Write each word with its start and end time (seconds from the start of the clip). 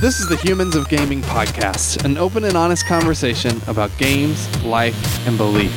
This 0.00 0.18
is 0.18 0.28
the 0.28 0.36
Humans 0.36 0.76
of 0.76 0.88
Gaming 0.88 1.20
podcast, 1.20 2.06
an 2.06 2.16
open 2.16 2.44
and 2.44 2.56
honest 2.56 2.86
conversation 2.86 3.60
about 3.66 3.90
games, 3.98 4.48
life, 4.64 4.96
and 5.28 5.36
belief. 5.36 5.70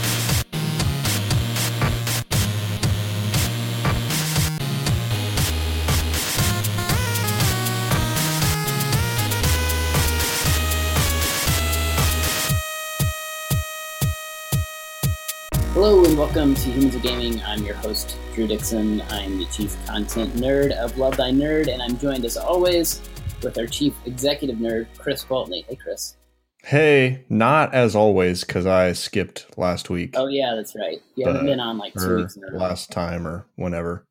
Hello 15.73 16.05
and 16.05 16.17
welcome 16.17 16.55
to 16.55 16.69
Humans 16.71 16.95
of 16.95 17.01
Gaming. 17.01 17.41
I'm 17.43 17.65
your 17.65 17.75
host, 17.75 18.17
Drew 18.33 18.47
Dixon. 18.47 19.01
I'm 19.09 19.37
the 19.37 19.45
Chief 19.47 19.75
Content 19.85 20.33
Nerd 20.35 20.71
of 20.71 20.97
Love 20.97 21.17
Thy 21.17 21.31
Nerd, 21.31 21.67
and 21.67 21.81
I'm 21.81 21.97
joined 21.97 22.23
as 22.23 22.37
always 22.37 23.01
with 23.43 23.57
our 23.57 23.67
Chief 23.67 23.93
Executive 24.05 24.57
Nerd, 24.57 24.87
Chris 24.97 25.23
Boltney. 25.23 25.65
Hey, 25.65 25.75
Chris. 25.75 26.15
Hey, 26.63 27.25
not 27.29 27.73
as 27.73 27.95
always 27.95 28.43
because 28.43 28.65
I 28.65 28.93
skipped 28.93 29.57
last 29.57 29.89
week. 29.89 30.11
Oh 30.15 30.27
yeah, 30.27 30.53
that's 30.55 30.75
right. 30.75 31.01
You 31.15 31.25
haven't 31.25 31.41
But- 31.41 31.47
been 31.47 31.59
on 31.59 31.77
like 31.77 31.93
two 31.93 32.17
weeks 32.17 32.37
in 32.37 32.43
a 32.45 32.51
row. 32.51 32.57
last 32.59 32.91
time 32.91 33.27
or 33.27 33.45
whenever 33.55 34.05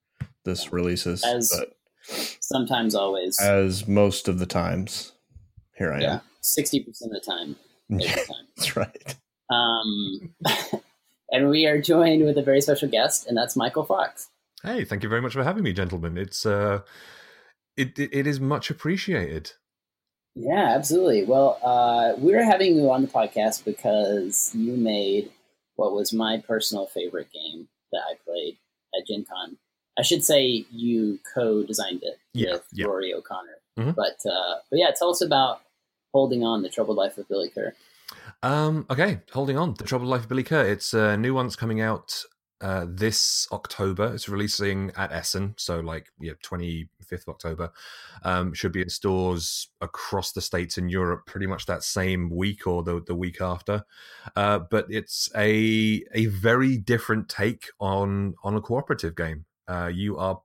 this 0.44 0.72
releases. 0.72 1.24
As- 1.24 1.50
but 1.56 1.72
Sometimes, 2.40 2.94
always. 2.94 3.40
as 3.40 3.86
most 3.88 4.26
of 4.28 4.38
the 4.40 4.44
times, 4.46 5.12
here 5.78 5.92
I 5.92 6.00
yeah, 6.00 6.12
am. 6.14 6.20
sixty 6.40 6.80
percent 6.80 7.12
of 7.14 7.22
the 7.22 7.30
time. 7.30 7.56
Yeah, 7.88 8.14
time. 8.16 8.46
that's 8.56 8.76
right. 8.76 9.16
Um, 9.50 10.34
and 11.30 11.48
we 11.50 11.66
are 11.66 11.80
joined 11.80 12.24
with 12.24 12.36
a 12.38 12.42
very 12.42 12.60
special 12.60 12.88
guest, 12.88 13.26
and 13.26 13.36
that's 13.36 13.54
Michael 13.56 13.84
Fox. 13.84 14.28
Hey, 14.64 14.84
thank 14.84 15.02
you 15.02 15.08
very 15.08 15.20
much 15.22 15.32
for 15.34 15.44
having 15.44 15.62
me, 15.62 15.72
gentlemen. 15.72 16.16
It's 16.18 16.44
uh, 16.46 16.80
it 17.76 17.98
it, 17.98 18.10
it 18.12 18.26
is 18.26 18.40
much 18.40 18.70
appreciated. 18.70 19.52
Yeah, 20.34 20.72
absolutely. 20.74 21.24
Well, 21.24 21.58
uh, 21.62 22.14
we're 22.18 22.42
having 22.44 22.76
you 22.76 22.90
on 22.90 23.02
the 23.02 23.08
podcast 23.08 23.64
because 23.64 24.54
you 24.54 24.72
made 24.76 25.30
what 25.76 25.92
was 25.92 26.12
my 26.12 26.42
personal 26.46 26.86
favorite 26.86 27.28
game 27.32 27.68
that 27.92 28.00
I 28.10 28.14
played 28.24 28.56
at 28.98 29.06
Gen 29.06 29.26
Con. 29.30 29.58
I 29.98 30.02
should 30.02 30.24
say 30.24 30.64
you 30.70 31.18
co-designed 31.34 32.02
it 32.02 32.18
Yeah, 32.32 32.52
with 32.52 32.66
yeah. 32.72 32.86
Rory 32.86 33.12
O'Connor. 33.12 33.58
Mhm. 33.78 33.94
But 33.94 34.18
uh, 34.30 34.56
but 34.70 34.78
yeah, 34.78 34.90
tell 34.98 35.10
us 35.10 35.20
about 35.20 35.60
holding 36.14 36.42
on 36.44 36.62
the 36.62 36.68
troubled 36.70 36.96
life 36.96 37.18
of 37.18 37.28
Billy 37.28 37.50
Kerr. 37.50 37.74
Um, 38.42 38.86
okay, 38.90 39.20
holding 39.32 39.56
on. 39.58 39.74
The 39.74 39.84
Troubled 39.84 40.10
Life 40.10 40.22
of 40.24 40.28
Billy 40.28 40.42
Kerr. 40.42 40.64
It's 40.66 40.92
a 40.94 41.16
new 41.16 41.32
one 41.34 41.46
that's 41.46 41.56
coming 41.56 41.80
out 41.80 42.22
uh, 42.60 42.86
this 42.88 43.46
October. 43.52 44.12
It's 44.14 44.28
releasing 44.28 44.90
at 44.96 45.12
Essen, 45.12 45.54
so 45.56 45.80
like 45.80 46.06
yeah, 46.20 46.32
twenty 46.42 46.88
fifth 47.12 47.28
of 47.28 47.34
October. 47.34 47.70
Um, 48.22 48.54
should 48.54 48.72
be 48.72 48.82
in 48.82 48.88
stores 48.88 49.68
across 49.80 50.32
the 50.32 50.40
states 50.40 50.78
and 50.78 50.90
Europe 50.90 51.26
pretty 51.26 51.46
much 51.46 51.66
that 51.66 51.82
same 51.82 52.30
week 52.30 52.66
or 52.66 52.82
the 52.82 53.02
the 53.06 53.14
week 53.14 53.40
after. 53.40 53.84
Uh, 54.34 54.60
but 54.70 54.86
it's 54.88 55.28
a 55.36 56.02
a 56.14 56.26
very 56.26 56.78
different 56.78 57.28
take 57.28 57.66
on 57.80 58.34
on 58.42 58.56
a 58.56 58.60
cooperative 58.60 59.14
game. 59.14 59.44
Uh, 59.68 59.90
you 59.92 60.16
are 60.16 60.40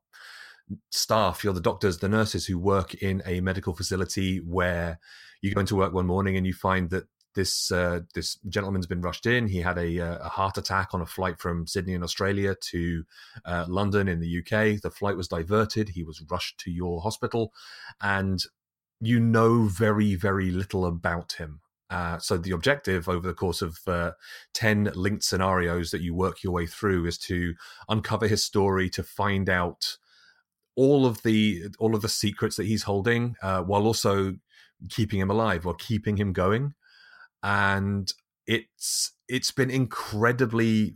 staff, 0.92 1.44
you're 1.44 1.54
the 1.54 1.62
doctors, 1.62 1.98
the 1.98 2.10
nurses 2.10 2.46
who 2.46 2.60
work 2.60 2.94
in 2.96 3.22
a 3.26 3.40
medical 3.40 3.74
facility 3.74 4.40
where 4.40 5.00
you 5.42 5.54
go 5.54 5.62
into 5.62 5.78
work 5.78 5.94
one 5.94 6.06
morning 6.06 6.36
and 6.36 6.46
you 6.46 6.54
find 6.54 6.90
that 6.90 7.06
this 7.38 7.72
uh, 7.72 8.02
this 8.16 8.40
gentleman's 8.50 8.88
been 8.88 9.00
rushed 9.00 9.28
in. 9.28 9.48
He 9.48 9.62
had 9.62 9.78
a, 9.78 10.00
uh, 10.00 10.18
a 10.26 10.30
heart 10.30 10.58
attack 10.58 10.90
on 10.94 11.02
a 11.02 11.06
flight 11.06 11.40
from 11.40 11.68
Sydney 11.68 11.94
in 11.94 12.04
Australia 12.04 12.56
to 12.72 13.06
uh, 13.46 13.66
London 13.70 14.10
in 14.10 14.20
the 14.20 14.40
UK. 14.40 14.82
The 14.82 14.92
flight 14.92 15.16
was 15.16 15.30
diverted. 15.30 15.90
He 15.90 16.04
was 16.04 16.22
rushed 16.30 16.60
to 16.62 16.72
your 16.72 17.02
hospital, 17.02 17.54
and 18.02 18.44
you 19.00 19.20
know 19.20 19.66
very 19.66 20.16
very 20.16 20.52
little 20.52 20.86
about 20.86 21.34
him. 21.34 21.62
Uh, 21.90 22.18
so 22.18 22.38
the 22.38 22.52
objective 22.52 23.08
over 23.08 23.26
the 23.26 23.34
course 23.34 23.62
of 23.62 23.78
uh, 23.88 24.12
ten 24.54 24.92
linked 24.96 25.24
scenarios 25.24 25.92
that 25.92 26.02
you 26.02 26.16
work 26.16 26.44
your 26.44 26.52
way 26.52 26.66
through 26.66 27.06
is 27.06 27.20
to 27.20 27.54
uncover 27.88 28.28
his 28.28 28.44
story, 28.44 28.90
to 28.90 29.04
find 29.04 29.48
out 29.48 29.98
all 30.76 31.06
of 31.06 31.22
the 31.22 31.66
all 31.78 31.94
of 31.94 32.02
the 32.02 32.10
secrets 32.10 32.56
that 32.56 32.66
he's 32.66 32.84
holding, 32.84 33.36
uh, 33.44 33.62
while 33.62 33.86
also 33.86 34.34
keeping 34.90 35.20
him 35.20 35.30
alive 35.30 35.68
or 35.68 35.76
keeping 35.76 36.18
him 36.18 36.34
going 36.34 36.74
and 37.44 38.12
it's 38.46 39.12
it's 39.28 39.52
been 39.52 39.70
incredibly 39.70 40.96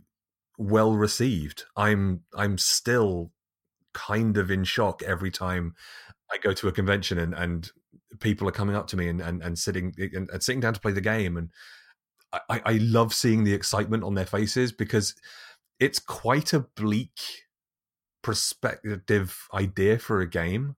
well 0.58 0.92
received. 0.94 1.64
I'm 1.76 2.20
i'm 2.36 2.58
still 2.58 3.32
kind 3.94 4.36
of 4.38 4.50
in 4.50 4.64
shock 4.64 5.02
every 5.02 5.30
time 5.30 5.74
i 6.32 6.38
go 6.38 6.54
to 6.54 6.66
a 6.66 6.72
convention 6.72 7.18
and 7.18 7.34
and 7.34 7.70
people 8.20 8.48
are 8.48 8.52
coming 8.52 8.74
up 8.74 8.86
to 8.86 8.96
me 8.96 9.06
and 9.06 9.20
and, 9.20 9.42
and 9.42 9.58
sitting 9.58 9.94
and, 9.98 10.30
and 10.30 10.42
sitting 10.42 10.60
down 10.60 10.72
to 10.72 10.80
play 10.80 10.92
the 10.92 11.00
game 11.00 11.36
and 11.36 11.50
I, 12.48 12.62
I 12.64 12.72
love 12.80 13.12
seeing 13.12 13.44
the 13.44 13.52
excitement 13.52 14.04
on 14.04 14.14
their 14.14 14.24
faces 14.24 14.72
because 14.72 15.14
it's 15.78 15.98
quite 15.98 16.54
a 16.54 16.60
bleak 16.60 17.20
perspective 18.22 19.36
idea 19.52 19.98
for 19.98 20.20
a 20.20 20.28
game. 20.28 20.76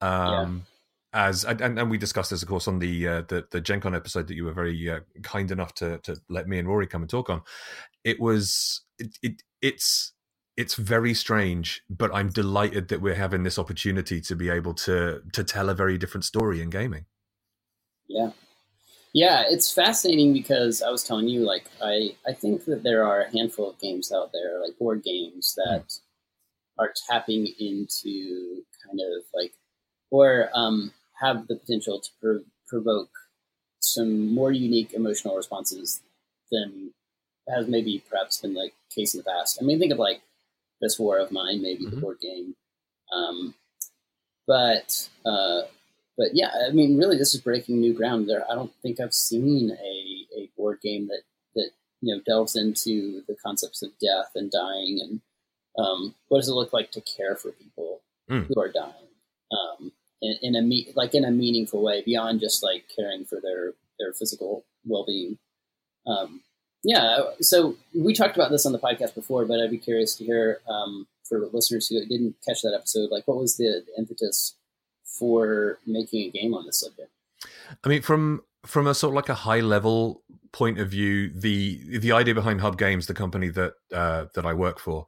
Um 0.00 0.66
as 1.16 1.44
and, 1.44 1.60
and 1.60 1.90
we 1.90 1.98
discussed 1.98 2.30
this 2.30 2.42
of 2.42 2.48
course 2.48 2.68
on 2.68 2.78
the 2.78 3.08
uh, 3.08 3.22
the 3.22 3.46
the 3.50 3.60
Gen 3.60 3.80
Con 3.80 3.94
episode 3.94 4.28
that 4.28 4.34
you 4.34 4.44
were 4.44 4.52
very 4.52 4.88
uh, 4.88 5.00
kind 5.22 5.50
enough 5.50 5.74
to 5.74 5.98
to 5.98 6.16
let 6.28 6.46
me 6.46 6.58
and 6.58 6.68
Rory 6.68 6.86
come 6.86 7.02
and 7.02 7.10
talk 7.10 7.30
on. 7.30 7.42
It 8.04 8.20
was 8.20 8.82
it, 8.98 9.18
it 9.22 9.42
it's 9.62 10.12
it's 10.56 10.74
very 10.74 11.14
strange, 11.14 11.82
but 11.90 12.14
I'm 12.14 12.28
delighted 12.28 12.88
that 12.88 13.00
we're 13.00 13.14
having 13.14 13.42
this 13.42 13.58
opportunity 13.58 14.20
to 14.20 14.36
be 14.36 14.50
able 14.50 14.74
to 14.74 15.22
to 15.32 15.42
tell 15.42 15.70
a 15.70 15.74
very 15.74 15.98
different 15.98 16.24
story 16.24 16.60
in 16.60 16.70
gaming. 16.70 17.06
Yeah. 18.08 18.30
Yeah, 19.12 19.44
it's 19.48 19.72
fascinating 19.72 20.34
because 20.34 20.82
I 20.82 20.90
was 20.90 21.02
telling 21.02 21.26
you, 21.26 21.40
like, 21.40 21.70
I, 21.82 22.14
I 22.28 22.34
think 22.34 22.66
that 22.66 22.82
there 22.82 23.02
are 23.02 23.22
a 23.22 23.30
handful 23.30 23.70
of 23.70 23.78
games 23.78 24.12
out 24.12 24.30
there, 24.30 24.60
like 24.60 24.78
board 24.78 25.02
games, 25.02 25.54
that 25.56 25.86
are 26.78 26.92
tapping 27.08 27.46
into 27.58 28.62
kind 28.84 29.00
of 29.00 29.24
like, 29.32 29.54
or 30.10 30.50
um, 30.52 30.92
have 31.20 31.46
the 31.48 31.56
potential 31.56 32.00
to 32.00 32.08
prov- 32.20 32.44
provoke 32.66 33.10
some 33.80 34.34
more 34.34 34.52
unique 34.52 34.92
emotional 34.92 35.36
responses 35.36 36.00
than 36.50 36.92
has 37.48 37.68
maybe 37.68 38.02
perhaps 38.10 38.40
been 38.40 38.54
the 38.54 38.70
case 38.94 39.14
in 39.14 39.18
the 39.18 39.24
past. 39.24 39.58
I 39.60 39.64
mean, 39.64 39.78
think 39.78 39.92
of 39.92 39.98
like 39.98 40.20
This 40.80 40.98
War 40.98 41.18
of 41.18 41.30
Mine, 41.30 41.62
maybe 41.62 41.84
the 41.86 41.96
Mhm. 41.96 42.00
board 42.00 42.18
game. 42.20 42.56
Um, 43.12 43.54
but 44.46 45.08
uh, 45.24 45.62
but 46.16 46.28
yeah, 46.32 46.50
I 46.66 46.72
mean, 46.72 46.96
really, 46.96 47.18
this 47.18 47.34
is 47.34 47.40
breaking 47.40 47.80
new 47.80 47.92
ground. 47.94 48.28
There, 48.28 48.50
I 48.50 48.54
don't 48.54 48.72
think 48.82 49.00
I've 49.00 49.12
seen 49.14 49.70
a, 49.70 50.26
a 50.40 50.50
board 50.56 50.80
game 50.82 51.08
that 51.08 51.22
that 51.54 51.70
you 52.00 52.14
know 52.14 52.22
delves 52.26 52.56
into 52.56 53.22
the 53.28 53.36
concepts 53.36 53.82
of 53.82 53.90
death 54.00 54.32
and 54.34 54.50
dying 54.50 55.00
and 55.02 55.20
um, 55.78 56.14
what 56.28 56.38
does 56.38 56.48
it 56.48 56.54
look 56.54 56.72
like 56.72 56.90
to 56.92 57.00
care 57.00 57.36
for 57.36 57.52
people 57.52 58.00
Mm. 58.28 58.46
who 58.48 58.60
are 58.60 58.72
dying 58.72 59.06
um, 59.52 59.92
in, 60.22 60.36
in 60.42 60.56
a 60.56 60.62
me- 60.62 60.92
like 60.94 61.14
in 61.14 61.24
a 61.24 61.30
meaningful 61.30 61.82
way 61.82 62.02
beyond 62.02 62.40
just 62.40 62.62
like 62.62 62.84
caring 62.94 63.24
for 63.24 63.40
their 63.40 63.74
their 63.98 64.12
physical 64.12 64.64
well 64.84 65.04
being. 65.06 65.38
Um, 66.06 66.42
yeah, 66.84 67.18
so 67.40 67.76
we 67.94 68.14
talked 68.14 68.36
about 68.36 68.50
this 68.50 68.64
on 68.64 68.72
the 68.72 68.78
podcast 68.78 69.14
before, 69.14 69.44
but 69.44 69.60
I'd 69.60 69.70
be 69.70 69.78
curious 69.78 70.14
to 70.16 70.24
hear 70.24 70.60
um, 70.68 71.06
for 71.28 71.48
listeners 71.52 71.88
who 71.88 71.98
didn't 72.06 72.36
catch 72.46 72.62
that 72.62 72.74
episode, 72.74 73.10
like 73.10 73.26
what 73.26 73.38
was 73.38 73.56
the 73.56 73.84
impetus 73.98 74.54
for 75.04 75.78
making 75.86 76.28
a 76.28 76.30
game 76.30 76.54
on 76.54 76.66
this 76.66 76.80
subject? 76.80 77.10
I 77.84 77.88
mean, 77.88 78.02
from 78.02 78.42
from 78.64 78.86
a 78.86 78.94
sort 78.94 79.12
of 79.12 79.16
like 79.16 79.28
a 79.28 79.34
high 79.34 79.60
level 79.60 80.22
point 80.52 80.78
of 80.78 80.88
view, 80.88 81.30
the 81.34 81.98
the 81.98 82.12
idea 82.12 82.34
behind 82.34 82.60
Hub 82.60 82.78
Games, 82.78 83.06
the 83.06 83.14
company 83.14 83.48
that 83.48 83.74
uh, 83.92 84.26
that 84.34 84.46
I 84.46 84.54
work 84.54 84.78
for, 84.78 85.06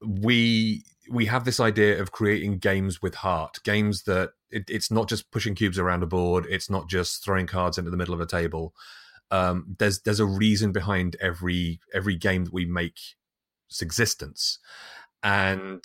we 0.00 0.84
we 1.10 1.26
have 1.26 1.44
this 1.44 1.60
idea 1.60 2.00
of 2.00 2.12
creating 2.12 2.58
games 2.58 3.02
with 3.02 3.16
heart, 3.16 3.58
games 3.64 4.04
that 4.04 4.32
it, 4.50 4.64
it's 4.68 4.90
not 4.90 5.08
just 5.08 5.30
pushing 5.30 5.54
cubes 5.54 5.78
around 5.78 6.02
a 6.02 6.06
board, 6.06 6.46
it's 6.48 6.70
not 6.70 6.88
just 6.88 7.24
throwing 7.24 7.46
cards 7.46 7.78
into 7.78 7.90
the 7.90 7.96
middle 7.96 8.14
of 8.14 8.20
a 8.20 8.26
table. 8.26 8.74
Um, 9.30 9.76
there's 9.78 10.00
there's 10.02 10.20
a 10.20 10.26
reason 10.26 10.72
behind 10.72 11.16
every 11.20 11.80
every 11.92 12.16
game 12.16 12.44
that 12.44 12.54
we 12.54 12.64
make 12.64 12.98
its 13.68 13.82
existence, 13.82 14.58
and 15.22 15.84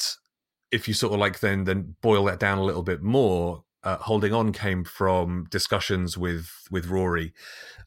if 0.72 0.88
you 0.88 0.94
sort 0.94 1.14
of 1.14 1.20
like 1.20 1.40
then 1.40 1.64
then 1.64 1.96
boil 2.02 2.26
that 2.26 2.40
down 2.40 2.58
a 2.58 2.64
little 2.64 2.84
bit 2.84 3.02
more, 3.02 3.64
uh, 3.84 3.98
holding 3.98 4.34
on 4.34 4.52
came 4.52 4.84
from 4.84 5.48
discussions 5.50 6.18
with 6.18 6.52
with 6.70 6.88
Rory 6.88 7.34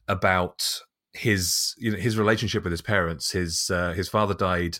about 0.07 0.81
his 1.13 1.75
you 1.77 1.91
know 1.91 1.97
his 1.97 2.17
relationship 2.17 2.63
with 2.63 2.71
his 2.71 2.81
parents. 2.81 3.31
His 3.31 3.69
uh, 3.69 3.93
his 3.93 4.09
father 4.09 4.33
died 4.33 4.79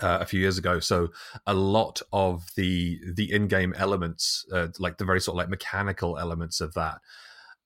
uh, 0.00 0.18
a 0.20 0.26
few 0.26 0.40
years 0.40 0.58
ago, 0.58 0.80
so 0.80 1.08
a 1.46 1.54
lot 1.54 2.02
of 2.12 2.46
the 2.56 3.00
the 3.14 3.32
in 3.32 3.48
game 3.48 3.74
elements, 3.76 4.46
uh, 4.52 4.68
like 4.78 4.98
the 4.98 5.04
very 5.04 5.20
sort 5.20 5.34
of 5.34 5.38
like 5.38 5.48
mechanical 5.48 6.18
elements 6.18 6.60
of 6.60 6.74
that 6.74 6.98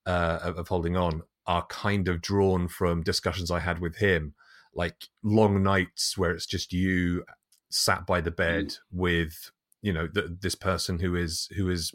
uh, 0.06 0.38
of, 0.42 0.68
holding 0.68 0.96
on, 0.96 1.22
are 1.46 1.66
kind 1.66 2.08
of 2.08 2.20
drawn 2.20 2.68
from 2.68 3.02
discussions 3.02 3.50
I 3.50 3.60
had 3.60 3.80
with 3.80 3.96
him, 3.96 4.34
like 4.74 5.08
long 5.22 5.62
nights 5.62 6.16
where 6.16 6.30
it's 6.30 6.46
just 6.46 6.72
you 6.72 7.24
sat 7.70 8.06
by 8.06 8.20
the 8.20 8.30
bed 8.30 8.76
with 8.90 9.50
you 9.80 9.92
know 9.92 10.06
th- 10.06 10.26
this 10.40 10.54
person 10.54 10.98
who 11.00 11.14
is 11.16 11.48
who 11.56 11.68
is 11.68 11.92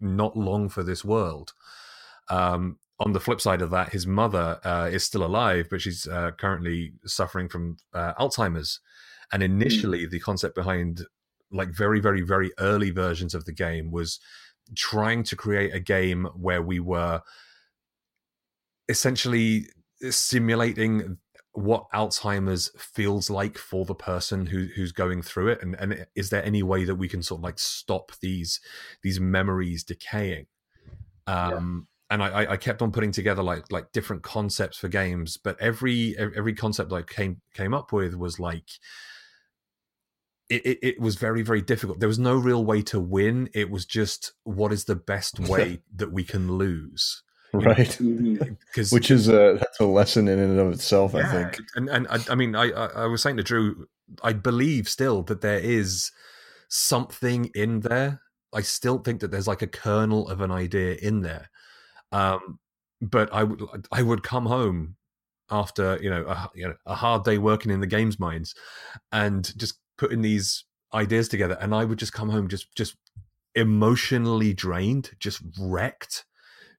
not 0.00 0.36
long 0.36 0.68
for 0.68 0.82
this 0.82 1.04
world. 1.04 1.52
Um, 2.28 2.78
on 3.00 3.12
the 3.12 3.20
flip 3.20 3.40
side 3.40 3.62
of 3.62 3.70
that, 3.70 3.92
his 3.92 4.06
mother 4.06 4.60
uh, 4.62 4.88
is 4.92 5.04
still 5.04 5.24
alive, 5.24 5.68
but 5.70 5.80
she's 5.80 6.06
uh, 6.06 6.32
currently 6.32 6.92
suffering 7.06 7.48
from 7.48 7.78
uh, 7.94 8.12
Alzheimer's. 8.14 8.80
And 9.32 9.42
initially, 9.42 10.06
mm. 10.06 10.10
the 10.10 10.20
concept 10.20 10.54
behind 10.54 11.02
like 11.52 11.70
very, 11.70 12.00
very, 12.00 12.22
very 12.22 12.52
early 12.58 12.90
versions 12.90 13.34
of 13.34 13.44
the 13.44 13.52
game 13.52 13.90
was 13.90 14.20
trying 14.76 15.22
to 15.24 15.36
create 15.36 15.74
a 15.74 15.80
game 15.80 16.28
where 16.36 16.62
we 16.62 16.80
were 16.80 17.22
essentially 18.88 19.66
simulating 20.10 21.18
what 21.52 21.86
Alzheimer's 21.92 22.70
feels 22.78 23.28
like 23.28 23.58
for 23.58 23.84
the 23.84 23.94
person 23.94 24.46
who 24.46 24.68
who's 24.76 24.92
going 24.92 25.22
through 25.22 25.48
it, 25.48 25.62
and 25.62 25.74
and 25.76 26.06
is 26.14 26.30
there 26.30 26.44
any 26.44 26.62
way 26.62 26.84
that 26.84 26.94
we 26.94 27.08
can 27.08 27.22
sort 27.22 27.40
of 27.40 27.44
like 27.44 27.58
stop 27.58 28.12
these 28.20 28.60
these 29.02 29.18
memories 29.18 29.82
decaying? 29.82 30.46
Um, 31.26 31.86
yeah. 32.10 32.12
And 32.12 32.24
I, 32.24 32.52
I 32.52 32.56
kept 32.56 32.82
on 32.82 32.90
putting 32.90 33.12
together 33.12 33.42
like 33.42 33.70
like 33.70 33.92
different 33.92 34.22
concepts 34.22 34.78
for 34.78 34.88
games, 34.88 35.36
but 35.36 35.60
every 35.60 36.16
every 36.18 36.54
concept 36.54 36.92
I 36.92 37.02
came 37.02 37.40
came 37.54 37.74
up 37.74 37.92
with 37.92 38.14
was 38.14 38.40
like 38.40 38.68
it, 40.50 40.66
it, 40.66 40.78
it, 40.82 41.00
was 41.00 41.16
very 41.16 41.42
very 41.42 41.62
difficult. 41.62 42.00
There 42.00 42.08
was 42.08 42.18
no 42.18 42.36
real 42.36 42.64
way 42.64 42.82
to 42.82 43.00
win. 43.00 43.48
It 43.54 43.70
was 43.70 43.86
just 43.86 44.32
what 44.44 44.72
is 44.72 44.84
the 44.84 44.96
best 44.96 45.40
way 45.48 45.80
that 45.96 46.12
we 46.12 46.24
can 46.24 46.52
lose? 46.52 47.22
Right. 47.52 47.96
Because 48.66 48.92
which 48.92 49.10
is 49.10 49.28
a 49.28 49.56
that's 49.58 49.80
a 49.80 49.84
lesson 49.84 50.28
in 50.28 50.38
and 50.38 50.58
of 50.60 50.72
itself 50.72 51.12
yeah. 51.14 51.28
i 51.28 51.32
think. 51.32 51.58
and 51.74 51.88
and 51.88 52.06
I, 52.08 52.18
I 52.30 52.34
mean 52.36 52.54
I, 52.54 52.70
I 52.70 53.06
was 53.06 53.22
saying 53.22 53.38
to 53.38 53.42
drew 53.42 53.86
i 54.22 54.32
believe 54.32 54.88
still 54.88 55.24
that 55.24 55.40
there 55.40 55.58
is 55.58 56.12
something 56.68 57.50
in 57.54 57.80
there. 57.80 58.20
I 58.52 58.60
still 58.60 58.98
think 58.98 59.20
that 59.20 59.32
there's 59.32 59.48
like 59.48 59.62
a 59.62 59.66
kernel 59.66 60.28
of 60.28 60.40
an 60.40 60.52
idea 60.52 60.94
in 61.02 61.22
there. 61.22 61.50
Um 62.12 62.60
but 63.00 63.32
i 63.32 63.42
would 63.42 63.62
i 63.90 64.02
would 64.02 64.22
come 64.22 64.46
home 64.46 64.96
after 65.50 65.98
you 66.02 66.10
know 66.10 66.24
a, 66.26 66.50
you 66.54 66.68
know 66.68 66.74
a 66.86 66.94
hard 66.94 67.24
day 67.24 67.38
working 67.38 67.72
in 67.72 67.80
the 67.80 67.86
games 67.86 68.18
mines 68.18 68.54
and 69.12 69.56
just 69.58 69.78
putting 70.00 70.22
these 70.22 70.64
ideas 70.92 71.28
together 71.28 71.56
and 71.60 71.74
i 71.74 71.84
would 71.84 71.98
just 71.98 72.12
come 72.12 72.30
home 72.30 72.48
just 72.48 72.74
just 72.74 72.96
emotionally 73.54 74.52
drained 74.52 75.10
just 75.20 75.42
wrecked 75.60 76.24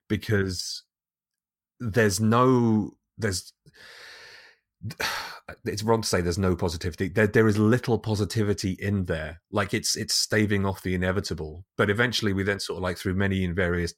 because 0.08 0.82
there's 1.80 2.20
no 2.20 2.90
there's 3.16 3.52
it's 5.64 5.82
wrong 5.82 6.02
to 6.02 6.08
say 6.08 6.20
there's 6.20 6.38
no 6.38 6.56
positivity. 6.56 7.08
There 7.08 7.26
there 7.26 7.48
is 7.48 7.58
little 7.58 7.98
positivity 7.98 8.72
in 8.72 9.04
there. 9.04 9.40
Like 9.50 9.74
it's 9.74 9.96
it's 9.96 10.14
staving 10.14 10.64
off 10.64 10.82
the 10.82 10.94
inevitable. 10.94 11.64
But 11.76 11.90
eventually 11.90 12.32
we 12.32 12.42
then 12.42 12.60
sort 12.60 12.78
of 12.78 12.82
like 12.82 12.98
through 12.98 13.14
many 13.14 13.44
and 13.44 13.54
various 13.54 13.94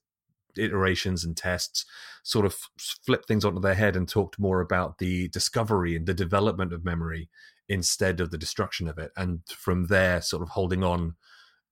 iterations 0.59 1.25
and 1.25 1.37
tests 1.37 1.85
sort 2.23 2.47
of 2.47 2.57
flipped 2.79 3.27
things 3.27 3.45
onto 3.45 3.61
their 3.61 3.75
head 3.75 3.97
and 3.97 4.09
talked 4.09 4.39
more 4.39 4.61
about 4.61 4.99
the 4.99 5.29
discovery 5.29 5.97
and 5.97 6.07
the 6.07 6.15
development 6.15 6.73
of 6.73 6.85
memory 6.85 7.29
instead 7.69 8.21
of 8.21 8.31
the 8.31 8.39
destruction 8.39 8.89
of 8.89 8.99
it. 8.99 9.11
And 9.17 9.41
from 9.49 9.87
there 9.87 10.21
sort 10.21 10.43
of 10.43 10.51
holding 10.51 10.83
on 10.83 11.15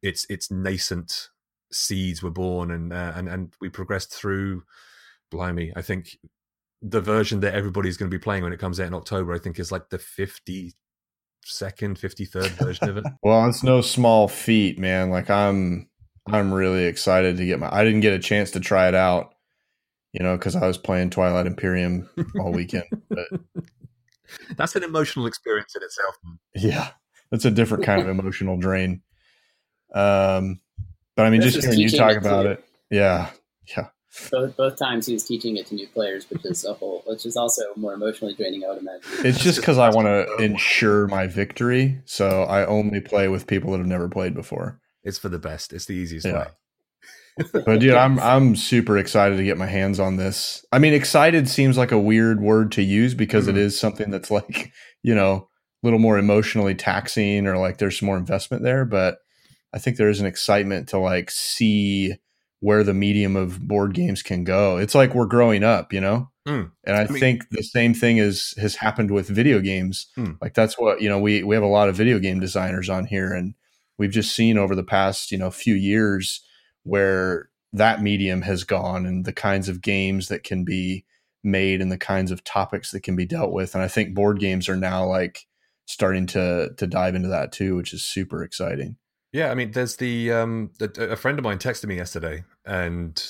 its 0.02 0.26
its 0.28 0.50
nascent 0.50 1.28
seeds 1.70 2.22
were 2.22 2.30
born 2.30 2.70
and 2.70 2.92
uh, 2.92 3.12
and 3.16 3.28
and 3.28 3.54
we 3.60 3.68
progressed 3.68 4.12
through 4.12 4.62
blimey 5.30 5.72
i 5.74 5.80
think 5.80 6.18
the 6.82 7.00
version 7.00 7.40
that 7.40 7.54
everybody's 7.54 7.96
going 7.96 8.10
to 8.10 8.14
be 8.14 8.22
playing 8.22 8.42
when 8.42 8.52
it 8.52 8.58
comes 8.58 8.78
out 8.78 8.88
in 8.88 8.92
october 8.92 9.32
i 9.32 9.38
think 9.38 9.58
is 9.58 9.72
like 9.72 9.88
the 9.88 9.98
50 9.98 10.74
second 11.44 11.98
53rd 11.98 12.48
version 12.50 12.88
of 12.88 12.96
it. 12.98 13.04
Well 13.22 13.46
it's 13.48 13.62
no 13.62 13.80
small 13.80 14.28
feat 14.28 14.78
man. 14.78 15.10
Like 15.10 15.30
i'm 15.30 15.88
i'm 16.26 16.52
really 16.52 16.84
excited 16.84 17.36
to 17.36 17.44
get 17.44 17.58
my 17.58 17.72
i 17.72 17.84
didn't 17.84 18.00
get 18.00 18.12
a 18.12 18.18
chance 18.18 18.50
to 18.50 18.60
try 18.60 18.88
it 18.88 18.94
out 18.94 19.34
you 20.12 20.22
know 20.22 20.36
because 20.36 20.56
i 20.56 20.66
was 20.66 20.78
playing 20.78 21.10
twilight 21.10 21.46
imperium 21.46 22.08
all 22.40 22.52
weekend 22.52 22.84
but 23.08 23.26
that's 24.56 24.76
an 24.76 24.82
emotional 24.82 25.26
experience 25.26 25.74
in 25.74 25.82
itself 25.82 26.16
yeah 26.54 26.90
that's 27.30 27.44
a 27.44 27.50
different 27.50 27.84
kind 27.84 28.02
of 28.02 28.08
emotional 28.08 28.56
drain 28.56 29.02
um 29.94 30.60
but 31.16 31.26
I 31.26 31.30
mean, 31.30 31.42
just 31.42 31.62
hearing 31.62 31.78
you 31.78 31.90
talk 31.90 32.16
about 32.16 32.46
it, 32.46 32.64
yeah, 32.90 33.30
yeah. 33.76 33.88
Both, 34.30 34.56
both 34.56 34.76
times 34.78 35.06
he 35.06 35.14
was 35.14 35.24
teaching 35.24 35.56
it 35.56 35.66
to 35.66 35.74
new 35.74 35.86
players, 35.88 36.28
which 36.28 36.44
is 36.44 36.64
a 36.64 36.74
whole, 36.74 37.02
which 37.06 37.24
is 37.24 37.36
also 37.36 37.62
more 37.76 37.94
emotionally 37.94 38.34
draining. 38.34 38.64
I 38.64 38.68
would 38.68 38.78
imagine. 38.78 39.02
It's 39.24 39.38
just 39.38 39.60
because 39.60 39.78
I 39.78 39.90
want 39.90 40.06
to 40.06 40.36
ensure 40.36 41.06
my 41.08 41.26
victory, 41.26 42.00
so 42.04 42.42
I 42.42 42.66
only 42.66 43.00
play 43.00 43.28
with 43.28 43.46
people 43.46 43.72
that 43.72 43.78
have 43.78 43.86
never 43.86 44.08
played 44.08 44.34
before. 44.34 44.80
It's 45.04 45.18
for 45.18 45.28
the 45.28 45.38
best. 45.38 45.72
It's 45.72 45.86
the 45.86 45.94
easiest 45.94 46.26
yeah. 46.26 46.32
way. 46.32 46.46
but 47.52 47.80
dude, 47.80 47.94
I'm 47.94 48.18
I'm 48.20 48.56
super 48.56 48.98
excited 48.98 49.36
to 49.36 49.44
get 49.44 49.58
my 49.58 49.66
hands 49.66 49.98
on 49.98 50.16
this. 50.16 50.64
I 50.72 50.78
mean, 50.78 50.94
excited 50.94 51.48
seems 51.48 51.78
like 51.78 51.92
a 51.92 51.98
weird 51.98 52.40
word 52.40 52.72
to 52.72 52.82
use 52.82 53.14
because 53.14 53.46
mm-hmm. 53.46 53.56
it 53.56 53.60
is 53.60 53.78
something 53.78 54.10
that's 54.10 54.30
like 54.30 54.72
you 55.02 55.14
know 55.14 55.48
a 55.82 55.86
little 55.86 55.98
more 55.98 56.18
emotionally 56.18 56.74
taxing 56.74 57.46
or 57.46 57.58
like 57.58 57.78
there's 57.78 57.98
some 57.98 58.06
more 58.06 58.18
investment 58.18 58.62
there. 58.62 58.84
But 58.84 59.18
I 59.72 59.78
think 59.78 59.96
there 59.96 60.10
is 60.10 60.20
an 60.20 60.26
excitement 60.26 60.88
to 60.90 60.98
like 60.98 61.30
see 61.30 62.14
where 62.60 62.84
the 62.84 62.94
medium 62.94 63.34
of 63.34 63.66
board 63.66 63.92
games 63.92 64.22
can 64.22 64.44
go. 64.44 64.76
It's 64.76 64.94
like 64.94 65.14
we're 65.14 65.26
growing 65.26 65.64
up, 65.64 65.92
you 65.92 66.00
know? 66.00 66.30
Mm. 66.46 66.70
And 66.84 66.96
I, 66.96 67.02
I 67.02 67.08
mean, 67.08 67.18
think 67.18 67.48
the 67.50 67.62
same 67.62 67.92
thing 67.92 68.18
is 68.18 68.54
has 68.58 68.76
happened 68.76 69.10
with 69.10 69.28
video 69.28 69.58
games. 69.58 70.06
Mm. 70.16 70.38
Like 70.40 70.54
that's 70.54 70.78
what, 70.78 71.00
you 71.00 71.08
know, 71.08 71.18
we 71.18 71.42
we 71.42 71.56
have 71.56 71.64
a 71.64 71.68
lot 71.68 71.88
of 71.88 71.96
video 71.96 72.20
game 72.20 72.38
designers 72.38 72.88
on 72.88 73.06
here 73.06 73.32
and 73.32 73.54
we've 74.02 74.10
just 74.10 74.34
seen 74.34 74.58
over 74.58 74.74
the 74.74 74.82
past, 74.82 75.30
you 75.30 75.38
know, 75.38 75.48
few 75.48 75.74
years 75.74 76.44
where 76.82 77.50
that 77.72 78.02
medium 78.02 78.42
has 78.42 78.64
gone 78.64 79.06
and 79.06 79.24
the 79.24 79.32
kinds 79.32 79.68
of 79.68 79.80
games 79.80 80.26
that 80.26 80.42
can 80.42 80.64
be 80.64 81.04
made 81.44 81.80
and 81.80 81.92
the 81.92 81.96
kinds 81.96 82.32
of 82.32 82.42
topics 82.42 82.90
that 82.90 83.04
can 83.04 83.14
be 83.14 83.24
dealt 83.24 83.52
with. 83.52 83.76
And 83.76 83.84
I 83.84 83.86
think 83.86 84.12
board 84.12 84.40
games 84.40 84.68
are 84.68 84.76
now 84.76 85.06
like 85.06 85.46
starting 85.86 86.26
to 86.26 86.70
to 86.76 86.86
dive 86.88 87.14
into 87.14 87.28
that 87.28 87.52
too, 87.52 87.76
which 87.76 87.94
is 87.94 88.04
super 88.04 88.42
exciting. 88.42 88.96
Yeah, 89.32 89.52
I 89.52 89.54
mean, 89.54 89.70
there's 89.70 89.96
the 89.96 90.32
um, 90.32 90.72
a 90.80 91.14
friend 91.14 91.38
of 91.38 91.44
mine 91.44 91.58
texted 91.58 91.86
me 91.86 91.94
yesterday, 91.94 92.42
and 92.66 93.22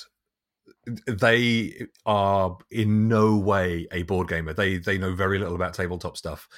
they 1.06 1.86
are 2.06 2.56
in 2.70 3.08
no 3.08 3.36
way 3.36 3.88
a 3.92 4.04
board 4.04 4.28
gamer. 4.28 4.54
They 4.54 4.78
they 4.78 4.96
know 4.96 5.14
very 5.14 5.38
little 5.38 5.54
about 5.54 5.74
tabletop 5.74 6.16
stuff. 6.16 6.48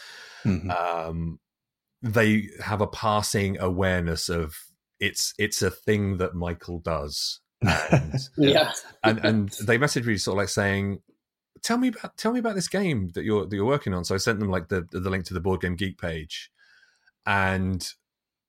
Mm-hmm. 0.45 0.71
Um, 0.71 1.41
they 2.05 2.49
have 2.63 2.83
a 2.83 2.87
passing 2.87 3.59
awareness 3.59 4.29
of 4.29 4.55
it's 5.01 5.33
it's 5.39 5.63
a 5.63 5.71
thing 5.71 6.19
that 6.19 6.35
Michael 6.35 6.79
does. 6.79 7.41
And, 7.63 8.21
yeah, 8.37 8.73
and 9.03 9.25
and 9.25 9.49
they 9.67 9.79
messaged 9.79 10.05
me 10.05 10.19
sort 10.19 10.35
of 10.35 10.39
like 10.39 10.51
saying, 10.51 11.01
"Tell 11.63 11.79
me 11.79 11.89
about 11.89 12.17
tell 12.19 12.33
me 12.33 12.41
about 12.41 12.57
this 12.57 12.69
game 12.69 13.11
that 13.15 13.25
you're 13.25 13.47
that 13.47 13.57
you're 13.57 13.65
working 13.65 13.95
on." 13.95 14.05
So 14.05 14.15
I 14.15 14.19
sent 14.19 14.39
them 14.39 14.51
like 14.51 14.69
the 14.69 14.87
the 14.93 15.11
link 15.11 15.25
to 15.27 15.35
the 15.35 15.41
Board 15.41 15.63
Game 15.63 15.77
Geek 15.77 15.99
page, 15.99 16.51
and 17.25 17.89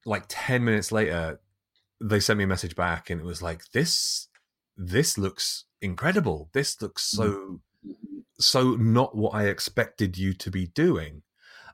like 0.06 0.26
10 0.28 0.64
minutes 0.64 0.92
later 0.92 1.40
they 2.00 2.20
sent 2.20 2.38
me 2.38 2.44
a 2.44 2.48
message 2.48 2.76
back 2.76 3.10
and 3.10 3.20
it 3.20 3.26
was 3.26 3.42
like 3.42 3.64
this 3.74 4.28
this 4.78 5.18
looks 5.18 5.66
incredible 5.82 6.50
this 6.54 6.80
looks 6.80 7.04
so 7.04 7.32
mm-hmm. 7.32 8.20
so 8.40 8.76
not 8.76 9.16
what 9.16 9.34
i 9.34 9.46
expected 9.46 10.16
you 10.16 10.32
to 10.34 10.52
be 10.52 10.68
doing 10.68 11.24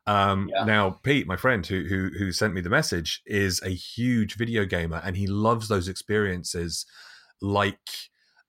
um, 0.08 0.50
yeah. 0.54 0.64
now 0.64 0.90
pete 1.04 1.28
my 1.28 1.36
friend 1.36 1.66
who, 1.68 1.84
who 1.84 2.10
who 2.18 2.32
sent 2.32 2.54
me 2.54 2.62
the 2.62 2.70
message 2.70 3.22
is 3.26 3.62
a 3.62 3.70
huge 3.70 4.36
video 4.36 4.66
gamer 4.66 5.02
and 5.04 5.16
he 5.16 5.28
loves 5.28 5.68
those 5.68 5.88
experiences 5.88 6.86
like 7.42 7.90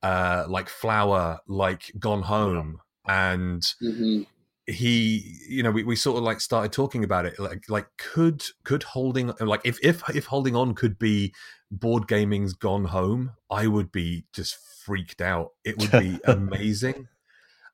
uh 0.02 0.44
like 0.48 0.68
flower 0.68 1.38
like 1.46 1.92
gone 1.98 2.22
home 2.22 2.78
and 3.06 3.62
mm-hmm. 3.82 4.22
he 4.66 5.36
you 5.48 5.62
know 5.62 5.70
we, 5.70 5.82
we 5.84 5.94
sort 5.94 6.16
of 6.16 6.24
like 6.24 6.40
started 6.40 6.72
talking 6.72 7.04
about 7.04 7.26
it 7.26 7.38
like 7.38 7.68
like 7.68 7.86
could 7.98 8.42
could 8.64 8.82
holding 8.82 9.32
like 9.40 9.60
if 9.64 9.78
if 9.82 10.02
if 10.14 10.26
holding 10.26 10.56
on 10.56 10.74
could 10.74 10.98
be 10.98 11.32
board 11.70 12.08
gaming's 12.08 12.54
gone 12.54 12.84
home 12.84 13.30
i 13.50 13.66
would 13.66 13.92
be 13.92 14.24
just 14.32 14.56
freaked 14.84 15.20
out. 15.20 15.50
It 15.64 15.78
would 15.78 15.92
be 15.92 16.18
amazing 16.24 17.08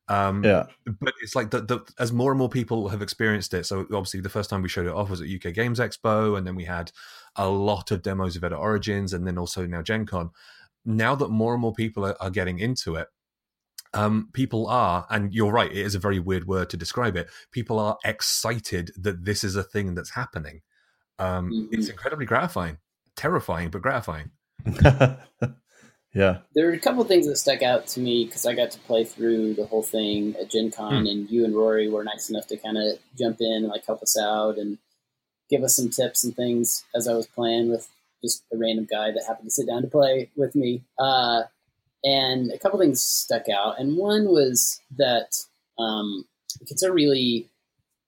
um 0.08 0.42
yeah 0.42 0.64
but 1.00 1.12
it's 1.22 1.34
like 1.34 1.50
the, 1.50 1.60
the 1.60 1.80
as 1.98 2.12
more 2.12 2.30
and 2.30 2.38
more 2.38 2.48
people 2.48 2.88
have 2.88 3.02
experienced 3.02 3.52
it 3.52 3.64
so 3.64 3.80
obviously 3.92 4.20
the 4.20 4.28
first 4.28 4.48
time 4.48 4.62
we 4.62 4.68
showed 4.68 4.86
it 4.86 4.92
off 4.92 5.10
was 5.10 5.20
at 5.20 5.28
uk 5.28 5.52
games 5.54 5.78
expo 5.78 6.36
and 6.36 6.46
then 6.46 6.54
we 6.54 6.64
had 6.64 6.90
a 7.36 7.48
lot 7.48 7.90
of 7.90 8.02
demos 8.02 8.36
of 8.36 8.44
it 8.44 8.52
at 8.52 8.58
origins 8.58 9.12
and 9.12 9.26
then 9.26 9.36
also 9.36 9.66
now 9.66 9.82
gen 9.82 10.06
con 10.06 10.30
now 10.84 11.14
that 11.14 11.28
more 11.28 11.52
and 11.52 11.60
more 11.60 11.74
people 11.74 12.04
are, 12.06 12.16
are 12.20 12.30
getting 12.30 12.58
into 12.58 12.96
it 12.96 13.08
um, 13.94 14.28
people 14.32 14.66
are, 14.66 15.06
and 15.10 15.32
you're 15.32 15.52
right, 15.52 15.70
it 15.70 15.78
is 15.78 15.94
a 15.94 15.98
very 15.98 16.18
weird 16.18 16.46
word 16.46 16.70
to 16.70 16.76
describe 16.76 17.16
it. 17.16 17.28
People 17.52 17.78
are 17.78 17.98
excited 18.04 18.90
that 18.96 19.24
this 19.24 19.42
is 19.42 19.56
a 19.56 19.62
thing 19.62 19.94
that's 19.94 20.10
happening. 20.10 20.60
Um, 21.18 21.50
mm-hmm. 21.50 21.74
It's 21.74 21.88
incredibly 21.88 22.26
gratifying, 22.26 22.78
terrifying, 23.16 23.70
but 23.70 23.82
gratifying. 23.82 24.30
yeah. 26.14 26.38
There 26.54 26.68
are 26.68 26.72
a 26.72 26.78
couple 26.78 27.04
things 27.04 27.26
that 27.26 27.36
stuck 27.36 27.62
out 27.62 27.86
to 27.88 28.00
me 28.00 28.24
because 28.24 28.46
I 28.46 28.54
got 28.54 28.70
to 28.72 28.78
play 28.80 29.04
through 29.04 29.54
the 29.54 29.66
whole 29.66 29.82
thing 29.82 30.34
at 30.40 30.50
Gen 30.50 30.70
Con, 30.70 31.04
mm. 31.04 31.10
and 31.10 31.30
you 31.30 31.44
and 31.44 31.54
Rory 31.54 31.88
were 31.88 32.04
nice 32.04 32.30
enough 32.30 32.46
to 32.48 32.56
kind 32.56 32.78
of 32.78 32.98
jump 33.18 33.38
in 33.40 33.52
and 33.64 33.68
like 33.68 33.86
help 33.86 34.02
us 34.02 34.18
out 34.18 34.58
and 34.58 34.78
give 35.50 35.62
us 35.62 35.76
some 35.76 35.90
tips 35.90 36.24
and 36.24 36.34
things 36.34 36.84
as 36.94 37.08
I 37.08 37.14
was 37.14 37.26
playing 37.26 37.70
with 37.70 37.88
just 38.22 38.44
a 38.52 38.56
random 38.56 38.86
guy 38.90 39.10
that 39.12 39.24
happened 39.26 39.46
to 39.46 39.52
sit 39.52 39.66
down 39.66 39.82
to 39.82 39.88
play 39.88 40.28
with 40.36 40.54
me. 40.54 40.82
Uh, 40.98 41.42
and 42.04 42.50
a 42.52 42.58
couple 42.58 42.78
things 42.78 43.02
stuck 43.02 43.48
out, 43.48 43.78
and 43.80 43.96
one 43.96 44.26
was 44.26 44.80
that 44.96 45.36
um, 45.78 46.24
it's 46.62 46.82
a 46.82 46.92
really 46.92 47.48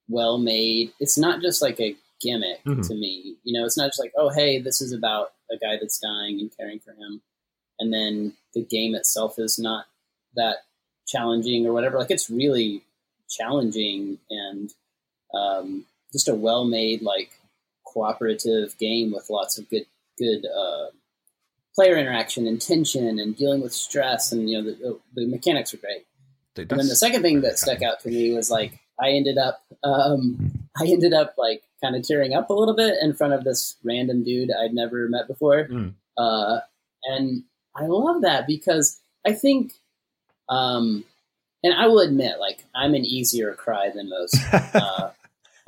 well 0.09 0.39
made. 0.39 0.93
It's 1.01 1.19
not 1.19 1.41
just 1.41 1.63
like 1.63 1.81
a 1.81 1.97
gimmick 2.21 2.63
Mhm. 2.65 2.87
to 2.87 2.95
me. 2.95 3.37
You 3.45 3.59
know, 3.59 3.65
it's 3.65 3.77
not 3.77 3.89
just 3.89 4.01
like, 4.01 4.13
oh, 4.17 4.29
hey, 4.29 4.59
this 4.61 4.81
is 4.81 4.93
about 4.93 5.33
a 5.51 5.57
guy 5.57 5.77
that's 5.81 5.99
dying 5.99 6.39
and 6.41 6.55
caring 6.57 6.79
for 6.81 6.93
him, 6.93 7.23
and 7.81 7.93
then 7.93 8.35
the 8.55 8.63
game 8.63 8.95
itself 8.95 9.39
is 9.39 9.59
not 9.59 9.87
that 10.37 10.59
challenging 11.09 11.67
or 11.67 11.73
whatever. 11.73 11.99
Like, 11.99 12.11
it's 12.11 12.31
really 12.31 12.83
challenging 13.29 14.19
and 14.31 14.73
um, 15.35 15.85
just 16.13 16.29
a 16.29 16.35
well 16.35 16.65
made 16.65 17.03
like 17.03 17.31
cooperative 17.87 18.77
game 18.79 19.13
with 19.13 19.29
lots 19.31 19.59
of 19.59 19.69
good 19.71 19.87
good 20.19 20.45
uh, 20.47 20.87
player 21.75 21.97
interaction 21.97 22.47
and 22.47 22.61
tension 22.61 23.19
and 23.19 23.37
dealing 23.37 23.61
with 23.63 23.73
stress 23.73 24.33
and 24.33 24.51
you 24.51 24.59
know 24.61 24.65
the, 24.71 24.99
the, 25.15 25.27
mechanics 25.27 25.73
are 25.75 25.79
great. 25.79 26.05
Th- 26.55 26.67
And 26.71 26.79
then 26.81 26.89
the 26.89 26.97
second 26.97 27.23
thing 27.23 27.41
that 27.43 27.59
stuck 27.59 27.83
out 27.83 28.01
to 28.01 28.09
me 28.09 28.35
was 28.35 28.51
like 28.51 28.79
I 29.01 29.11
ended 29.11 29.39
up 29.39 29.63
um, 29.83 30.69
I 30.77 30.85
ended 30.87 31.13
up 31.15 31.35
like 31.39 31.63
kind 31.83 31.97
of 31.97 32.03
tearing 32.07 32.35
up 32.35 32.51
a 32.51 32.53
little 32.55 32.75
bit 32.77 32.95
in 33.01 33.15
front 33.15 33.33
of 33.33 33.45
this 33.45 33.77
random 33.85 34.23
dude 34.25 34.51
I'd 34.53 34.75
never 34.75 35.09
met 35.09 35.27
before, 35.29 35.69
Mm. 35.71 35.95
uh, 36.19 36.61
and 37.05 37.45
I 37.77 37.87
love 37.87 38.23
that 38.23 38.47
because 38.47 39.01
I 39.27 39.33
think, 39.33 39.73
um, 40.49 41.05
and 41.63 41.75
I 41.75 41.87
will 41.87 42.01
admit, 42.01 42.39
like 42.41 42.65
I'm 42.75 42.95
an 42.95 43.05
easier 43.05 43.55
cry 43.55 43.91
than 43.95 44.09
most. 44.09 44.37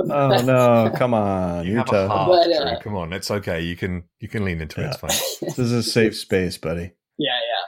Uh, 0.00 0.14
oh 0.14 0.42
no, 0.42 0.90
come 0.96 1.14
on, 1.14 1.64
you 1.64 1.72
you're 1.72 1.78
have 1.80 1.88
a 1.88 1.90
tough. 1.92 2.10
heart, 2.10 2.28
But, 2.48 2.56
uh, 2.56 2.80
Come 2.80 2.96
on, 2.96 3.12
it's 3.12 3.30
okay. 3.30 3.60
You 3.60 3.76
can 3.76 4.02
you 4.18 4.26
can 4.26 4.44
lean 4.44 4.60
into 4.60 4.80
it. 4.80 4.86
It's 4.86 4.96
fine. 4.96 5.10
This 5.42 5.58
is 5.58 5.70
a 5.70 5.82
safe 5.82 6.16
space, 6.16 6.58
buddy. 6.58 6.90
Yeah, 7.18 7.36
yeah. 7.36 7.66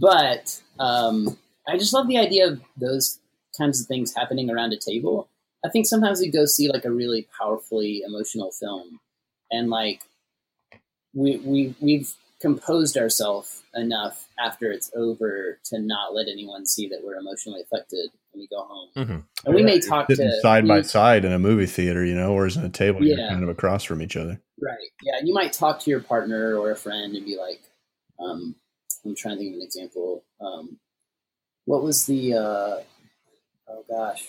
But 0.00 0.60
um, 0.80 1.36
I 1.68 1.76
just 1.76 1.92
love 1.92 2.08
the 2.08 2.18
idea 2.18 2.48
of 2.48 2.60
those 2.76 3.20
kinds 3.56 3.80
of 3.80 3.86
things 3.86 4.14
happening 4.16 4.50
around 4.50 4.72
a 4.72 4.78
table. 4.78 5.28
I 5.64 5.68
think 5.68 5.86
sometimes 5.86 6.18
we 6.20 6.30
go 6.30 6.44
see 6.46 6.68
like 6.68 6.84
a 6.84 6.90
really 6.90 7.28
powerfully 7.38 8.02
emotional 8.04 8.50
film, 8.50 8.98
and 9.52 9.70
like 9.70 10.00
we 11.14 11.36
we 11.36 11.74
we've 11.80 12.12
composed 12.46 12.96
ourselves 12.96 13.62
enough 13.74 14.26
after 14.38 14.70
it's 14.70 14.90
over 14.94 15.58
to 15.64 15.78
not 15.78 16.14
let 16.14 16.26
anyone 16.28 16.64
see 16.66 16.88
that 16.88 17.00
we're 17.04 17.16
emotionally 17.16 17.60
affected 17.60 18.10
when 18.32 18.40
we 18.40 18.46
go 18.48 18.62
home. 18.64 18.88
Mhm. 18.96 19.24
And 19.44 19.54
we 19.54 19.62
may 19.62 19.80
talk 19.80 20.08
to 20.08 20.40
side 20.40 20.66
by 20.66 20.82
side 20.82 21.24
in 21.24 21.32
a 21.32 21.38
movie 21.38 21.66
theater, 21.66 22.04
you 22.04 22.14
know, 22.14 22.34
whereas 22.34 22.56
in 22.56 22.64
a 22.64 22.68
table 22.68 23.04
you're 23.04 23.18
Yeah. 23.18 23.28
kind 23.28 23.42
of 23.42 23.48
across 23.48 23.84
from 23.84 24.00
each 24.02 24.16
other. 24.16 24.40
Right. 24.60 24.90
Yeah. 25.02 25.20
You 25.22 25.34
might 25.34 25.52
talk 25.52 25.80
to 25.80 25.90
your 25.90 26.00
partner 26.00 26.56
or 26.56 26.70
a 26.70 26.76
friend 26.76 27.14
and 27.16 27.24
be 27.26 27.36
like, 27.36 27.60
um, 28.18 28.54
I'm 29.04 29.14
trying 29.14 29.36
to 29.36 29.42
think 29.42 29.54
of 29.54 29.60
an 29.60 29.64
example. 29.64 30.24
Um, 30.40 30.78
what 31.66 31.82
was 31.82 32.06
the, 32.06 32.34
uh, 32.34 32.80
oh 33.68 33.84
gosh, 33.88 34.28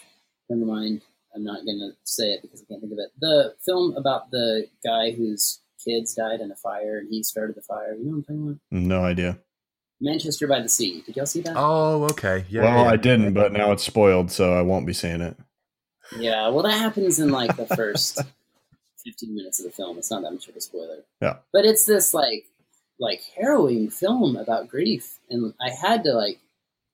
never 0.49 0.65
mind. 0.65 1.01
I'm 1.35 1.43
not 1.43 1.65
going 1.65 1.79
to 1.79 1.91
say 2.03 2.31
it 2.33 2.41
because 2.41 2.61
I 2.61 2.65
can't 2.65 2.81
think 2.81 2.93
of 2.93 2.99
it. 2.99 3.11
The 3.19 3.55
film 3.63 3.95
about 3.95 4.31
the 4.31 4.67
guy 4.83 5.11
whose 5.11 5.59
kids 5.87 6.13
died 6.13 6.41
in 6.41 6.51
a 6.51 6.55
fire 6.55 6.99
and 6.99 7.07
he 7.09 7.23
started 7.23 7.55
the 7.55 7.61
fire. 7.61 7.95
You 7.95 8.05
know 8.05 8.11
what 8.11 8.17
I'm 8.17 8.23
talking 8.23 8.43
about? 8.49 8.59
No 8.71 9.03
idea. 9.03 9.39
Manchester 9.99 10.47
by 10.47 10.61
the 10.61 10.69
Sea. 10.69 11.01
Did 11.05 11.15
y'all 11.15 11.25
see 11.25 11.41
that? 11.41 11.53
Oh, 11.55 12.03
okay. 12.11 12.45
Yeah. 12.49 12.63
well, 12.63 12.85
yeah. 12.85 12.91
I 12.91 12.95
didn't, 12.97 13.33
but 13.33 13.51
now 13.51 13.71
it's 13.71 13.83
spoiled, 13.83 14.31
so 14.31 14.53
I 14.53 14.61
won't 14.61 14.85
be 14.85 14.93
seeing 14.93 15.21
it. 15.21 15.35
Yeah. 16.19 16.49
Well, 16.49 16.63
that 16.63 16.77
happens 16.77 17.19
in 17.19 17.29
like 17.29 17.55
the 17.55 17.65
first 17.75 18.21
15 19.03 19.35
minutes 19.35 19.59
of 19.59 19.65
the 19.65 19.71
film. 19.71 19.97
It's 19.97 20.11
not 20.11 20.21
that 20.21 20.31
much 20.31 20.47
of 20.47 20.55
a 20.55 20.61
spoiler. 20.61 21.03
Yeah. 21.21 21.37
But 21.51 21.65
it's 21.65 21.85
this 21.85 22.13
like 22.13 22.45
like 22.99 23.21
harrowing 23.39 23.89
film 23.89 24.35
about 24.35 24.67
grief, 24.69 25.19
and 25.29 25.53
I 25.61 25.69
had 25.69 26.03
to 26.03 26.13
like 26.13 26.39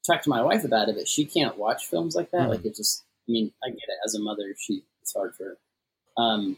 talk 0.06 0.22
to 0.24 0.30
my 0.30 0.42
wife 0.42 0.64
about 0.66 0.90
it, 0.90 0.96
but 0.96 1.08
she 1.08 1.26
can't 1.26 1.58
watch 1.58 1.88
films 1.88 2.16
like 2.16 2.32
that. 2.32 2.42
Mhm. 2.42 2.50
Like 2.50 2.66
it 2.66 2.76
just, 2.76 3.04
I 3.28 3.32
mean, 3.32 3.54
I 3.64 3.70
get 3.70 3.78
it 3.88 3.98
as 4.06 4.16
a 4.16 4.20
mother, 4.20 4.54
she 4.58 4.84
it's 5.02 5.14
hard 5.14 5.34
for 5.36 5.44
her. 5.44 5.58
Um, 6.22 6.58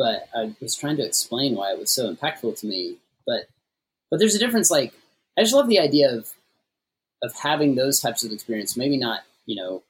but 0.00 0.28
I 0.34 0.54
was 0.62 0.74
trying 0.74 0.96
to 0.96 1.04
explain 1.04 1.54
why 1.56 1.72
it 1.72 1.78
was 1.78 1.90
so 1.90 2.12
impactful 2.12 2.58
to 2.60 2.66
me. 2.66 2.96
But 3.26 3.42
but 4.10 4.18
there's 4.18 4.34
a 4.34 4.38
difference. 4.38 4.70
Like 4.70 4.94
I 5.38 5.42
just 5.42 5.54
love 5.54 5.68
the 5.68 5.78
idea 5.78 6.10
of 6.16 6.30
of 7.22 7.34
having 7.36 7.74
those 7.74 8.00
types 8.00 8.24
of 8.24 8.32
experience. 8.32 8.78
Maybe 8.78 8.96
not, 8.96 9.20
you 9.44 9.56
know, 9.56 9.82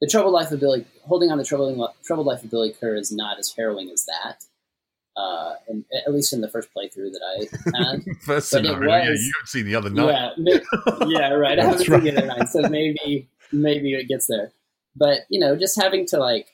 the 0.00 0.08
troubled 0.08 0.32
life 0.32 0.50
of 0.50 0.60
Billy, 0.60 0.86
holding 1.06 1.30
on 1.30 1.36
the 1.36 1.44
troubling 1.44 1.86
troubled 2.02 2.26
life 2.26 2.42
of 2.42 2.50
Billy 2.50 2.72
Kerr 2.72 2.94
is 2.94 3.12
not 3.12 3.38
as 3.38 3.52
harrowing 3.54 3.90
as 3.90 4.06
that. 4.06 4.44
Uh, 5.16 5.54
and 5.68 5.84
at 6.06 6.12
least 6.12 6.32
in 6.32 6.40
the 6.40 6.48
first 6.48 6.68
playthrough 6.74 7.12
that 7.12 7.20
I 7.22 7.92
had. 7.92 8.02
First 8.22 8.50
but 8.50 8.64
it 8.64 8.66
scenario. 8.66 8.90
Yeah, 8.96 9.10
was- 9.10 9.20
you 9.22 9.32
haven't 9.36 9.48
seen 9.48 9.66
the 9.66 9.74
other 9.76 9.90
night. 9.90 10.32
yeah, 10.38 10.58
yeah, 11.06 11.28
right. 11.34 11.58
I 11.58 11.62
haven't 11.66 11.78
That's 11.78 11.84
seen 11.86 11.92
right. 11.92 12.02
the 12.02 12.16
other 12.16 12.26
nine, 12.26 12.46
so 12.48 12.62
maybe 12.68 13.28
maybe 13.52 13.92
it 13.94 14.08
gets 14.08 14.26
there. 14.26 14.50
But 14.96 15.18
you 15.28 15.38
know, 15.38 15.54
just 15.54 15.80
having 15.80 16.06
to 16.06 16.16
like 16.18 16.48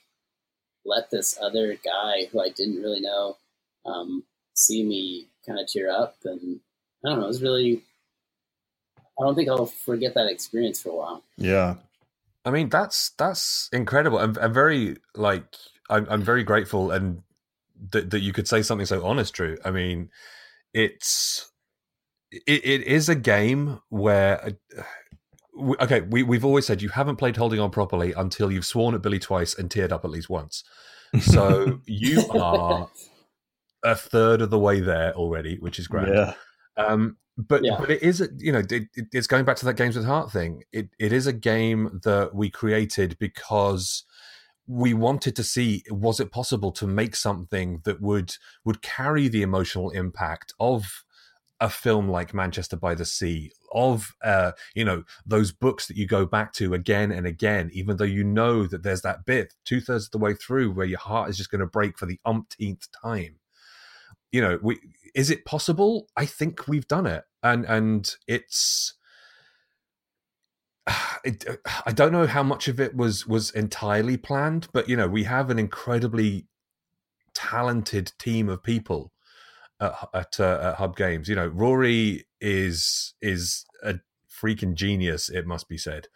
let 0.85 1.11
this 1.11 1.39
other 1.41 1.77
guy 1.85 2.27
who 2.31 2.41
I 2.41 2.49
didn't 2.49 2.83
really 2.83 3.01
know 3.01 3.37
um, 3.85 4.25
see 4.55 4.85
me 4.85 5.29
kind 5.47 5.59
of 5.59 5.67
tear 5.67 5.91
up, 5.91 6.17
and 6.25 6.61
I 7.05 7.11
don't 7.11 7.19
know, 7.19 7.25
it 7.25 7.29
was 7.29 7.43
really. 7.43 7.83
I 9.19 9.25
don't 9.25 9.35
think 9.35 9.51
I'll 9.51 9.67
forget 9.67 10.15
that 10.15 10.29
experience 10.29 10.81
for 10.81 10.89
a 10.89 10.97
while. 10.97 11.23
Yeah. 11.37 11.75
I 12.45 12.51
mean, 12.51 12.71
that's 12.71 13.11
that's 13.19 13.69
incredible. 13.71 14.19
I'm, 14.19 14.35
I'm 14.41 14.53
very 14.55 14.97
like 15.15 15.45
I'm, 15.91 16.07
I'm 16.09 16.23
very 16.23 16.43
grateful 16.43 16.91
and 16.91 17.23
that 17.91 18.11
that 18.11 18.21
you 18.21 18.33
could 18.33 18.49
say 18.49 18.63
something 18.63 18.87
so 18.87 19.05
honest, 19.05 19.35
Drew. 19.35 19.59
I 19.63 19.71
mean, 19.73 20.09
it's 20.73 21.51
it, 22.31 22.65
it 22.65 22.83
is 22.85 23.09
a 23.09 23.15
game 23.15 23.81
where. 23.91 24.53
We- 25.57 25.77
Okay, 25.81 26.01
we, 26.03 26.23
we've 26.23 26.45
always 26.45 26.67
said 26.67 26.83
you 26.83 26.89
haven't 26.91 27.17
played 27.17 27.37
Holding 27.37 27.61
On 27.61 27.71
properly 27.71 28.13
until 28.13 28.51
you've 28.51 28.67
sworn 28.67 28.95
at 28.95 29.03
Billy 29.03 29.19
twice 29.19 29.55
and 29.59 29.69
teared 29.71 29.93
up 29.93 30.05
at 30.05 30.11
least 30.11 30.31
once. 30.31 30.65
So 31.21 31.81
you 31.87 32.27
are 32.31 32.89
a 33.85 33.95
third 33.97 34.43
of 34.43 34.51
the 34.51 34.59
way 34.59 34.81
there 34.81 35.13
already, 35.15 35.57
which 35.59 35.79
is 35.79 35.87
great. 35.89 36.09
yeah. 36.09 36.35
Um, 36.77 37.17
but 37.37 37.65
Yeah. 37.65 37.77
but 37.79 37.91
it 37.91 38.03
is 38.03 38.21
a, 38.21 38.29
you 38.37 38.53
know 38.53 38.59
it, 38.59 38.71
it- 38.73 39.07
it's 39.13 39.27
going 39.27 39.45
back 39.45 39.57
to 39.57 39.65
that 39.67 39.75
games 39.77 39.97
with 39.97 40.05
heart 40.05 40.31
thing. 40.31 40.63
It 40.73 40.91
it 40.99 41.13
is 41.13 41.27
a 41.27 41.33
game 41.33 42.01
that 42.05 42.35
we 42.35 42.51
created 42.51 43.17
because 43.19 44.05
we 44.67 44.95
wanted 44.95 45.35
to 45.37 45.43
see 45.43 45.83
was 45.91 46.21
it 46.21 46.31
possible 46.31 46.71
to 46.73 46.87
make 46.87 47.17
something 47.17 47.81
that 47.85 48.01
would 48.01 48.37
would 48.65 48.83
carry 48.83 49.27
the 49.27 49.43
emotional 49.43 49.91
impact 49.91 50.53
of 50.61 51.03
a 51.61 51.69
film 51.69 52.09
like 52.09 52.33
Manchester 52.33 52.77
by 52.77 52.95
the 52.95 53.05
Sea, 53.05 53.53
of 53.73 54.17
uh, 54.25 54.53
you 54.75 54.85
know 54.85 55.05
those 55.27 55.53
books 55.53 55.87
that 55.87 55.97
you 55.97 56.07
go 56.07 56.25
back 56.27 56.53
to 56.55 56.75
again 56.75 57.13
and 57.13 57.27
again, 57.27 57.71
even 57.73 57.97
though 57.97 58.05
you 58.05 58.25
know 58.25 58.67
that 58.67 58.83
there's 58.83 59.03
that 59.03 59.25
bit 59.25 59.55
two 59.65 59.81
thirds 59.81 60.07
of 60.07 60.11
the 60.13 60.19
way 60.19 60.35
through 60.35 60.73
where 60.73 60.87
your 60.87 60.99
heart 60.99 61.29
is 61.29 61.37
just 61.37 61.51
going 61.51 61.61
to 61.61 61.67
break 61.67 61.99
for 61.99 62.07
the 62.07 62.19
umpteenth 62.25 62.89
time. 63.03 63.37
You 64.33 64.41
know, 64.41 64.59
we 64.63 64.79
is 65.15 65.31
it 65.31 65.45
possible? 65.45 66.09
I 66.17 66.25
think 66.27 66.67
we've 66.67 66.89
done 66.89 67.07
it, 67.07 67.25
and 67.43 67.65
and 67.65 68.15
it's. 68.27 68.95
It, 71.23 71.45
I 71.85 71.93
don't 71.93 72.13
know 72.13 72.27
how 72.27 72.43
much 72.43 72.67
of 72.67 72.81
it 72.81 72.97
was 72.97 73.27
was 73.27 73.51
entirely 73.51 74.17
planned, 74.17 74.69
but 74.73 74.89
you 74.89 74.97
know 74.97 75.07
we 75.07 75.25
have 75.25 75.51
an 75.51 75.59
incredibly 75.59 76.47
talented 77.35 78.13
team 78.19 78.49
of 78.49 78.63
people 78.63 79.13
at, 79.81 80.09
at, 80.15 80.41
uh, 80.41 80.61
at 80.63 80.75
Hub 80.77 80.97
Games. 80.97 81.29
You 81.29 81.37
know, 81.37 81.49
Rory 81.49 82.27
is 82.41 83.15
is 83.21 83.65
a 83.83 84.01
freaking 84.31 84.75
genius. 84.75 85.29
It 85.29 85.47
must 85.47 85.69
be 85.69 85.79
said. 85.79 86.09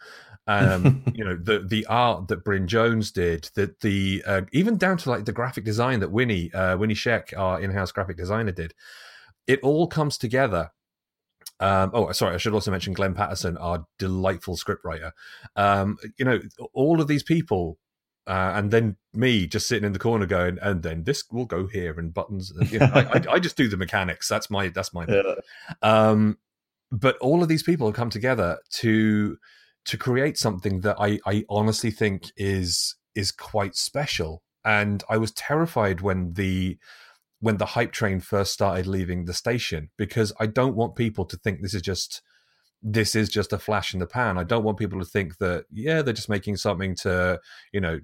Um, 0.47 1.02
you 1.14 1.25
know, 1.25 1.37
the 1.37 1.61
the 1.61 1.87
art 1.87 2.28
that 2.28 2.44
Bryn 2.44 2.66
Jones 2.66 3.11
did, 3.11 3.50
that 3.54 3.80
the 3.80 4.23
uh, 4.26 4.42
even 4.52 4.76
down 4.76 4.99
to 4.99 5.11
like 5.11 5.25
the 5.25 5.33
graphic 5.33 5.64
design 5.64 6.00
that 6.00 6.12
Winnie 6.12 6.52
uh, 6.52 6.76
Winnie 6.76 6.94
Sheck, 6.94 7.37
our 7.37 7.61
in 7.61 7.71
house 7.71 7.92
graphic 7.92 8.16
designer, 8.16 8.52
did. 8.52 8.75
It 9.47 9.61
all 9.62 9.87
comes 9.87 10.16
together. 10.16 10.71
Um, 11.61 11.90
oh, 11.92 12.11
sorry. 12.12 12.35
I 12.35 12.38
should 12.38 12.54
also 12.54 12.71
mention 12.71 12.94
Glenn 12.94 13.14
Patterson, 13.14 13.59
our 13.59 13.87
delightful 13.99 14.56
scriptwriter. 14.56 15.12
Um, 15.54 15.99
you 16.18 16.25
know, 16.25 16.40
all 16.73 17.00
of 17.00 17.09
these 17.09 17.23
people 17.23 17.78
uh, 18.26 18.52
and 18.54 18.71
then 18.71 18.97
me 19.12 19.47
just 19.47 19.69
sitting 19.69 19.85
in 19.85 19.93
the 19.93 19.99
corner 19.99 20.26
going, 20.26 20.59
and 20.62 20.83
then 20.83 21.04
this 21.04 21.25
will 21.31 21.45
go 21.45 21.66
here 21.66 21.99
and 21.99 22.14
buttons. 22.14 22.50
and, 22.50 22.71
You 22.71 22.78
know, 22.78 22.90
I, 22.95 23.00
I, 23.00 23.25
I 23.33 23.38
just 23.38 23.57
do 23.57 23.69
the 23.69 23.76
mechanics. 23.76 24.28
That's 24.28 24.50
my 24.50 24.69
that's 24.69 24.93
my. 24.93 25.07
Yeah. 25.14 25.35
Um, 25.83 26.38
but 26.90 27.16
all 27.19 27.43
of 27.43 27.49
these 27.49 27.62
people 27.62 27.87
have 27.87 27.97
come 27.97 28.11
together 28.11 28.59
to 28.75 29.37
to 29.87 29.99
create 29.99 30.38
something 30.38 30.81
that 30.81 30.97
I 30.99 31.21
I 31.26 31.45
honestly 31.49 31.90
think 31.90 32.31
is 32.37 32.97
is 33.14 33.31
quite 33.31 33.76
special. 33.76 34.43
And 34.64 35.04
I 35.11 35.19
was 35.19 35.31
terrified 35.33 36.00
when 36.00 36.33
the 36.33 36.78
when 37.40 37.59
the 37.59 37.66
hype 37.66 37.93
train 37.93 38.21
first 38.21 38.54
started 38.54 38.87
leaving 38.87 39.26
the 39.26 39.35
station 39.35 39.90
because 39.99 40.33
I 40.40 40.47
don't 40.47 40.76
want 40.76 40.97
people 40.97 41.26
to 41.26 41.37
think 41.37 41.61
this 41.61 41.75
is 41.75 41.83
just 41.83 42.23
this 42.83 43.14
is 43.14 43.28
just 43.28 43.52
a 43.52 43.59
flash 43.59 43.93
in 43.93 44.00
the 44.00 44.07
pan. 44.07 44.38
I 44.38 44.45
don't 44.45 44.64
want 44.64 44.78
people 44.78 44.99
to 44.99 45.04
think 45.04 45.38
that 45.38 45.66
yeah 45.71 46.00
they're 46.00 46.14
just 46.14 46.28
making 46.31 46.57
something 46.57 46.95
to 46.97 47.40
you 47.73 47.81
know 47.81 48.00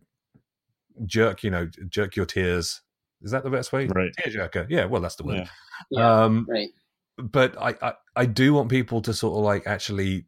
jerk 1.06 1.42
you 1.42 1.50
know 1.50 1.68
jerk 1.88 2.16
your 2.16 2.26
tears 2.26 2.82
Is 3.22 3.30
that 3.32 3.44
the 3.44 3.50
best 3.50 3.72
way? 3.72 3.86
Right. 3.86 4.12
Tearjerker. 4.18 4.66
Yeah. 4.70 4.86
Well, 4.86 5.02
that's 5.02 5.16
the 5.16 5.24
word. 5.24 5.36
Yeah. 5.36 5.48
Yeah, 5.90 6.24
Um, 6.24 6.46
right. 6.48 6.70
but 7.18 7.54
I, 7.60 7.74
I 7.82 7.92
I 8.16 8.26
do 8.26 8.54
want 8.54 8.68
people 8.70 9.02
to 9.02 9.12
sort 9.12 9.36
of 9.36 9.44
like 9.44 9.66
actually 9.66 10.24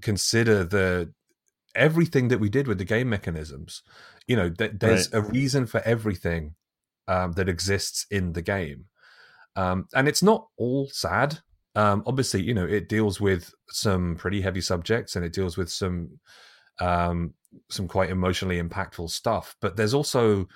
consider 0.00 0.64
the 0.64 1.12
everything 1.74 2.28
that 2.28 2.40
we 2.40 2.48
did 2.48 2.66
with 2.68 2.78
the 2.78 2.84
game 2.84 3.08
mechanisms. 3.08 3.82
You 4.26 4.36
know, 4.36 4.50
th- 4.50 4.72
there's 4.78 5.12
a 5.12 5.22
reason 5.22 5.66
for 5.66 5.80
everything 5.84 6.54
um, 7.08 7.32
that 7.32 7.48
exists 7.48 8.06
in 8.10 8.32
the 8.32 8.42
game, 8.42 8.86
um, 9.56 9.86
and 9.94 10.06
it's 10.08 10.22
not 10.22 10.46
all 10.56 10.88
sad. 10.92 11.38
Um, 11.76 12.02
obviously, 12.06 12.42
you 12.42 12.54
know, 12.54 12.66
it 12.66 12.88
deals 12.88 13.20
with 13.20 13.54
some 13.70 14.16
pretty 14.16 14.40
heavy 14.42 14.60
subjects 14.60 15.14
and 15.16 15.24
it 15.24 15.32
deals 15.32 15.56
with 15.56 15.70
some 15.70 16.18
um, 16.80 17.34
some 17.68 17.88
quite 17.88 18.10
emotionally 18.10 18.60
impactful 18.60 19.10
stuff. 19.10 19.56
But 19.60 19.76
there's 19.76 19.94
also 19.94 20.48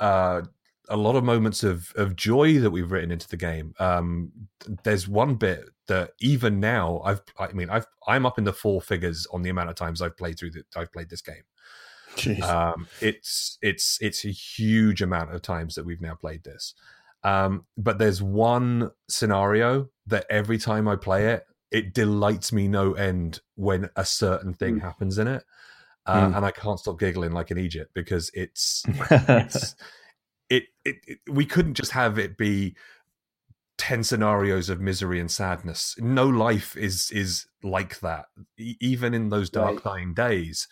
uh, 0.00 0.42
a 0.88 0.96
lot 0.96 1.16
of 1.16 1.24
moments 1.24 1.62
of 1.62 1.92
of 1.96 2.16
joy 2.16 2.58
that 2.58 2.70
we've 2.70 2.90
written 2.90 3.10
into 3.10 3.28
the 3.28 3.36
game. 3.36 3.74
Um, 3.78 4.32
there's 4.84 5.08
one 5.08 5.34
bit 5.34 5.64
that 5.88 6.12
even 6.20 6.60
now 6.60 7.00
I've 7.04 7.22
I 7.38 7.52
mean 7.52 7.70
I've 7.70 7.86
I'm 8.06 8.26
up 8.26 8.38
in 8.38 8.44
the 8.44 8.52
four 8.52 8.80
figures 8.80 9.26
on 9.32 9.42
the 9.42 9.50
amount 9.50 9.70
of 9.70 9.76
times 9.76 10.02
I've 10.02 10.16
played 10.16 10.38
through 10.38 10.52
the 10.52 10.62
I've 10.76 10.92
played 10.92 11.10
this 11.10 11.22
game. 11.22 11.42
Um, 12.42 12.86
it's 13.00 13.58
it's 13.62 13.98
it's 14.00 14.24
a 14.24 14.30
huge 14.30 15.02
amount 15.02 15.34
of 15.34 15.42
times 15.42 15.74
that 15.74 15.84
we've 15.84 16.00
now 16.00 16.14
played 16.14 16.44
this. 16.44 16.74
Um, 17.22 17.66
but 17.76 17.98
there's 17.98 18.22
one 18.22 18.90
scenario 19.08 19.88
that 20.06 20.26
every 20.30 20.58
time 20.58 20.86
I 20.86 20.96
play 20.96 21.32
it, 21.32 21.44
it 21.70 21.92
delights 21.94 22.52
me 22.52 22.68
no 22.68 22.94
end 22.94 23.40
when 23.54 23.90
a 23.96 24.04
certain 24.04 24.54
thing 24.54 24.76
Mm. 24.76 24.82
happens 24.82 25.18
in 25.18 25.26
it, 25.28 25.44
uh, 26.06 26.28
Mm. 26.28 26.36
and 26.36 26.46
I 26.46 26.50
can't 26.50 26.78
stop 26.80 26.98
giggling 26.98 27.32
like 27.32 27.50
an 27.50 27.58
Egypt 27.58 27.92
because 27.94 28.30
it's 28.34 28.82
it's 28.86 29.74
it, 30.50 30.64
it, 30.84 30.96
it 31.06 31.18
we 31.30 31.44
couldn't 31.46 31.74
just 31.74 31.92
have 31.92 32.18
it 32.18 32.36
be 32.36 32.76
10 33.78 34.04
scenarios 34.04 34.70
of 34.70 34.80
misery 34.80 35.20
and 35.20 35.30
sadness 35.30 35.94
no 35.98 36.26
life 36.26 36.76
is 36.76 37.10
is 37.10 37.46
like 37.62 38.00
that 38.00 38.24
E- 38.58 38.76
even 38.80 39.12
in 39.12 39.28
those 39.28 39.50
dark 39.50 39.74
Right. 39.74 39.84
dying 39.84 40.14
days 40.14 40.66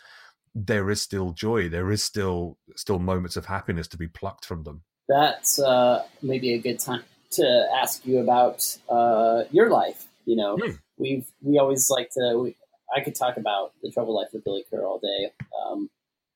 there 0.55 0.89
is 0.91 1.03
still 1.03 1.33
joy 1.33 1.69
there 1.69 1.91
is 1.91 2.03
still 2.03 2.57
still 2.77 2.99
moments 2.99 3.37
of 3.37 3.45
happiness 3.47 3.89
to 3.89 3.99
be 3.99 4.09
plucked 4.09 4.47
from 4.47 4.63
them 4.65 4.85
That's 5.07 5.59
uh, 5.59 6.05
maybe 6.23 6.55
a 6.55 6.59
good 6.59 6.79
time 6.79 7.03
to 7.33 7.69
ask 7.75 8.07
you 8.07 8.21
about 8.21 8.79
uh, 8.89 9.43
your 9.51 9.69
life. 9.69 10.07
You 10.25 10.37
know, 10.37 10.57
Hmm. 10.57 10.71
We've 10.99 11.27
we 11.41 11.59
always 11.59 11.89
like 11.91 12.11
to. 12.11 12.39
We, 12.39 12.57
I 12.95 13.01
could 13.01 13.15
talk 13.15 13.37
about 13.37 13.73
the 13.83 13.91
trouble 13.91 14.15
life 14.15 14.35
of 14.35 14.45
Billy 14.45 14.65
Kerr 14.71 14.85
all 14.85 14.99
day 14.99 15.33
um, 15.67 15.91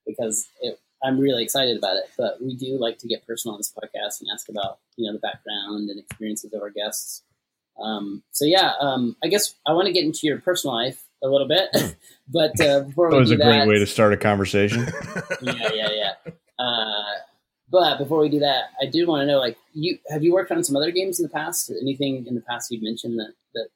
because 0.06 0.48
it, 0.60 0.80
I'm 1.02 1.20
really 1.20 1.44
excited 1.44 1.76
about 1.76 1.96
it. 1.96 2.04
But 2.16 2.42
we 2.42 2.56
do 2.56 2.78
like 2.78 2.98
to 2.98 3.08
get 3.08 3.26
personal 3.26 3.54
on 3.54 3.60
this 3.60 3.72
podcast 3.72 4.20
and 4.20 4.28
ask 4.32 4.48
about 4.48 4.78
you 4.96 5.06
know 5.06 5.12
the 5.12 5.20
background 5.20 5.90
and 5.90 5.98
experiences 5.98 6.52
of 6.52 6.62
our 6.62 6.70
guests. 6.70 7.22
Um, 7.80 8.22
so 8.32 8.44
yeah, 8.44 8.72
um, 8.80 9.16
I 9.22 9.28
guess 9.28 9.54
I 9.66 9.72
want 9.72 9.86
to 9.86 9.92
get 9.92 10.04
into 10.04 10.26
your 10.26 10.40
personal 10.40 10.74
life 10.74 11.04
a 11.22 11.28
little 11.28 11.48
bit, 11.48 11.68
but 12.28 12.60
uh, 12.60 12.80
before 12.80 13.10
that 13.10 13.16
we 13.16 13.20
was 13.20 13.30
do 13.30 13.34
a 13.36 13.38
great 13.38 13.58
that, 13.58 13.68
way 13.68 13.78
to 13.78 13.86
start 13.86 14.12
a 14.12 14.16
conversation. 14.16 14.86
yeah, 15.42 15.70
yeah, 15.72 15.90
yeah. 15.90 16.32
Uh, 16.58 17.18
but 17.70 17.98
before 17.98 18.20
we 18.20 18.28
do 18.28 18.40
that, 18.40 18.70
I 18.80 18.86
do 18.86 19.06
want 19.06 19.22
to 19.22 19.26
know, 19.26 19.38
like, 19.38 19.58
you 19.74 19.98
have 20.08 20.24
you 20.24 20.32
worked 20.32 20.50
on 20.50 20.64
some 20.64 20.74
other 20.74 20.90
games 20.90 21.20
in 21.20 21.24
the 21.24 21.28
past? 21.28 21.70
Anything 21.70 22.26
in 22.26 22.34
the 22.34 22.40
past 22.40 22.70
you've 22.70 22.82
mentioned 22.82 23.18
that 23.18 23.34
that 23.54 23.68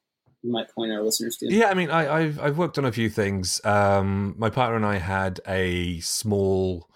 you 0.43 0.51
might 0.51 0.69
point 0.75 0.93
our 0.93 1.03
listeners 1.03 1.37
to? 1.37 1.53
yeah 1.53 1.69
i 1.69 1.75
mean 1.75 1.91
I, 1.91 2.15
i've 2.15 2.41
i've 2.41 2.59
worked 2.59 2.79
on 2.79 2.85
a 2.85 2.93
few 2.93 3.09
things 3.09 3.65
um 3.65 4.35
my 4.39 4.51
partner 4.51 4.77
and 4.77 4.87
i 4.87 4.97
had 4.97 5.41
a 5.47 6.01
small 6.01 6.89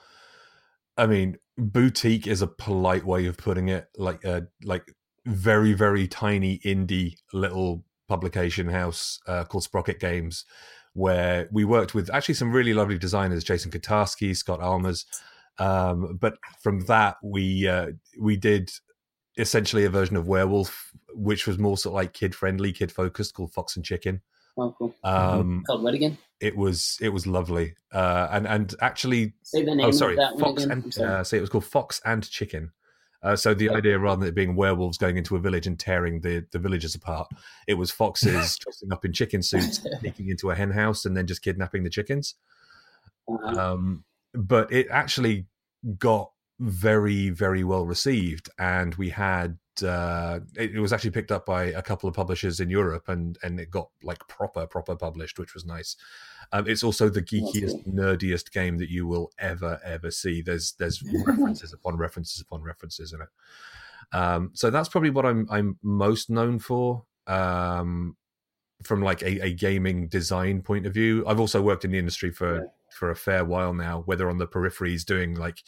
i 0.96 1.06
mean 1.06 1.38
boutique 1.56 2.26
is 2.26 2.42
a 2.42 2.46
polite 2.46 3.04
way 3.04 3.26
of 3.26 3.36
putting 3.36 3.68
it 3.68 3.88
like 3.96 4.24
a 4.24 4.46
like 4.62 4.92
very 5.26 5.72
very 5.72 6.06
tiny 6.06 6.58
indie 6.58 7.16
little 7.32 7.84
publication 8.08 8.68
house 8.68 9.18
uh, 9.26 9.44
called 9.44 9.64
sprocket 9.64 9.98
games 9.98 10.44
where 10.92 11.48
we 11.50 11.64
worked 11.64 11.94
with 11.94 12.08
actually 12.14 12.34
some 12.34 12.52
really 12.52 12.72
lovely 12.72 12.96
designers 12.96 13.42
Jason 13.42 13.70
Kotarski 13.70 14.36
Scott 14.36 14.60
Almes 14.60 15.04
um, 15.58 16.16
but 16.20 16.36
from 16.62 16.80
that 16.86 17.16
we 17.22 17.66
uh, 17.66 17.88
we 18.20 18.36
did 18.36 18.70
essentially 19.36 19.84
a 19.84 19.90
version 19.90 20.16
of 20.16 20.26
werewolf 20.28 20.92
which 21.14 21.46
was 21.46 21.58
more 21.58 21.76
sort 21.76 21.92
of 21.92 21.96
like 21.96 22.12
kid 22.12 22.34
friendly 22.34 22.72
kid 22.72 22.90
focused 22.92 23.34
called 23.34 23.52
fox 23.52 23.76
and 23.76 23.84
chicken 23.84 24.20
Oh, 24.58 24.74
cool. 24.78 24.94
um, 25.04 25.64
Called 25.66 25.82
what 25.82 25.92
again? 25.92 26.16
it 26.40 26.56
was 26.56 26.96
it 27.02 27.10
was 27.10 27.26
lovely 27.26 27.74
uh, 27.92 28.28
and 28.30 28.46
and 28.46 28.74
actually 28.80 29.34
Say 29.42 29.62
the 29.64 29.74
name 29.74 29.84
oh 29.86 29.90
sorry 29.90 30.14
of 30.14 30.18
that 30.18 30.34
one 30.36 30.56
fox. 30.56 30.64
And 30.64 30.98
uh, 30.98 31.22
say 31.24 31.36
it 31.36 31.42
was 31.42 31.50
called 31.50 31.66
fox 31.66 32.00
and 32.06 32.28
chicken 32.28 32.72
uh, 33.22 33.36
so 33.36 33.52
the 33.54 33.68
idea 33.70 33.98
rather 33.98 34.20
than 34.20 34.28
it 34.28 34.34
being 34.34 34.56
werewolves 34.56 34.96
going 34.98 35.16
into 35.18 35.36
a 35.36 35.40
village 35.40 35.66
and 35.66 35.78
tearing 35.78 36.20
the, 36.22 36.46
the 36.52 36.58
villagers 36.58 36.94
apart 36.94 37.28
it 37.66 37.74
was 37.74 37.90
foxes 37.90 38.56
dressing 38.62 38.90
up 38.92 39.04
in 39.04 39.12
chicken 39.12 39.42
suits 39.42 39.80
sneaking 40.00 40.28
into 40.30 40.50
a 40.50 40.54
hen 40.54 40.70
house 40.70 41.04
and 41.04 41.14
then 41.16 41.26
just 41.26 41.42
kidnapping 41.42 41.82
the 41.84 41.90
chickens 41.90 42.34
Uh-huh. 43.28 43.72
um, 43.72 44.04
but 44.32 44.72
it 44.72 44.86
actually 44.90 45.46
got 45.98 46.30
very 46.58 47.28
very 47.28 47.62
well 47.64 47.84
received 47.84 48.48
and 48.58 48.94
we 48.94 49.10
had 49.10 49.58
uh, 49.82 50.40
it, 50.56 50.74
it 50.74 50.80
was 50.80 50.92
actually 50.92 51.10
picked 51.10 51.30
up 51.30 51.44
by 51.44 51.64
a 51.64 51.82
couple 51.82 52.08
of 52.08 52.14
publishers 52.14 52.60
in 52.60 52.70
Europe 52.70 53.08
and 53.08 53.38
and 53.42 53.60
it 53.60 53.70
got 53.70 53.90
like 54.02 54.26
proper 54.28 54.66
proper 54.66 54.96
published 54.96 55.38
which 55.38 55.54
was 55.54 55.64
nice. 55.64 55.96
Um, 56.52 56.68
it's 56.68 56.82
also 56.82 57.08
the 57.08 57.22
geekiest 57.22 57.86
nerdiest 57.86 58.52
game 58.52 58.78
that 58.78 58.88
you 58.88 59.06
will 59.06 59.30
ever 59.38 59.80
ever 59.84 60.10
see. 60.10 60.42
There's 60.42 60.72
there's 60.72 61.02
references 61.26 61.72
upon 61.72 61.96
references 61.96 62.40
upon 62.40 62.62
references 62.62 63.12
in 63.12 63.20
it. 63.20 63.28
Um, 64.16 64.50
so 64.54 64.70
that's 64.70 64.88
probably 64.88 65.10
what 65.10 65.26
I'm 65.26 65.46
I'm 65.50 65.78
most 65.82 66.30
known 66.30 66.58
for 66.58 67.04
um, 67.26 68.16
from 68.82 69.02
like 69.02 69.22
a, 69.22 69.46
a 69.46 69.52
gaming 69.52 70.08
design 70.08 70.62
point 70.62 70.86
of 70.86 70.94
view. 70.94 71.24
I've 71.26 71.40
also 71.40 71.60
worked 71.60 71.84
in 71.84 71.90
the 71.90 71.98
industry 71.98 72.30
for. 72.30 72.68
For 72.96 73.10
a 73.10 73.16
fair 73.16 73.44
while 73.44 73.74
now, 73.74 74.02
whether 74.06 74.28
on 74.28 74.38
the 74.38 74.46
peripheries 74.46 75.04
doing 75.04 75.34
like 75.34 75.62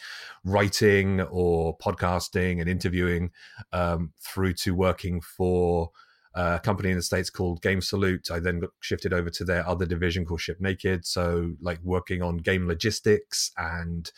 writing 0.44 1.20
or 1.22 1.76
podcasting 1.78 2.60
and 2.60 2.68
interviewing, 2.68 3.30
um, 3.72 4.12
through 4.20 4.54
to 4.54 4.74
working 4.74 5.20
for 5.20 5.90
a 6.34 6.60
company 6.62 6.90
in 6.90 6.96
the 6.96 7.02
States 7.02 7.30
called 7.30 7.60
Game 7.62 7.80
Salute. 7.80 8.30
I 8.30 8.38
then 8.38 8.60
got 8.60 8.70
shifted 8.80 9.12
over 9.12 9.28
to 9.30 9.44
their 9.44 9.66
other 9.68 9.86
division 9.86 10.24
called 10.24 10.40
Ship 10.40 10.60
Naked. 10.60 11.04
So, 11.04 11.52
like 11.60 11.80
working 11.82 12.22
on 12.22 12.36
game 12.38 12.66
logistics 12.68 13.50
and 13.56 14.10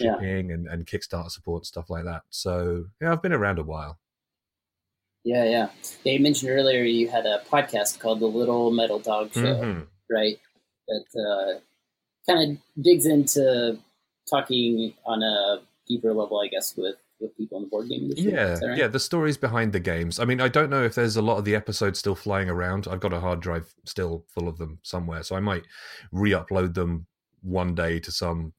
Yeah. 0.00 0.14
shipping 0.14 0.52
and, 0.52 0.68
and 0.68 0.86
Kickstarter 0.86 1.30
support, 1.30 1.66
stuff 1.66 1.90
like 1.90 2.04
that. 2.04 2.22
So, 2.30 2.86
yeah, 3.00 3.12
I've 3.12 3.22
been 3.22 3.32
around 3.32 3.58
a 3.58 3.64
while. 3.64 3.98
Yeah, 5.24 5.44
yeah. 5.44 5.68
Yeah, 6.04 6.12
you 6.12 6.20
mentioned 6.20 6.50
earlier 6.50 6.82
you 6.84 7.08
had 7.08 7.24
a 7.26 7.42
podcast 7.50 7.98
called 7.98 8.20
The 8.20 8.26
Little 8.26 8.70
Metal 8.70 8.98
Dog 8.98 9.32
Show, 9.32 9.40
Mhm. 9.40 9.86
right? 10.10 10.38
That 10.86 11.04
uh, 11.18 11.60
kind 12.28 12.52
of 12.52 12.82
digs 12.82 13.06
into 13.06 13.78
talking 14.28 14.94
on 15.04 15.22
a 15.22 15.62
deeper 15.86 16.12
level, 16.12 16.40
I 16.40 16.48
guess, 16.48 16.76
with 16.76 16.96
with 17.20 17.36
people 17.36 17.58
in 17.58 17.64
the 17.64 17.70
board 17.70 17.88
game 17.88 18.02
industry. 18.02 18.32
Yeah, 18.32 18.58
right? 18.58 18.78
yeah, 18.78 18.88
the 18.88 19.00
stories 19.00 19.36
behind 19.36 19.72
the 19.72 19.80
games. 19.80 20.18
I 20.18 20.24
mean, 20.24 20.40
I 20.40 20.48
don't 20.48 20.70
know 20.70 20.82
if 20.82 20.94
there's 20.94 21.16
a 21.16 21.22
lot 21.22 21.38
of 21.38 21.44
the 21.44 21.54
episodes 21.54 21.98
still 21.98 22.14
flying 22.14 22.48
around. 22.48 22.88
I've 22.88 23.00
got 23.00 23.12
a 23.12 23.20
hard 23.20 23.40
drive 23.40 23.72
still 23.84 24.24
full 24.28 24.48
of 24.48 24.58
them 24.58 24.78
somewhere, 24.82 25.22
so 25.22 25.36
I 25.36 25.40
might 25.40 25.64
re-upload 26.12 26.74
them 26.74 27.06
one 27.42 27.74
day 27.74 28.00
to 28.00 28.10
some 28.10 28.52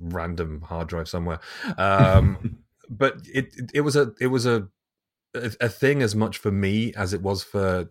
random 0.00 0.62
hard 0.62 0.88
drive 0.88 1.08
somewhere. 1.08 1.40
Um, 1.78 2.58
but 2.88 3.18
it, 3.32 3.54
it 3.56 3.70
it 3.74 3.80
was 3.82 3.96
a 3.96 4.12
it 4.20 4.28
was 4.28 4.46
a 4.46 4.68
a 5.34 5.52
a 5.60 5.68
thing 5.68 6.02
as 6.02 6.14
much 6.14 6.38
for 6.38 6.50
me 6.50 6.92
as 6.94 7.12
it 7.12 7.22
was 7.22 7.42
for 7.42 7.88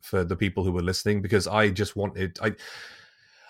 for 0.00 0.24
the 0.24 0.36
people 0.36 0.64
who 0.64 0.72
were 0.72 0.82
listening 0.82 1.22
because 1.22 1.46
I 1.46 1.70
just 1.70 1.96
wanted 1.96 2.38
I 2.42 2.54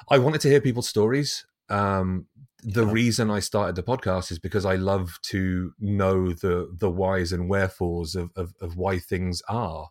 I 0.08 0.18
wanted 0.18 0.40
to 0.42 0.48
hear 0.48 0.60
people's 0.60 0.88
stories. 0.88 1.46
Um, 1.68 2.26
the 2.62 2.84
Yeah. 2.84 2.92
reason 2.92 3.30
I 3.30 3.40
started 3.40 3.76
the 3.76 3.82
podcast 3.82 4.30
is 4.30 4.38
because 4.38 4.64
I 4.64 4.76
love 4.76 5.18
to 5.24 5.72
know 5.78 6.32
the 6.32 6.70
the 6.78 6.90
whys 6.90 7.32
and 7.32 7.48
wherefores 7.48 8.14
of 8.14 8.30
of, 8.36 8.54
of 8.60 8.76
why 8.76 8.98
things 8.98 9.42
are, 9.48 9.88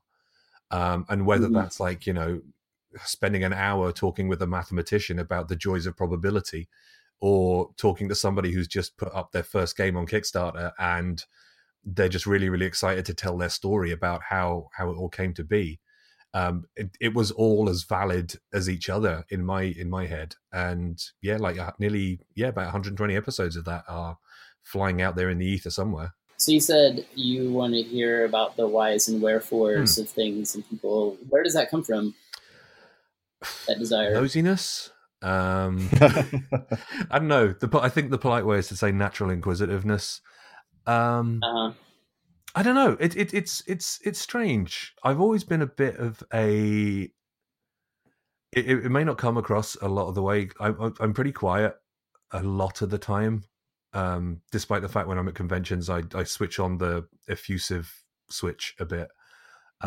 um, 0.72 1.06
and 1.10 1.26
whether 1.26 1.50
Mhm. 1.50 1.54
that's 1.54 1.80
like 1.80 2.08
you 2.08 2.14
know 2.14 2.42
spending 3.06 3.44
an 3.44 3.54
hour 3.54 3.92
talking 3.94 4.28
with 4.30 4.42
a 4.42 4.48
mathematician 4.48 5.20
about 5.20 5.48
the 5.50 5.56
joys 5.56 5.86
of 5.86 5.98
probability, 5.98 6.70
or 7.22 7.72
talking 7.78 8.10
to 8.10 8.16
somebody 8.16 8.52
who's 8.54 8.68
just 8.68 8.98
put 8.98 9.14
up 9.14 9.32
their 9.32 9.44
first 9.44 9.78
game 9.78 9.98
on 9.98 10.08
Kickstarter 10.08 10.74
and 10.80 11.26
they're 11.86 12.10
just 12.10 12.28
really 12.28 12.50
really 12.50 12.66
excited 12.66 13.06
to 13.06 13.14
tell 13.14 13.38
their 13.38 13.50
story 13.50 13.92
about 13.92 14.24
how 14.24 14.70
how 14.74 14.90
it 14.92 14.96
all 14.98 15.10
came 15.10 15.34
to 15.36 15.44
be 15.44 15.80
um 16.34 16.64
it, 16.76 16.90
it 17.02 17.14
was 17.14 17.32
all 17.32 17.70
as 17.70 17.84
valid 17.84 18.36
as 18.54 18.70
each 18.70 18.90
other 18.90 19.26
in 19.30 19.44
my 19.46 19.64
in 19.64 19.90
my 19.90 20.06
head 20.06 20.36
and 20.54 21.04
yeah 21.22 21.38
like 21.38 21.58
uh, 21.60 21.72
nearly 21.80 22.20
yeah 22.36 22.48
about 22.48 22.66
120 22.66 23.16
episodes 23.16 23.56
of 23.56 23.66
that 23.66 23.84
are 23.88 24.18
flying 24.64 25.02
out 25.02 25.16
there 25.16 25.30
in 25.30 25.38
the 25.40 25.46
ether 25.46 25.70
somewhere 25.70 26.14
So 26.38 26.52
you 26.52 26.60
said 26.62 27.06
you 27.16 27.52
want 27.52 27.74
to 27.74 27.84
hear 27.84 28.26
about 28.26 28.56
the 28.56 28.68
whys 28.68 29.08
and 29.10 29.22
wherefores 29.22 29.98
Hmm. 29.98 30.02
of 30.04 30.10
things 30.10 30.56
and 30.56 30.68
people. 30.70 31.18
Where 31.30 31.44
does 31.44 31.54
that 31.54 31.70
come 31.70 31.84
from? 31.84 32.16
That 33.68 33.80
desire. 33.80 34.16
nosiness 34.16 34.90
um 35.22 35.88
i 37.12 37.20
don't 37.20 37.28
know 37.28 37.54
the 37.54 37.70
i 37.80 37.90
think 37.90 38.10
the 38.10 38.18
polite 38.18 38.46
way 38.46 38.58
is 38.58 38.68
to 38.70 38.76
say 38.76 38.92
natural 38.92 39.30
inquisitiveness 39.30 40.22
Um, 40.88 41.42
Uh-huh. 41.44 41.74
I 42.54 42.64
don't 42.64 42.76
know. 42.76 42.98
It, 43.00 43.16
it 43.16 43.34
it's 43.34 43.64
it's 43.68 44.00
it's 44.04 44.20
strange. 44.20 44.94
I've 45.04 45.22
always 45.22 45.44
been 45.44 45.62
a 45.62 45.68
bit 45.68 45.98
of 45.98 46.22
a. 46.34 47.10
It, 48.54 48.70
it 48.70 48.90
may 48.92 49.06
not 49.06 49.18
come 49.18 49.38
across 49.38 49.76
a 49.76 49.88
lot 49.88 50.08
of 50.10 50.16
the 50.16 50.22
way. 50.22 50.50
I, 50.60 50.74
I'm 51.00 51.14
pretty 51.14 51.32
quiet 51.32 51.76
a 52.32 52.44
lot 52.44 52.82
of 52.82 52.90
the 52.90 52.98
time, 52.98 53.44
um, 53.94 54.42
despite 54.52 54.82
the 54.82 54.90
fact 54.90 55.08
when 55.08 55.18
I'm 55.18 55.28
at 55.28 55.36
conventions, 55.36 55.90
I 55.90 56.04
I 56.14 56.24
switch 56.24 56.60
on 56.60 56.78
the 56.78 57.08
effusive 57.30 57.92
switch 58.30 58.76
a 58.80 58.86
bit. 58.86 59.08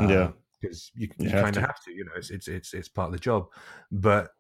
Yeah. 0.01 0.31
because 0.61 0.91
you, 0.95 1.09
You 1.19 1.27
you, 1.27 1.31
kind 1.31 1.57
of 1.57 1.63
have 1.63 1.83
to. 1.85 1.93
You 1.93 2.05
know, 2.05 2.13
it's 2.17 2.31
it's 2.31 2.49
it's 2.49 2.75
it's 2.75 2.89
part 2.89 3.07
of 3.07 3.13
the 3.13 3.19
job. 3.19 3.47
But 3.93 4.31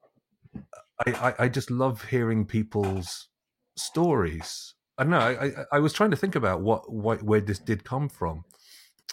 I, 1.06 1.12
I 1.12 1.34
I 1.44 1.48
just 1.48 1.70
love 1.70 2.04
hearing 2.04 2.46
people's 2.46 3.28
stories. 3.76 4.73
I 4.98 5.02
don't 5.02 5.10
know. 5.10 5.18
I, 5.18 5.44
I 5.46 5.64
I 5.72 5.78
was 5.80 5.92
trying 5.92 6.10
to 6.12 6.16
think 6.16 6.36
about 6.36 6.60
what, 6.60 6.90
what 6.92 7.22
where 7.22 7.40
this 7.40 7.58
did 7.58 7.84
come 7.84 8.08
from, 8.08 8.44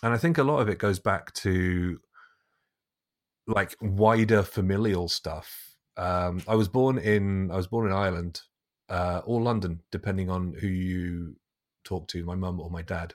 and 0.03 0.13
I 0.13 0.17
think 0.17 0.37
a 0.37 0.43
lot 0.43 0.59
of 0.59 0.69
it 0.69 0.77
goes 0.79 0.99
back 0.99 1.33
to 1.35 1.99
like 3.47 3.75
wider 3.81 4.43
familial 4.43 5.07
stuff. 5.07 5.75
Um, 5.97 6.41
I 6.47 6.55
was 6.55 6.67
born 6.67 6.97
in 6.97 7.51
I 7.51 7.55
was 7.55 7.67
born 7.67 7.87
in 7.87 7.93
Ireland 7.93 8.41
uh, 8.89 9.21
or 9.25 9.41
London, 9.41 9.81
depending 9.91 10.29
on 10.29 10.53
who 10.59 10.67
you 10.67 11.35
talk 11.83 12.07
to, 12.09 12.23
my 12.25 12.35
mum 12.35 12.59
or 12.59 12.69
my 12.69 12.81
dad. 12.81 13.13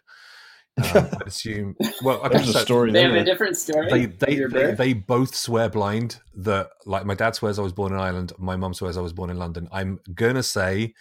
Um, 0.78 0.84
I 0.94 1.26
assume. 1.26 1.76
Well, 2.02 2.20
okay, 2.22 2.36
There's 2.36 2.54
a 2.54 2.60
story 2.60 2.92
They 2.92 3.02
have 3.02 3.14
a 3.14 3.24
different 3.24 3.56
story. 3.56 3.88
they 3.90 4.06
they, 4.06 4.44
they 4.44 4.74
they 4.74 4.92
both 4.92 5.34
swear 5.34 5.68
blind 5.68 6.20
that 6.34 6.70
like 6.84 7.06
my 7.06 7.14
dad 7.14 7.34
swears 7.34 7.58
I 7.58 7.62
was 7.62 7.72
born 7.72 7.92
in 7.92 8.00
Ireland, 8.00 8.32
my 8.38 8.56
mum 8.56 8.74
swears 8.74 8.96
I 8.96 9.02
was 9.02 9.12
born 9.12 9.30
in 9.30 9.38
London. 9.38 9.68
I'm 9.72 10.00
gonna 10.14 10.42
say 10.42 10.94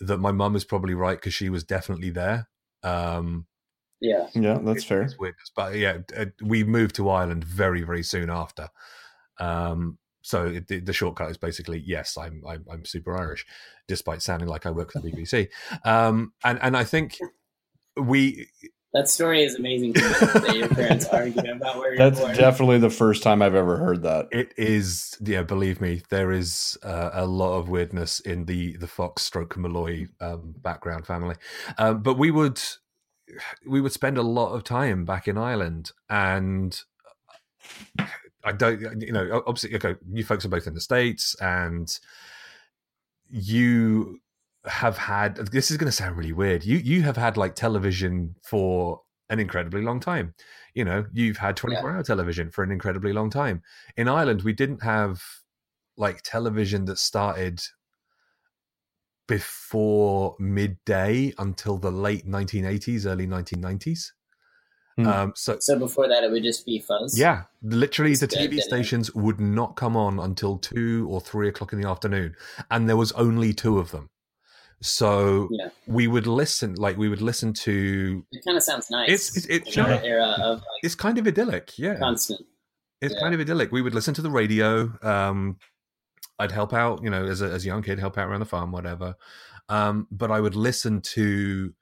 that 0.00 0.18
my 0.18 0.32
mum 0.32 0.56
is 0.56 0.64
probably 0.64 0.94
right 0.94 1.18
because 1.18 1.34
she 1.34 1.48
was 1.48 1.64
definitely 1.64 2.10
there. 2.10 2.48
Um, 2.82 3.46
yeah. 4.00 4.28
Yeah, 4.34 4.58
that's 4.62 4.84
fair. 4.84 5.02
it's 5.02 5.18
weird, 5.18 5.34
but 5.56 5.74
yeah, 5.74 5.98
uh, 6.16 6.26
we 6.42 6.64
moved 6.64 6.94
to 6.96 7.08
Ireland 7.08 7.44
very 7.44 7.82
very 7.82 8.02
soon 8.02 8.30
after. 8.30 8.68
Um, 9.40 9.98
so 10.22 10.46
it, 10.46 10.68
the, 10.68 10.80
the 10.80 10.92
shortcut 10.92 11.30
is 11.30 11.38
basically 11.38 11.82
yes, 11.84 12.16
I'm, 12.16 12.42
I'm 12.46 12.64
I'm 12.70 12.84
super 12.84 13.16
Irish, 13.16 13.46
despite 13.86 14.22
sounding 14.22 14.48
like 14.48 14.66
I 14.66 14.70
work 14.70 14.92
for 14.92 15.00
the 15.00 15.10
BBC. 15.10 15.48
Um, 15.84 16.32
and 16.44 16.58
and 16.62 16.76
I 16.76 16.84
think 16.84 17.18
we 17.96 18.48
That 18.98 19.08
story 19.08 19.44
is 19.44 19.54
amazing. 19.54 19.92
that 19.92 20.56
your 20.56 20.68
parents 20.68 21.06
argue 21.12 21.40
about 21.52 21.78
where 21.78 21.94
you're 21.94 21.98
That's 21.98 22.18
born. 22.18 22.34
definitely 22.34 22.78
the 22.78 22.90
first 22.90 23.22
time 23.22 23.42
I've 23.42 23.54
ever 23.54 23.76
heard 23.76 24.02
that. 24.02 24.26
It 24.32 24.52
is, 24.56 25.16
yeah. 25.20 25.42
Believe 25.42 25.80
me, 25.80 26.02
there 26.08 26.32
is 26.32 26.76
uh, 26.82 27.10
a 27.12 27.24
lot 27.24 27.56
of 27.58 27.68
weirdness 27.68 28.18
in 28.18 28.46
the 28.46 28.76
the 28.76 28.88
Fox 28.88 29.22
stroke 29.22 29.56
Malloy 29.56 30.08
um, 30.20 30.52
background 30.62 31.06
family. 31.06 31.36
Um, 31.78 32.02
but 32.02 32.18
we 32.18 32.32
would 32.32 32.60
we 33.64 33.80
would 33.80 33.92
spend 33.92 34.18
a 34.18 34.22
lot 34.22 34.52
of 34.54 34.64
time 34.64 35.04
back 35.04 35.28
in 35.28 35.38
Ireland, 35.38 35.92
and 36.10 36.76
I 38.42 38.50
don't, 38.50 39.00
you 39.00 39.12
know, 39.12 39.44
obviously, 39.46 39.76
okay, 39.76 39.94
you 40.10 40.24
folks 40.24 40.44
are 40.44 40.48
both 40.48 40.66
in 40.66 40.74
the 40.74 40.80
states, 40.80 41.36
and 41.40 41.96
you 43.30 44.18
have 44.66 44.98
had. 44.98 45.36
This 45.36 45.70
is 45.70 45.76
going 45.76 45.86
to 45.86 45.92
sound 45.92 46.16
really 46.16 46.32
weird. 46.32 46.64
You 46.64 46.78
you 46.78 47.02
have 47.02 47.16
had 47.16 47.36
like 47.36 47.54
television 47.54 48.34
for 48.42 49.00
an 49.30 49.38
incredibly 49.40 49.82
long 49.82 50.00
time. 50.00 50.34
You 50.74 50.84
know, 50.84 51.06
you've 51.12 51.38
had 51.38 51.56
24 51.56 51.90
hour 51.90 52.02
television 52.02 52.50
for 52.50 52.62
an 52.64 52.70
incredibly 52.70 53.12
long 53.12 53.30
time. 53.30 53.62
In 53.96 54.08
Ireland, 54.08 54.42
we 54.42 54.52
didn't 54.52 54.82
have 54.82 55.22
like 55.96 56.22
television 56.22 56.84
that 56.86 56.98
started 56.98 57.60
before 59.26 60.36
midday 60.38 61.32
until 61.38 61.76
the 61.78 61.90
late 61.90 62.26
1980s, 62.26 63.06
early 63.06 63.26
1990s. 63.26 64.12
Hmm. 64.96 65.06
Um, 65.06 65.32
so 65.36 65.58
So 65.60 65.78
before 65.78 66.08
that, 66.08 66.24
it 66.24 66.30
would 66.30 66.42
just 66.42 66.64
be 66.64 66.80
fuzz. 66.80 67.18
yeah, 67.18 67.44
literally 67.62 68.14
the 68.14 68.24
It's 68.24 68.34
dead, 68.34 68.50
TV 68.50 68.56
dead, 68.56 68.64
stations 68.64 69.14
would 69.14 69.38
not 69.38 69.76
come 69.76 69.96
on 69.96 70.18
until 70.18 70.58
two 70.58 71.06
or 71.10 71.20
three 71.20 71.48
o'clock 71.48 71.72
in 71.72 71.80
the 71.80 71.88
afternoon, 71.88 72.34
and 72.70 72.88
there 72.88 72.96
was 72.96 73.12
only 73.12 73.52
two 73.52 73.78
of 73.78 73.90
them. 73.90 74.10
So 74.80 75.48
Yeah. 75.50 75.68
we 75.86 76.06
would 76.06 76.26
listen, 76.26 76.74
like 76.74 76.96
we 76.96 77.08
would 77.08 77.20
listen 77.22 77.52
to. 77.54 78.24
It 78.32 78.44
kind 78.44 78.56
of 78.56 78.62
sounds 78.62 78.90
nice. 78.90 79.08
It's- 79.08 79.46
it's- 79.46 79.76
it's- 79.76 80.04
era 80.04 80.36
of 80.40 80.58
like 80.58 80.66
It's 80.84 80.94
kind 80.94 81.18
of 81.18 81.26
idyllic, 81.26 81.76
yeah. 81.78 81.98
constant. 81.98 82.46
It's 83.00 83.14
Yeah. 83.14 83.20
kind 83.20 83.34
of 83.34 83.40
idyllic. 83.40 83.72
We 83.72 83.82
would 83.82 83.94
listen 83.94 84.14
to 84.14 84.22
the 84.22 84.30
radio. 84.30 84.92
Um, 85.02 85.58
I'd 86.38 86.52
help 86.52 86.72
out, 86.72 87.02
you 87.02 87.10
know, 87.10 87.24
as 87.26 87.42
a, 87.42 87.46
as 87.46 87.64
a 87.64 87.66
young 87.66 87.82
kid, 87.82 87.98
help 87.98 88.16
out 88.16 88.28
around 88.28 88.40
the 88.40 88.46
farm, 88.46 88.70
whatever. 88.70 89.14
Um, 89.68 90.06
but 90.12 90.30
I 90.30 90.40
would 90.40 90.54
listen 90.54 91.00
to 91.02 91.74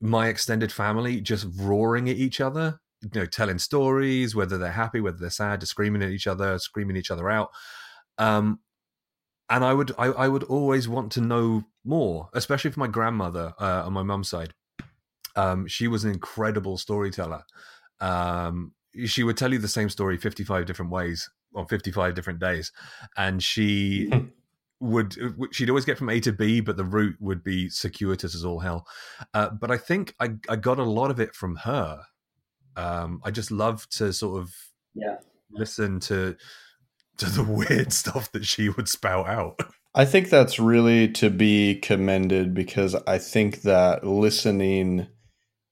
my 0.00 0.28
extended 0.28 0.72
family 0.72 1.20
just 1.20 1.46
roaring 1.56 2.08
at 2.08 2.16
each 2.16 2.40
other, 2.40 2.80
you 3.02 3.10
know, 3.20 3.26
telling 3.26 3.58
stories, 3.58 4.34
whether 4.34 4.56
they're 4.56 4.72
happy, 4.72 5.00
whether 5.00 5.18
they're 5.18 5.30
sad, 5.30 5.60
just 5.60 5.70
screaming 5.70 6.02
at 6.02 6.10
each 6.10 6.26
other, 6.26 6.58
screaming 6.58 6.96
each 6.96 7.10
other 7.10 7.28
out. 7.30 7.50
Um, 8.18 8.60
and 9.50 9.64
I 9.64 9.72
would, 9.74 9.92
I, 9.98 10.06
I 10.06 10.28
would 10.28 10.44
always 10.44 10.88
want 10.88 11.12
to 11.12 11.20
know 11.20 11.64
more, 11.86 12.28
especially 12.34 12.70
for 12.70 12.80
my 12.80 12.86
grandmother 12.88 13.54
uh, 13.58 13.82
on 13.86 13.92
my 13.92 14.02
mum's 14.02 14.28
side. 14.28 14.54
Um, 15.36 15.66
she 15.66 15.86
was 15.88 16.04
an 16.04 16.12
incredible 16.12 16.78
storyteller. 16.78 17.42
Um, 18.00 18.72
she 19.04 19.22
would 19.22 19.36
tell 19.36 19.52
you 19.52 19.58
the 19.58 19.68
same 19.68 19.88
story 19.90 20.16
55 20.16 20.64
different 20.66 20.90
ways 20.90 21.28
on 21.54 21.66
55 21.66 22.14
different 22.14 22.38
days 22.38 22.72
and 23.16 23.42
she 23.42 24.10
would 24.80 25.14
she'd 25.52 25.68
always 25.70 25.84
get 25.86 25.96
from 25.98 26.08
a 26.10 26.20
to 26.20 26.32
b 26.32 26.60
but 26.60 26.76
the 26.76 26.84
route 26.84 27.16
would 27.20 27.42
be 27.42 27.68
circuitous 27.70 28.34
as 28.34 28.44
all 28.44 28.58
hell 28.60 28.86
uh, 29.34 29.48
but 29.50 29.70
i 29.70 29.76
think 29.78 30.14
I, 30.20 30.30
I 30.48 30.56
got 30.56 30.78
a 30.78 30.82
lot 30.84 31.10
of 31.10 31.18
it 31.20 31.34
from 31.34 31.56
her 31.56 32.02
um, 32.76 33.20
i 33.24 33.30
just 33.30 33.50
love 33.50 33.88
to 33.90 34.12
sort 34.12 34.40
of 34.42 34.54
Yeah. 34.94 35.16
listen 35.50 36.00
to 36.00 36.36
to 37.18 37.26
the 37.26 37.42
weird 37.70 37.92
stuff 37.92 38.30
that 38.32 38.44
she 38.44 38.68
would 38.68 38.88
spout 38.88 39.26
out 39.28 39.58
I 39.98 40.04
think 40.04 40.28
that's 40.28 40.58
really 40.58 41.08
to 41.12 41.30
be 41.30 41.76
commended 41.76 42.52
because 42.52 42.94
I 43.06 43.16
think 43.16 43.62
that 43.62 44.06
listening 44.06 45.06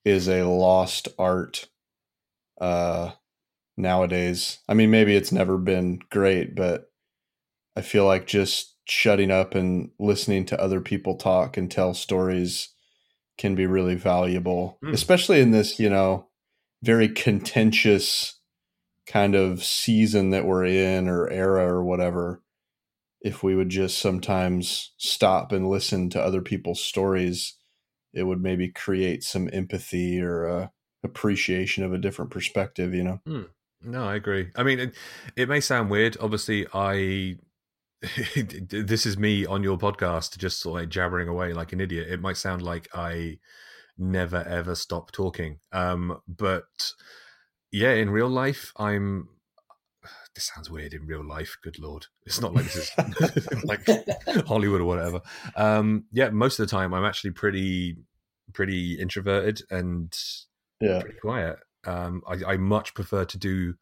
is 0.03 0.29
a 0.29 0.45
lost 0.45 1.09
art 1.19 1.69
uh, 2.59 3.13
nowadays. 3.77 4.61
I 4.67 4.73
mean, 4.73 4.91
maybe 4.91 5.15
it's 5.15 5.31
never 5.31 5.59
been 5.59 6.01
great, 6.11 6.55
but 6.55 6.91
I 7.77 7.83
feel 7.83 8.07
like 8.07 8.27
just 8.27 8.77
shutting 8.87 9.31
up 9.31 9.55
and 9.55 9.91
listening 9.99 10.47
to 10.47 10.61
other 10.61 10.81
people 10.81 11.17
talk 11.17 11.59
and 11.59 11.71
tell 11.71 11.93
stories 11.93 12.71
can 13.37 13.55
be 13.55 13.67
really 13.67 13.95
valuable, 13.95 14.79
Mm. 14.83 14.95
especially 14.95 15.43
in 15.43 15.51
this, 15.51 15.79
you 15.79 15.91
know, 15.91 16.29
very 16.83 17.09
contentious 17.09 18.41
kind 19.07 19.35
of 19.35 19.63
season 19.63 20.31
that 20.31 20.47
we're 20.47 20.65
in 20.65 21.09
or 21.09 21.29
era 21.29 21.67
or 21.67 21.85
whatever 21.85 22.41
if 23.25 23.43
we 23.43 23.57
would 23.57 23.71
just 23.71 23.99
sometimes 23.99 24.93
stop 24.99 25.51
and 25.51 25.69
listen 25.69 26.11
to 26.11 26.21
other 26.21 26.43
people's 26.43 26.81
stories, 26.81 27.55
it 28.13 28.25
would 28.25 28.41
maybe 28.41 28.69
create 28.69 29.25
some 29.25 29.49
empathy 29.53 30.21
or 30.21 30.47
uh, 30.47 30.69
appreciation 31.03 31.83
of 31.83 31.93
a 31.93 31.99
different 31.99 32.31
perspective, 32.31 32.95
you 32.95 33.03
know? 33.03 33.21
No, 33.83 34.07
I 34.07 34.15
agree. 34.15 34.51
I 34.55 34.63
mean, 34.63 34.79
it, 34.79 34.95
it 35.37 35.49
may 35.49 35.61
sound 35.61 35.91
weird. 35.91 36.17
Obviously, 36.21 36.67
I 36.73 37.37
this 38.69 39.07
is 39.07 39.17
me 39.17 39.47
on 39.47 39.63
your 39.63 39.79
podcast, 39.79 40.37
just 40.37 40.65
like 40.67 40.91
jabbering 40.91 41.29
away 41.29 41.55
like 41.55 41.73
an 41.73 41.81
idiot. 41.81 42.09
It 42.11 42.21
might 42.21 42.37
sound 42.37 42.63
like 42.63 42.89
I 42.95 43.39
never 43.97 44.43
ever 44.43 44.75
stop 44.75 45.13
talking, 45.13 45.61
um, 45.73 46.19
but 46.29 46.93
yeah, 47.73 47.93
in 47.93 48.11
real 48.11 48.29
life, 48.29 48.73
I'm. 48.77 49.29
This 50.35 50.51
sounds 50.55 50.69
weird. 50.71 50.95
In 50.95 51.07
real 51.07 51.25
life, 51.25 51.57
good 51.63 51.79
lord, 51.79 52.07
it's 52.27 52.41
not 52.41 52.55
like 52.55 52.65
this 52.65 52.91
is 53.37 53.65
like 53.65 53.87
Hollywood 54.47 54.81
or 54.81 54.85
whatever. 54.85 55.21
Um, 55.57 56.05
yeah, 56.13 56.31
most 56.31 56.59
of 56.59 56.67
the 56.67 56.71
time, 56.71 56.93
I'm 56.93 57.05
actually 57.05 57.31
pretty 57.31 57.97
pretty 58.53 58.95
introverted 59.01 59.63
and 59.71 60.13
Yeah. 60.81 61.01
pretty 61.03 61.19
quiet. 61.19 61.59
Um, 61.87 62.23
I, 62.27 62.53
I 62.53 62.57
much 62.57 62.95
prefer 62.95 63.25
to 63.25 63.39
do 63.39 63.75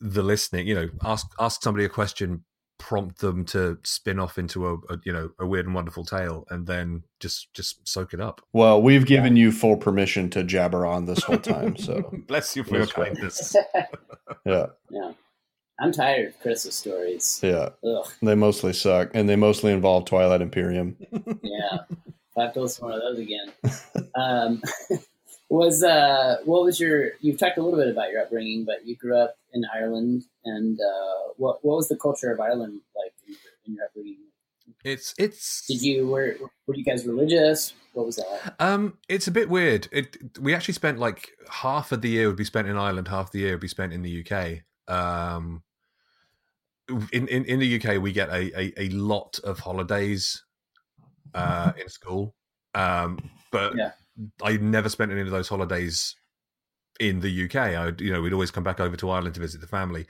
the 0.00 0.22
listening. 0.22 0.66
You 0.66 0.74
know, 0.74 0.88
ask 1.02 1.26
ask 1.40 1.62
somebody 1.62 1.84
a 1.86 1.88
question, 1.88 2.44
prompt 2.78 3.20
them 3.20 3.44
to 3.46 3.78
spin 3.84 4.18
off 4.18 4.38
into 4.38 4.66
a, 4.66 4.74
a 4.92 4.98
you 5.04 5.12
know 5.12 5.30
a 5.38 5.46
weird 5.46 5.64
and 5.66 5.74
wonderful 5.74 6.04
tale, 6.04 6.44
and 6.50 6.66
then 6.66 7.04
just 7.20 7.52
just 7.54 7.86
soak 7.88 8.12
it 8.12 8.20
up. 8.20 8.42
Well, 8.52 8.82
we've 8.82 9.06
given 9.06 9.34
you 9.36 9.50
full 9.50 9.76
permission 9.78 10.28
to 10.30 10.44
jabber 10.44 10.84
on 10.84 11.06
this 11.06 11.22
whole 11.22 11.38
time. 11.38 11.76
So, 11.76 12.02
bless 12.28 12.54
you 12.54 12.64
for 12.64 12.76
your 12.76 12.86
kindness. 12.86 13.56
yeah. 14.44 14.66
yeah. 14.90 15.12
I'm 15.80 15.92
tired 15.92 16.28
of 16.28 16.40
Chris's 16.40 16.74
stories. 16.74 17.40
Yeah. 17.42 17.70
Ugh. 17.84 18.06
They 18.20 18.34
mostly 18.34 18.72
suck 18.72 19.10
and 19.14 19.28
they 19.28 19.36
mostly 19.36 19.72
involve 19.72 20.06
Twilight 20.06 20.40
Imperium. 20.42 20.96
Yeah. 21.42 21.78
if 21.90 22.36
I 22.36 22.42
have 22.44 22.54
to 22.54 22.62
listen 22.62 22.82
to 22.82 22.90
one 22.90 22.94
of 22.94 23.02
those 23.02 23.18
again. 23.18 23.52
Um, 24.14 24.62
was 25.48 25.82
uh, 25.82 26.38
what 26.44 26.64
was 26.64 26.78
your? 26.78 27.12
You've 27.20 27.38
talked 27.38 27.58
a 27.58 27.62
little 27.62 27.78
bit 27.78 27.88
about 27.88 28.10
your 28.10 28.22
upbringing, 28.22 28.64
but 28.64 28.86
you 28.86 28.96
grew 28.96 29.16
up 29.16 29.36
in 29.52 29.64
Ireland, 29.74 30.24
and 30.44 30.78
uh, 30.80 31.32
what 31.36 31.64
what 31.64 31.76
was 31.76 31.88
the 31.88 31.96
culture 31.96 32.30
of 32.30 32.40
Ireland 32.40 32.80
like 32.96 33.12
in 33.26 33.32
your, 33.32 33.52
in 33.66 33.74
your 33.74 33.84
upbringing? 33.86 34.16
It's 34.84 35.14
it's 35.18 35.66
Did 35.66 35.82
you 35.82 36.06
were 36.06 36.36
were 36.66 36.74
you 36.74 36.84
guys 36.84 37.06
religious? 37.06 37.72
What 37.94 38.06
was 38.06 38.16
that? 38.16 38.54
Um, 38.58 38.98
it's 39.08 39.26
a 39.26 39.30
bit 39.32 39.48
weird. 39.48 39.88
It 39.90 40.38
we 40.38 40.54
actually 40.54 40.74
spent 40.74 40.98
like 40.98 41.30
half 41.50 41.92
of 41.92 42.02
the 42.02 42.10
year 42.10 42.28
would 42.28 42.36
be 42.36 42.44
spent 42.44 42.68
in 42.68 42.76
Ireland, 42.76 43.08
half 43.08 43.32
the 43.32 43.40
year 43.40 43.52
would 43.52 43.60
be 43.60 43.68
spent 43.68 43.92
in 43.92 44.02
the 44.02 44.24
UK. 44.24 44.62
Um, 44.94 45.62
in 47.12 47.28
in, 47.28 47.44
in 47.44 47.58
the 47.58 47.80
UK, 47.80 48.00
we 48.00 48.12
get 48.12 48.28
a, 48.30 48.58
a, 48.58 48.72
a 48.84 48.88
lot 48.90 49.38
of 49.44 49.58
holidays 49.60 50.44
uh, 51.34 51.72
in 51.80 51.88
school, 51.88 52.34
um, 52.74 53.18
but 53.52 53.74
Yeah. 53.76 53.92
I 54.42 54.56
never 54.56 54.88
spent 54.88 55.12
any 55.12 55.20
of 55.20 55.30
those 55.30 55.48
holidays 55.48 56.16
in 56.98 57.20
the 57.20 57.44
UK. 57.44 57.56
I 57.56 57.92
you 57.98 58.12
know 58.12 58.20
we'd 58.20 58.32
always 58.32 58.50
come 58.50 58.64
back 58.64 58.80
over 58.80 58.96
to 58.96 59.10
Ireland 59.10 59.34
to 59.34 59.40
visit 59.40 59.60
the 59.60 59.66
family. 59.66 60.06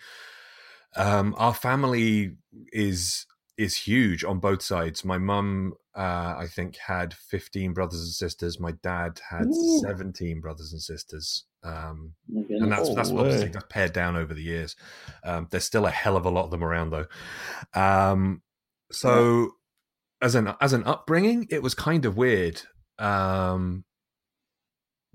Um, 0.96 1.34
our 1.38 1.54
family 1.54 2.36
is 2.72 3.26
is 3.56 3.76
huge 3.76 4.22
on 4.24 4.38
both 4.38 4.62
sides. 4.62 5.04
My 5.04 5.18
mum, 5.18 5.74
uh, 5.96 6.36
I 6.38 6.46
think, 6.48 6.76
had 6.76 7.12
fifteen 7.14 7.72
brothers 7.74 8.00
and 8.00 8.12
sisters. 8.12 8.60
My 8.60 8.72
dad 8.82 9.20
had 9.28 9.48
Ooh. 9.48 9.80
seventeen 9.82 10.40
brothers 10.40 10.72
and 10.72 10.80
sisters. 10.80 11.44
Um, 11.68 12.14
My 12.28 12.42
and 12.48 12.72
that's 12.72 12.88
Oh, 12.88 12.94
that's 12.94 13.10
obviously 13.10 13.46
way. 13.46 13.50
that's 13.52 13.66
pared 13.68 13.92
down 13.92 14.16
over 14.16 14.32
the 14.34 14.42
years. 14.42 14.74
Um, 15.24 15.48
there's 15.50 15.64
still 15.64 15.86
a 15.86 15.90
hell 15.90 16.16
of 16.16 16.24
a 16.24 16.30
lot 16.30 16.44
of 16.46 16.50
them 16.50 16.64
around 16.64 16.90
though. 16.90 17.06
Um, 17.74 18.42
so 18.90 19.50
as 20.22 20.34
an 20.34 20.54
as 20.60 20.72
an 20.72 20.84
upbringing, 20.84 21.46
it 21.50 21.62
was 21.62 21.74
kind 21.74 22.04
of 22.06 22.16
weird. 22.16 22.62
Um, 22.98 23.84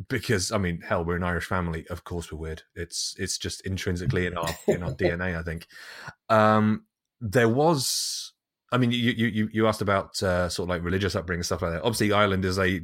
because 0.10 0.52
I 0.52 0.58
mean, 0.58 0.82
hell, 0.82 1.06
we're 1.06 1.16
an 1.18 1.24
Irish 1.24 1.46
family. 1.46 1.86
Of 1.90 2.04
course, 2.04 2.32
we're 2.32 2.40
weird. 2.40 2.64
It's 2.76 3.16
it's 3.18 3.38
just 3.38 3.66
intrinsically 3.66 4.26
in 4.26 4.38
our 4.38 4.50
in 4.68 4.84
our 4.84 4.92
DNA. 4.96 5.38
I 5.40 5.44
think. 5.44 5.68
Um, 6.30 6.86
there 7.22 7.50
was. 7.50 8.34
I 8.72 8.78
mean, 8.78 8.92
you 8.92 9.12
you 9.12 9.28
you- 9.28 9.50
you 9.54 9.68
asked 9.68 9.82
about 9.82 10.22
uh, 10.24 10.50
sort 10.50 10.66
of 10.66 10.70
like 10.70 10.84
religious 10.84 11.16
upbringing 11.16 11.44
stuff 11.44 11.62
like 11.62 11.74
that. 11.74 11.84
Obviously, 11.84 12.12
Ireland 12.12 12.44
is 12.44 12.58
a 12.58 12.82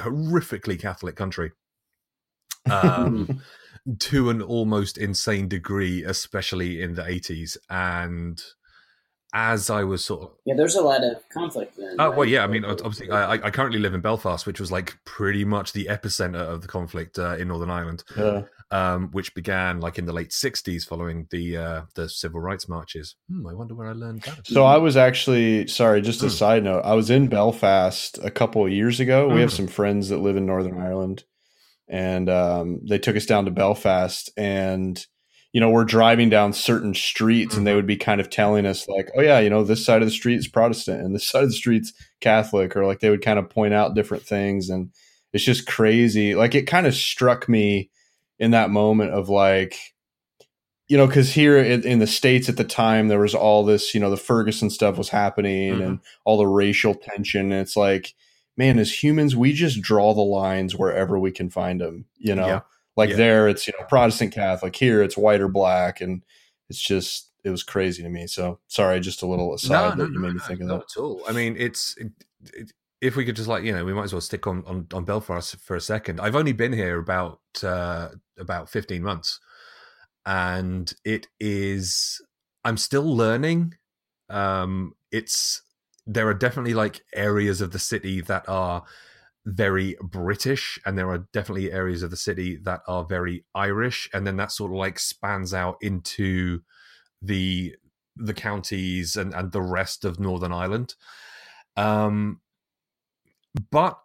horrifically 0.00 0.80
Catholic 0.80 1.14
country. 1.16 1.52
Um, 2.70 3.40
to 4.00 4.30
an 4.30 4.42
almost 4.42 4.98
insane 4.98 5.46
degree, 5.48 6.02
especially 6.02 6.82
in 6.82 6.94
the 6.94 7.06
eighties. 7.06 7.56
And 7.70 8.42
as 9.34 9.70
I 9.70 9.84
was 9.84 10.04
sort 10.04 10.22
of 10.22 10.30
yeah, 10.44 10.54
there's 10.56 10.76
a 10.76 10.80
lot 10.82 11.04
of 11.04 11.16
conflict 11.28 11.76
then. 11.76 11.96
Oh 11.98 12.10
well, 12.10 12.24
yeah. 12.24 12.42
I 12.42 12.46
mean, 12.46 12.64
obviously, 12.64 13.10
I, 13.10 13.32
I 13.34 13.50
currently 13.50 13.78
live 13.78 13.94
in 13.94 14.00
Belfast, 14.00 14.46
which 14.46 14.58
was 14.60 14.72
like 14.72 14.96
pretty 15.04 15.44
much 15.44 15.72
the 15.72 15.86
epicenter 15.86 16.40
of 16.40 16.62
the 16.62 16.68
conflict 16.68 17.18
uh, 17.18 17.36
in 17.36 17.48
Northern 17.48 17.70
Ireland, 17.70 18.02
Yeah. 18.16 18.42
um, 18.70 19.10
which 19.12 19.34
began 19.34 19.80
like 19.80 19.98
in 19.98 20.06
the 20.06 20.12
late 20.12 20.30
'60s, 20.30 20.84
following 20.84 21.26
the 21.30 21.56
uh, 21.56 21.82
the 21.94 22.08
civil 22.08 22.40
rights 22.40 22.68
marches. 22.68 23.14
Hmm, 23.30 23.46
I 23.46 23.52
wonder 23.52 23.74
where 23.74 23.88
I 23.88 23.92
learned 23.92 24.22
that. 24.22 24.46
So 24.46 24.64
I 24.64 24.78
was 24.78 24.96
actually 24.96 25.66
sorry. 25.68 26.00
Just 26.00 26.22
a 26.22 26.26
Mm. 26.26 26.30
side 26.30 26.64
note. 26.64 26.80
I 26.84 26.94
was 26.94 27.10
in 27.10 27.28
Belfast 27.28 28.18
a 28.22 28.30
couple 28.30 28.64
of 28.64 28.72
years 28.72 28.98
ago. 29.00 29.28
We 29.28 29.40
have 29.42 29.50
Mm. 29.50 29.56
some 29.56 29.66
friends 29.68 30.08
that 30.08 30.18
live 30.18 30.36
in 30.36 30.46
Northern 30.46 30.78
Ireland, 30.80 31.24
and 31.88 32.28
um, 32.28 32.80
they 32.88 32.98
took 32.98 33.16
us 33.16 33.26
down 33.26 33.44
to 33.44 33.50
Belfast. 33.50 34.30
And 34.36 35.04
you 35.52 35.60
know, 35.60 35.70
we're 35.70 35.84
driving 35.84 36.28
down 36.28 36.52
certain 36.52 36.92
streets, 36.92 37.56
and 37.56 37.66
they 37.66 37.72
Mhm. 37.72 37.76
would 37.76 37.86
be 37.86 37.96
kind 37.96 38.20
of 38.20 38.28
telling 38.28 38.66
us 38.66 38.86
like, 38.88 39.10
"Oh 39.16 39.22
yeah, 39.22 39.38
you 39.40 39.48
know, 39.48 39.64
this 39.64 39.84
side 39.84 40.02
of 40.02 40.06
the 40.08 40.12
street 40.12 40.36
is 40.38 40.48
Protestant, 40.48 41.00
and 41.02 41.14
this 41.14 41.26
side 41.28 41.44
of 41.44 41.48
the 41.48 41.54
street's 41.56 41.94
Catholic," 42.20 42.76
or 42.76 42.84
like 42.86 43.00
they 43.00 43.08
would 43.10 43.22
kind 43.24 43.38
of 43.38 43.48
point 43.48 43.72
out 43.72 43.94
different 43.94 44.24
things, 44.24 44.68
and 44.68 44.90
it's 45.32 45.44
just 45.44 45.66
crazy. 45.66 46.34
Like 46.34 46.54
it 46.54 46.66
kind 46.66 46.86
of 46.86 46.94
struck 46.94 47.48
me 47.48 47.90
in 48.38 48.50
that 48.50 48.70
moment 48.70 49.12
of 49.12 49.28
like 49.30 49.78
you 50.88 50.96
know, 50.96 51.06
because 51.08 51.32
here 51.32 51.58
in, 51.58 51.82
in 51.84 51.98
the 51.98 52.06
states 52.06 52.48
at 52.48 52.56
the 52.56 52.62
time 52.64 53.08
there 53.08 53.18
was 53.18 53.34
all 53.34 53.64
this, 53.64 53.92
you 53.92 53.98
know, 54.00 54.08
the 54.10 54.16
Ferguson 54.16 54.70
stuff 54.70 54.96
was 54.96 55.08
happening 55.08 55.78
Mhm. 55.78 55.84
and 55.86 55.98
all 56.24 56.36
the 56.38 56.46
racial 56.46 56.94
tension. 56.94 57.50
And 57.50 57.60
it's 57.60 57.76
like, 57.76 58.14
man, 58.56 58.78
as 58.78 59.02
humans, 59.02 59.36
we 59.36 59.52
just 59.52 59.80
draw 59.82 60.14
the 60.14 60.20
lines 60.22 60.74
wherever 60.74 61.18
we 61.18 61.30
can 61.30 61.50
find 61.50 61.80
them. 61.80 62.06
You 62.18 62.34
know, 62.34 62.46
Yeah. 62.46 62.60
like 62.96 63.10
Yeah. 63.10 63.16
there, 63.16 63.48
it's 63.48 63.66
you 63.66 63.74
know 63.78 63.86
Protestant 63.86 64.32
Catholic. 64.32 64.74
Here, 64.76 65.02
it's 65.02 65.16
white 65.16 65.40
or 65.40 65.48
black, 65.48 66.00
and 66.00 66.22
it's 66.68 66.80
just 66.80 67.30
it 67.44 67.50
was 67.50 67.62
crazy 67.62 68.02
to 68.02 68.08
me. 68.08 68.26
So 68.26 68.58
sorry, 68.68 68.98
just 69.00 69.22
a 69.22 69.26
little 69.26 69.54
aside 69.54 69.98
that 69.98 70.10
you 70.12 70.18
made 70.18 70.34
me 70.34 70.40
think 70.40 70.60
of 70.60 70.66
not 70.66 70.88
that. 70.88 70.98
at 70.98 71.02
all. 71.02 71.22
I 71.28 71.32
mean, 71.32 71.56
it's 71.58 71.96
it, 71.96 72.10
it, 72.54 72.72
if 73.00 73.14
we 73.14 73.24
could 73.24 73.36
just 73.36 73.48
like 73.48 73.62
you 73.62 73.72
know, 73.72 73.84
we 73.84 73.92
might 73.94 74.04
as 74.04 74.12
well 74.12 74.20
stick 74.20 74.46
on 74.46 74.64
on, 74.66 74.86
on 74.92 75.04
Belfast 75.04 75.56
for 75.60 75.76
a 75.76 75.80
second. 75.80 76.20
I've 76.20 76.34
only 76.36 76.52
been 76.52 76.72
here 76.72 76.98
about 76.98 77.40
uh, 77.62 78.08
about 78.38 78.68
fifteen 78.70 79.02
months, 79.02 79.38
and 80.24 80.92
it 81.04 81.28
is 81.38 82.20
I'm 82.64 82.76
still 82.76 83.16
learning. 83.16 83.74
Um, 84.28 84.94
it's 85.12 85.62
there 86.06 86.28
are 86.28 86.34
definitely 86.34 86.74
like 86.74 87.02
areas 87.14 87.60
of 87.60 87.72
the 87.72 87.78
city 87.78 88.20
that 88.22 88.48
are 88.48 88.84
very 89.46 89.96
British, 90.02 90.78
and 90.86 90.98
there 90.98 91.10
are 91.10 91.26
definitely 91.32 91.72
areas 91.72 92.02
of 92.02 92.10
the 92.10 92.16
city 92.16 92.56
that 92.64 92.80
are 92.88 93.04
very 93.04 93.44
Irish, 93.54 94.08
and 94.12 94.26
then 94.26 94.36
that 94.36 94.52
sort 94.52 94.72
of 94.72 94.76
like 94.78 94.98
spans 94.98 95.54
out 95.54 95.76
into 95.80 96.60
the 97.22 97.76
the 98.16 98.34
counties 98.34 99.16
and, 99.16 99.34
and 99.34 99.52
the 99.52 99.62
rest 99.62 100.04
of 100.04 100.18
Northern 100.20 100.52
Ireland. 100.52 100.94
Um, 101.76 102.40
but 103.70 103.98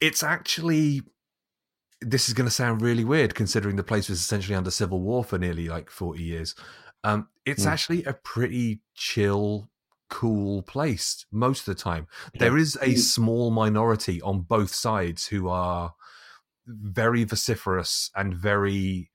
it's 0.00 0.22
actually 0.22 1.02
this 2.02 2.28
is 2.28 2.34
going 2.34 2.46
to 2.46 2.50
sound 2.50 2.82
really 2.82 3.04
weird 3.04 3.34
considering 3.34 3.76
the 3.76 3.82
place 3.82 4.08
was 4.08 4.20
essentially 4.20 4.54
under 4.54 4.70
civil 4.70 5.00
war 5.00 5.24
for 5.24 5.38
nearly 5.38 5.68
like 5.68 5.90
40 5.90 6.22
years. 6.22 6.54
Um, 7.04 7.28
it's 7.46 7.64
Hmm. 7.64 7.68
actually 7.68 8.04
a 8.04 8.12
pretty 8.12 8.82
chill, 8.94 9.70
cool 10.08 10.62
place 10.62 11.26
most 11.32 11.60
of 11.68 11.76
the 11.76 11.82
time. 11.82 12.06
There 12.38 12.56
is 12.56 12.78
a 12.82 12.94
Hmm. 12.94 12.94
small 12.96 13.50
minority 13.50 14.20
on 14.22 14.42
both 14.42 14.72
sides 14.74 15.26
who 15.28 15.48
are 15.48 15.94
very 16.66 17.24
vociferous 17.24 18.10
and 18.16 18.34
very 18.36 19.10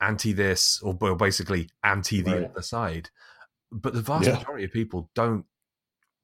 anti 0.00 0.32
this 0.32 0.80
or 0.82 0.94
basically 1.16 1.70
anti 1.84 2.22
the 2.22 2.30
Right. 2.32 2.50
other 2.54 2.62
side. 2.62 3.10
But 3.72 3.94
the 3.94 4.02
vast 4.02 4.26
Yeah. 4.26 4.34
majority 4.34 4.64
of 4.64 4.72
people 4.72 5.10
don't 5.14 5.46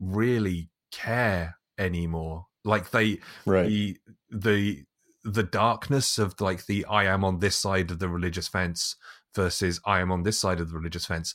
really 0.00 0.70
care 0.92 1.58
anymore. 1.78 2.46
Like 2.64 2.90
they 2.90 3.20
Right. 3.46 3.72
the 3.72 3.98
the 4.30 4.84
the 5.24 5.42
darkness 5.42 6.18
of 6.18 6.40
like 6.40 6.66
the 6.66 6.84
I 6.86 7.04
am 7.04 7.24
on 7.24 7.40
this 7.40 7.56
side 7.56 7.90
of 7.90 7.98
the 7.98 8.08
religious 8.08 8.48
fence 8.48 8.96
versus 9.34 9.80
I 9.86 10.00
am 10.00 10.12
on 10.12 10.22
this 10.22 10.38
side 10.38 10.60
of 10.60 10.70
the 10.70 10.76
religious 10.76 11.06
fence. 11.06 11.34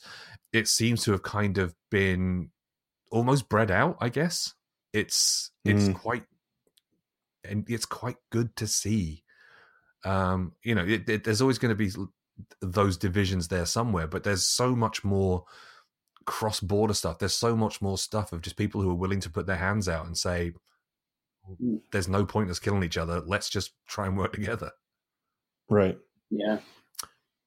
It 0.52 0.68
seems 0.68 1.04
to 1.04 1.12
have 1.12 1.22
kind 1.22 1.58
of 1.58 1.74
been 1.90 2.50
almost 3.12 3.48
bred 3.48 3.70
out, 3.70 3.96
I 4.00 4.08
guess. 4.08 4.54
It's 4.92 5.50
it's 5.64 5.84
Mm. 5.88 5.94
quite 5.94 6.24
and 7.44 7.68
it's 7.68 7.86
quite 7.86 8.16
good 8.30 8.54
to 8.56 8.66
see. 8.66 9.22
Um, 10.04 10.52
you 10.64 10.74
know, 10.74 10.84
it, 10.84 11.08
it, 11.08 11.24
there's 11.24 11.40
always 11.40 11.58
going 11.58 11.76
to 11.76 11.76
be 11.76 11.90
those 12.60 12.96
divisions 12.96 13.48
there 13.48 13.66
somewhere, 13.66 14.06
but 14.08 14.24
there's 14.24 14.42
so 14.44 14.74
much 14.74 15.04
more 15.04 15.44
cross 16.24 16.60
border 16.60 16.94
stuff. 16.94 17.18
There's 17.18 17.34
so 17.34 17.54
much 17.56 17.80
more 17.82 17.98
stuff 17.98 18.32
of 18.32 18.42
just 18.42 18.56
people 18.56 18.80
who 18.82 18.90
are 18.90 18.94
willing 19.02 19.20
to 19.20 19.30
put 19.30 19.46
their 19.46 19.56
hands 19.56 19.88
out 19.88 20.06
and 20.06 20.16
say, 20.16 20.52
Mm. 21.60 21.80
"There's 21.90 22.06
no 22.08 22.24
point 22.24 22.46
in 22.46 22.50
us 22.52 22.60
killing 22.60 22.84
each 22.84 22.96
other. 22.96 23.20
Let's 23.20 23.48
just 23.50 23.72
try 23.86 24.06
and 24.06 24.16
work 24.16 24.32
together." 24.32 24.70
Right. 25.68 25.98
Yeah. 26.30 26.60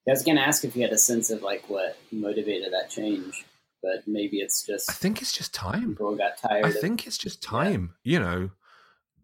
I 0.08 0.12
was 0.12 0.24
gonna 0.24 0.42
ask 0.42 0.64
if 0.66 0.76
you 0.76 0.82
had 0.82 0.92
a 0.92 0.98
sense 0.98 1.30
of 1.30 1.42
like 1.42 1.70
what 1.70 1.98
motivated 2.12 2.74
that 2.74 2.90
change, 2.90 3.46
but 3.86 4.08
maybe 4.08 4.38
it's 4.38 4.66
just 4.66 4.90
I 4.90 4.94
think 4.94 5.22
it's 5.22 5.32
just 5.32 5.54
time. 5.54 5.90
people 5.90 6.16
got 6.16 6.38
tired. 6.38 6.66
I 6.66 6.70
of, 6.70 6.80
think 6.80 7.06
it's 7.08 7.18
just 7.18 7.42
time. 7.44 7.94
You 8.04 8.20
know, 8.20 8.50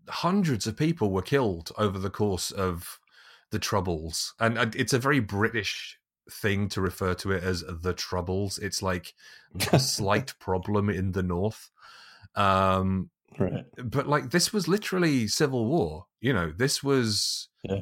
hundreds 0.07 0.67
of 0.67 0.77
people 0.77 1.11
were 1.11 1.21
killed 1.21 1.71
over 1.77 1.97
the 1.99 2.09
course 2.09 2.51
of 2.51 2.99
the 3.51 3.59
Troubles, 3.59 4.33
and 4.39 4.57
and 4.57 4.75
it's 4.75 4.93
a 4.93 4.99
very 4.99 5.19
British 5.19 5.97
thing 6.29 6.69
to 6.69 6.81
refer 6.81 7.13
to 7.15 7.31
it 7.31 7.43
as 7.43 7.63
the 7.67 7.93
Troubles. 7.93 8.57
It's 8.59 8.81
like 8.81 9.13
a 9.73 9.79
slight 9.97 10.33
problem 10.39 10.89
in 10.89 11.11
the 11.13 11.23
north. 11.23 11.69
Um, 12.35 13.09
Right. 13.39 13.63
but 13.77 14.07
like 14.07 14.31
this 14.31 14.51
was 14.51 14.67
literally 14.67 15.25
civil 15.27 15.65
war. 15.65 16.05
You 16.19 16.33
know, 16.33 16.51
this 16.55 16.83
was 16.83 17.47
Yeah. 17.63 17.81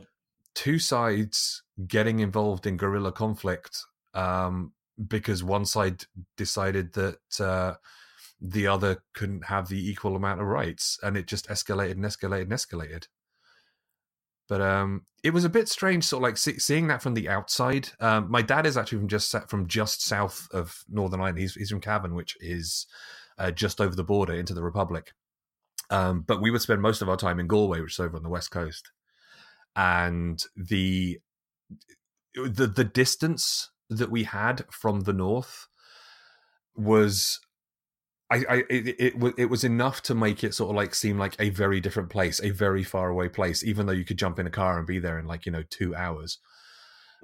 two 0.53 0.77
sides 0.77 1.63
getting 1.87 2.19
involved 2.19 2.67
in 2.67 2.77
guerrilla 2.77 3.11
conflict 3.11 3.83
um, 4.13 4.73
because 5.07 5.43
one 5.43 5.65
side 5.65 6.03
decided 6.35 6.93
that 6.93 7.39
uh, 7.39 7.75
the 8.41 8.67
other 8.67 9.03
couldn't 9.13 9.45
have 9.45 9.69
the 9.69 9.89
equal 9.89 10.15
amount 10.15 10.41
of 10.41 10.47
rights, 10.47 10.99
and 11.03 11.17
it 11.17 11.27
just 11.27 11.47
escalated 11.47 11.91
and 11.91 12.03
escalated 12.03 12.43
and 12.43 12.51
escalated. 12.51 13.07
But 14.47 14.62
um, 14.62 15.05
it 15.23 15.31
was 15.31 15.45
a 15.45 15.49
bit 15.49 15.69
strange, 15.69 16.03
sort 16.03 16.23
of 16.23 16.23
like 16.23 16.38
see- 16.38 16.59
seeing 16.59 16.88
that 16.88 17.03
from 17.03 17.13
the 17.13 17.29
outside. 17.29 17.89
Um, 17.99 18.31
my 18.31 18.41
dad 18.41 18.65
is 18.65 18.77
actually 18.77 18.99
from 18.99 19.07
just 19.07 19.35
from 19.47 19.67
just 19.67 20.03
south 20.03 20.47
of 20.51 20.83
Northern 20.89 21.19
Ireland. 21.19 21.39
He's 21.39 21.53
he's 21.53 21.69
from 21.69 21.81
Cavan, 21.81 22.15
which 22.15 22.35
is 22.39 22.88
uh, 23.38 23.51
just 23.51 23.79
over 23.79 23.95
the 23.95 24.03
border 24.03 24.33
into 24.33 24.53
the 24.53 24.63
Republic. 24.63 25.13
Um, 25.91 26.21
but 26.21 26.41
we 26.41 26.51
would 26.51 26.62
spend 26.62 26.81
most 26.81 27.01
of 27.01 27.09
our 27.09 27.17
time 27.17 27.39
in 27.39 27.47
Galway, 27.47 27.81
which 27.81 27.93
is 27.93 27.99
over 27.99 28.17
on 28.17 28.23
the 28.23 28.29
west 28.29 28.51
coast, 28.51 28.91
and 29.75 30.43
the 30.55 31.19
the 32.33 32.67
the 32.67 32.83
distance 32.83 33.69
that 33.89 34.12
we 34.12 34.23
had 34.23 34.65
from 34.71 35.02
the 35.02 35.13
north 35.13 35.67
was 36.75 37.39
I, 38.32 38.45
I 38.49 38.56
it, 38.69 38.95
it 38.99 39.34
it 39.38 39.49
was 39.49 39.63
enough 39.63 40.04
to 40.04 40.15
make 40.15 40.43
it 40.43 40.54
sort 40.54 40.69
of 40.69 40.75
like 40.75 40.93
seem 40.93 41.17
like 41.17 41.36
a 41.39 41.49
very 41.49 41.82
different 41.82 42.10
place, 42.10 42.39
a 42.41 42.52
very 42.52 42.84
far 42.84 43.10
away 43.10 43.28
place, 43.28 43.63
even 43.63 43.86
though 43.88 43.93
you 43.93 44.06
could 44.06 44.19
jump 44.19 44.38
in 44.38 44.45
a 44.45 44.52
car 44.52 44.78
and 44.78 44.86
be 44.86 44.99
there 44.99 45.17
in 45.17 45.25
like 45.25 45.45
you 45.45 45.52
know 45.52 45.63
two 45.69 45.95
hours. 45.95 46.38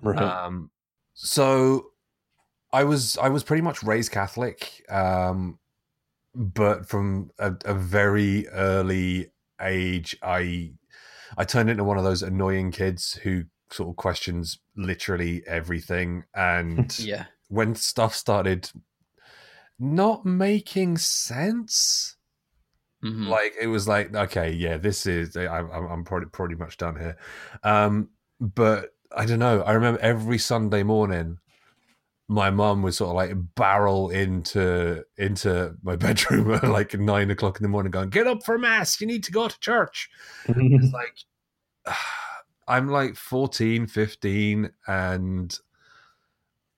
Right. 0.02 0.18
Um, 0.18 0.72
so 1.14 1.92
I 2.74 2.84
was 2.84 3.18
I 3.20 3.30
was 3.30 3.44
pretty 3.44 3.62
much 3.62 3.84
raised 3.84 4.12
Catholic, 4.12 4.84
um, 4.90 5.60
but 6.34 6.88
from 6.90 7.30
a, 7.38 7.54
a 7.66 7.76
very 7.76 8.48
early 8.50 9.32
age, 9.62 10.18
I 10.24 10.74
I 11.38 11.46
turned 11.46 11.70
into 11.70 11.84
one 11.84 12.00
of 12.00 12.04
those 12.04 12.24
annoying 12.24 12.72
kids 12.72 13.14
who 13.24 13.44
sort 13.72 13.90
of 13.90 13.96
questions 13.96 14.60
literally 14.76 15.44
everything, 15.48 16.24
and 16.36 16.98
Yeah. 17.00 17.26
when 17.50 17.76
stuff 17.76 18.14
started 18.16 18.70
not 19.80 20.26
making 20.26 20.98
sense 20.98 22.16
Mhm. 23.04 23.28
like 23.28 23.54
it 23.60 23.68
was 23.68 23.88
like 23.88 24.16
okay 24.16 24.52
yeah 24.52 24.78
this 24.78 25.06
is 25.06 25.36
I, 25.38 25.46
I'm, 25.58 25.70
I'm 25.92 26.04
pretty 26.06 26.28
pretty 26.28 26.56
much 26.56 26.78
done 26.78 26.96
here. 26.98 27.18
Um 27.64 28.10
but 28.40 28.94
i 29.16 29.26
don't 29.26 29.40
know. 29.40 29.62
I 29.62 29.74
remember 29.74 30.00
every 30.00 30.38
sunday 30.38 30.82
morning 30.84 31.38
my 32.28 32.50
mum 32.50 32.82
would 32.82 32.96
sort 32.96 33.10
of 33.10 33.16
like 33.16 33.34
barrel 33.56 34.10
into 34.10 35.04
into 35.18 35.76
my 35.84 35.96
bedroom 36.06 36.52
at 36.52 36.64
like 36.64 36.94
nine 36.98 37.30
o'clock 37.30 37.58
in 37.60 37.64
the 37.64 37.70
morning 37.70 37.92
going 37.92 38.10
get 38.10 38.28
up 38.28 38.44
for 38.44 38.58
mass. 38.58 39.00
You 39.02 39.08
need 39.08 39.24
to 39.26 39.32
go 39.32 39.48
to 39.50 39.60
church. 39.60 40.10
It's 40.48 40.94
like 40.94 41.16
i'm 42.68 42.90
like 42.90 43.16
14 43.16 43.88
15 43.88 44.72
and 44.88 45.60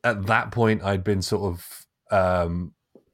at 0.04 0.26
that 0.28 0.52
point 0.52 0.84
i'd 0.84 1.04
been 1.04 1.22
sort 1.22 1.54
of 1.54 1.86
um 2.12 2.74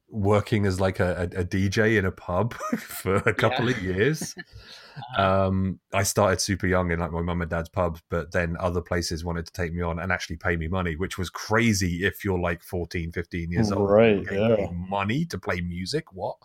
working 0.09 0.67
as 0.67 0.79
like 0.79 0.99
a, 0.99 1.23
a, 1.35 1.43
dj 1.43 1.97
in 1.97 2.05
a 2.05 2.11
pub 2.11 2.53
for 2.77 3.15
a 3.15 3.33
couple 3.33 3.65
Yeah. 3.69 3.75
of 3.75 3.81
years 3.83 4.35
um 5.17 5.79
i 5.91 6.03
started 6.03 6.39
super 6.39 6.67
young 6.67 6.91
in 6.91 6.99
like 6.99 7.11
my 7.11 7.21
mum 7.21 7.41
and 7.41 7.49
dad's 7.49 7.69
pub 7.69 7.97
but 8.09 8.31
then 8.31 8.55
other 8.59 8.79
places 8.81 9.25
wanted 9.25 9.43
to 9.47 9.51
take 9.53 9.73
me 9.73 9.81
on 9.81 9.97
and 9.97 10.11
actually 10.11 10.35
pay 10.37 10.55
me 10.55 10.67
money 10.67 10.95
which 10.95 11.17
was 11.17 11.31
crazy 11.31 12.03
if 12.05 12.23
you're 12.23 12.37
like 12.39 12.61
14 12.61 13.11
15 13.11 13.51
years 13.51 13.71
old 13.71 13.89
Right, 13.89 14.23
yeah. 14.31 14.67
money 14.71 15.25
to 15.25 15.39
play 15.39 15.61
music 15.61 16.13
what 16.13 16.37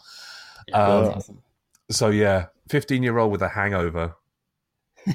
Yeah, 0.67 0.83
um, 0.83 1.05
awesome. 1.09 1.43
so 1.91 2.09
yeah 2.09 2.47
15 2.71 3.03
year 3.03 3.19
old 3.19 3.31
with 3.33 3.43
a 3.43 3.49
hangover 3.49 4.15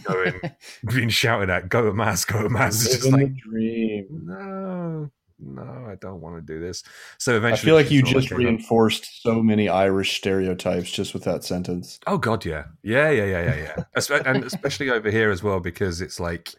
going 0.03 0.39
being 0.93 1.09
shouted 1.09 1.49
at 1.49 1.69
go 1.69 1.83
to 1.83 1.93
mass 1.93 2.25
go 2.25 2.41
to 2.41 2.49
mass 2.49 2.83
it's 2.85 2.95
just 2.95 3.05
Living 3.11 3.33
like 3.33 3.35
dream. 3.37 4.07
no 4.25 5.09
no 5.39 5.87
i 5.89 5.95
don't 5.95 6.21
want 6.21 6.35
to 6.35 6.41
do 6.41 6.59
this 6.59 6.83
so 7.17 7.35
eventually, 7.35 7.61
I 7.61 7.65
feel 7.65 7.75
like 7.75 7.91
you 7.91 8.01
just 8.03 8.29
gave 8.29 8.37
up. 8.37 8.43
reinforced 8.43 9.21
so 9.21 9.41
many 9.43 9.67
Irish 9.69 10.17
stereotypes 10.17 10.91
just 10.91 11.13
with 11.13 11.23
that 11.25 11.43
sentence. 11.43 11.99
oh 12.07 12.17
god 12.17 12.45
yeah 12.45 12.65
yeah 12.83 13.09
yeah 13.09 13.25
yeah 13.25 13.55
yeah 13.55 13.83
yeah 13.97 14.19
and 14.25 14.43
especially 14.43 14.89
over 14.89 15.09
here 15.11 15.31
as 15.31 15.43
well 15.43 15.59
because 15.59 15.99
it's 16.01 16.19
like 16.19 16.53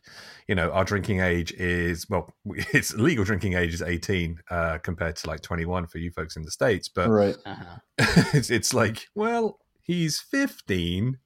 you 0.48 0.54
know 0.54 0.70
our 0.72 0.84
drinking 0.84 1.20
age 1.20 1.52
is 1.52 2.08
well 2.10 2.30
it's 2.44 2.92
legal 2.94 3.24
drinking 3.24 3.54
age 3.54 3.72
is 3.72 3.80
18 3.80 4.38
uh 4.50 4.76
compared 4.82 5.16
to 5.16 5.26
like 5.28 5.40
21 5.40 5.86
for 5.86 5.96
you 5.98 6.10
folks 6.10 6.36
in 6.36 6.42
the 6.42 6.50
states 6.50 6.88
but 6.88 7.08
Right. 7.08 7.36
Uh-huh. 7.46 7.76
it's, 8.34 8.50
it's 8.50 8.74
like, 8.74 9.06
well, 9.14 9.60
he's 9.82 10.18
15. 10.20 11.18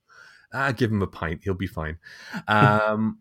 Ah, 0.52 0.72
give 0.72 0.90
him 0.90 1.02
a 1.02 1.06
pint, 1.06 1.42
he'll 1.44 1.54
be 1.54 1.66
fine. 1.66 1.98
Um, 2.48 3.18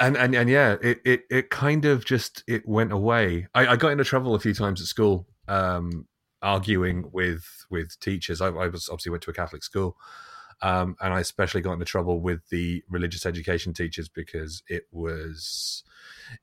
and 0.00 0.16
and 0.16 0.34
and 0.34 0.48
yeah, 0.50 0.76
it, 0.82 1.00
it 1.04 1.22
it 1.30 1.50
kind 1.50 1.84
of 1.84 2.04
just 2.04 2.44
it 2.46 2.66
went 2.68 2.92
away. 2.92 3.46
I, 3.54 3.68
I 3.68 3.76
got 3.76 3.92
into 3.92 4.04
trouble 4.04 4.34
a 4.34 4.40
few 4.40 4.54
times 4.54 4.80
at 4.80 4.86
school, 4.86 5.26
um, 5.48 6.06
arguing 6.42 7.10
with 7.12 7.44
with 7.70 7.98
teachers. 8.00 8.40
I, 8.40 8.48
I 8.48 8.68
was 8.68 8.88
obviously 8.88 9.10
went 9.10 9.22
to 9.24 9.30
a 9.30 9.34
Catholic 9.34 9.62
school, 9.62 9.96
um, 10.60 10.96
and 11.00 11.14
I 11.14 11.20
especially 11.20 11.60
got 11.60 11.72
into 11.74 11.84
trouble 11.84 12.20
with 12.20 12.48
the 12.50 12.82
religious 12.88 13.24
education 13.26 13.72
teachers 13.72 14.08
because 14.08 14.62
it 14.68 14.84
was 14.90 15.82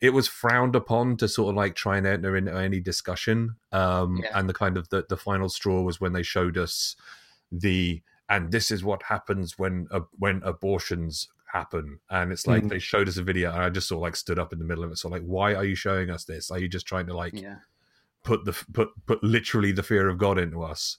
it 0.02 0.12
was 0.12 0.28
frowned 0.28 0.76
upon 0.76 1.18
to 1.18 1.28
sort 1.28 1.50
of 1.52 1.56
like 1.56 1.76
try 1.76 1.98
and 1.98 2.08
enter 2.08 2.36
into 2.36 2.56
any 2.56 2.80
discussion. 2.80 3.56
Um, 3.72 4.18
Yeah. 4.24 4.38
And 4.40 4.50
the 4.50 4.54
kind 4.54 4.78
of 4.78 4.90
the, 4.90 5.06
the 5.08 5.18
final 5.18 5.50
straw 5.50 5.82
was 5.82 6.02
when 6.02 6.14
they 6.14 6.24
showed 6.24 6.58
us 6.58 6.96
the 7.52 8.02
and 8.30 8.52
this 8.52 8.72
is 8.72 8.84
what 8.84 9.04
happens 9.04 9.58
when 9.58 9.88
uh, 9.92 10.02
when 10.18 10.42
abortions 10.44 11.30
happen 11.52 12.00
and 12.12 12.32
it's 12.32 12.46
like 12.46 12.64
Mhm. 12.64 12.70
they 12.70 12.80
showed 12.80 13.08
us 13.10 13.18
a 13.18 13.24
video 13.24 13.52
and 13.52 13.64
i 13.64 13.70
just 13.70 13.88
sort 13.88 13.98
of 13.98 14.02
like 14.04 14.16
stood 14.16 14.38
up 14.38 14.54
in 14.54 14.60
the 14.60 14.66
middle 14.66 14.84
of 14.84 14.92
it 14.92 14.98
so 14.98 15.10
like 15.10 15.24
why 15.24 15.56
are 15.56 15.66
you 15.66 15.74
showing 15.76 16.10
us 16.12 16.24
this 16.26 16.52
are 16.52 16.60
you 16.60 16.68
just 16.68 16.86
trying 16.86 17.08
to 17.08 17.16
like 17.16 17.34
Yeah. 17.42 17.56
put 18.24 18.46
the 18.46 18.54
put 18.72 18.90
put 19.08 19.24
literally 19.24 19.72
the 19.72 19.82
fear 19.82 20.08
of 20.10 20.18
god 20.20 20.38
into 20.38 20.62
us 20.62 20.98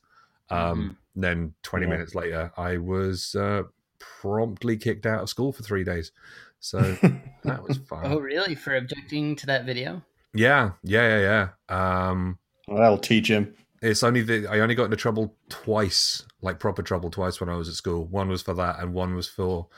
um 0.50 0.96
then 1.14 1.54
20 1.62 1.86
Yeah. 1.86 1.90
minutes 1.92 2.14
later 2.16 2.52
i 2.56 2.76
was 2.78 3.34
uh 3.36 3.62
promptly 4.00 4.76
kicked 4.76 5.06
out 5.06 5.22
of 5.22 5.28
school 5.28 5.52
for 5.52 5.62
three 5.62 5.84
days 5.84 6.10
so 6.58 6.80
that 7.44 7.62
was 7.62 7.76
fun 7.76 8.00
Oh, 8.04 8.18
really? 8.18 8.54
For 8.56 8.74
objecting 8.74 9.36
to 9.36 9.46
that 9.46 9.64
video? 9.66 10.02
yeah 10.34 10.72
yeah 10.82 11.18
yeah 11.18 11.48
yeah 11.68 12.08
um 12.10 12.38
That'll 12.68 12.98
teach 12.98 13.28
him. 13.28 13.54
It's 13.82 14.02
only 14.02 14.20
the 14.22 14.46
I 14.46 14.60
only 14.60 14.74
got 14.74 14.84
into 14.84 14.96
trouble 14.96 15.34
twice, 15.48 16.24
like 16.42 16.58
proper 16.58 16.82
trouble 16.82 17.10
twice 17.10 17.40
when 17.40 17.48
I 17.48 17.56
was 17.56 17.68
at 17.68 17.74
school. 17.74 18.04
One 18.06 18.28
was 18.28 18.42
for 18.42 18.52
that, 18.54 18.78
and 18.80 18.92
one 18.92 19.14
was 19.14 19.26
for 19.28 19.68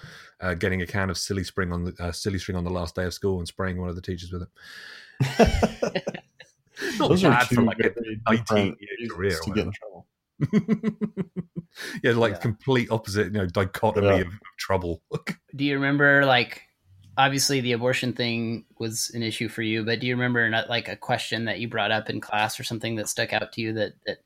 uh, 0.41 0.55
getting 0.55 0.83
a 0.83 0.87
can 0.87 1.09
of 1.09 1.17
silly 1.17 1.45
spring 1.45 1.73
on 1.73 1.85
the 1.85 1.95
uh, 2.01 2.11
silly 2.13 2.39
string 2.41 2.57
on 2.57 2.65
the 2.65 2.71
last 2.71 2.97
day 2.97 3.05
of 3.05 3.15
school 3.15 3.39
and 3.39 3.47
spraying 3.47 3.79
one 3.81 3.89
of 3.89 3.95
the 3.95 4.03
teachers 4.03 4.33
with 4.33 4.43
it. 4.43 4.49
Not 6.99 7.09
Those 7.11 7.23
bad 7.23 7.47
for 7.47 7.63
like 7.63 7.79
a 7.79 7.93
nineteen 8.29 8.77
year 8.81 9.09
career. 9.09 9.39
to 9.45 9.51
get 9.53 9.67
in 9.67 9.73
trouble. 9.73 10.09
yeah, 12.03 12.13
like 12.13 12.33
Yeah. 12.33 12.39
complete 12.39 12.91
opposite, 12.91 13.27
you 13.27 13.33
know, 13.39 13.47
dichotomy 13.47 14.07
Yeah. 14.09 14.15
of, 14.23 14.27
of 14.27 14.33
trouble. 14.59 15.03
Do 15.57 15.65
you 15.65 15.75
remember, 15.75 16.25
like, 16.27 16.63
obviously 17.17 17.61
the 17.61 17.73
abortion 17.73 18.13
thing 18.13 18.65
was 18.79 19.11
an 19.15 19.23
issue 19.23 19.49
for 19.49 19.63
you, 19.63 19.85
but 19.85 20.01
do 20.01 20.07
you 20.07 20.15
remember, 20.15 20.49
not 20.49 20.69
like, 20.69 20.89
a 20.89 20.97
question 20.97 21.45
that 21.47 21.61
you 21.61 21.69
brought 21.69 21.91
up 21.91 22.09
in 22.11 22.21
class 22.21 22.59
or 22.59 22.65
something 22.65 22.97
that 22.97 23.09
stuck 23.09 23.33
out 23.33 23.53
to 23.53 23.61
you 23.61 23.73
that, 23.75 23.93
that 24.07 24.19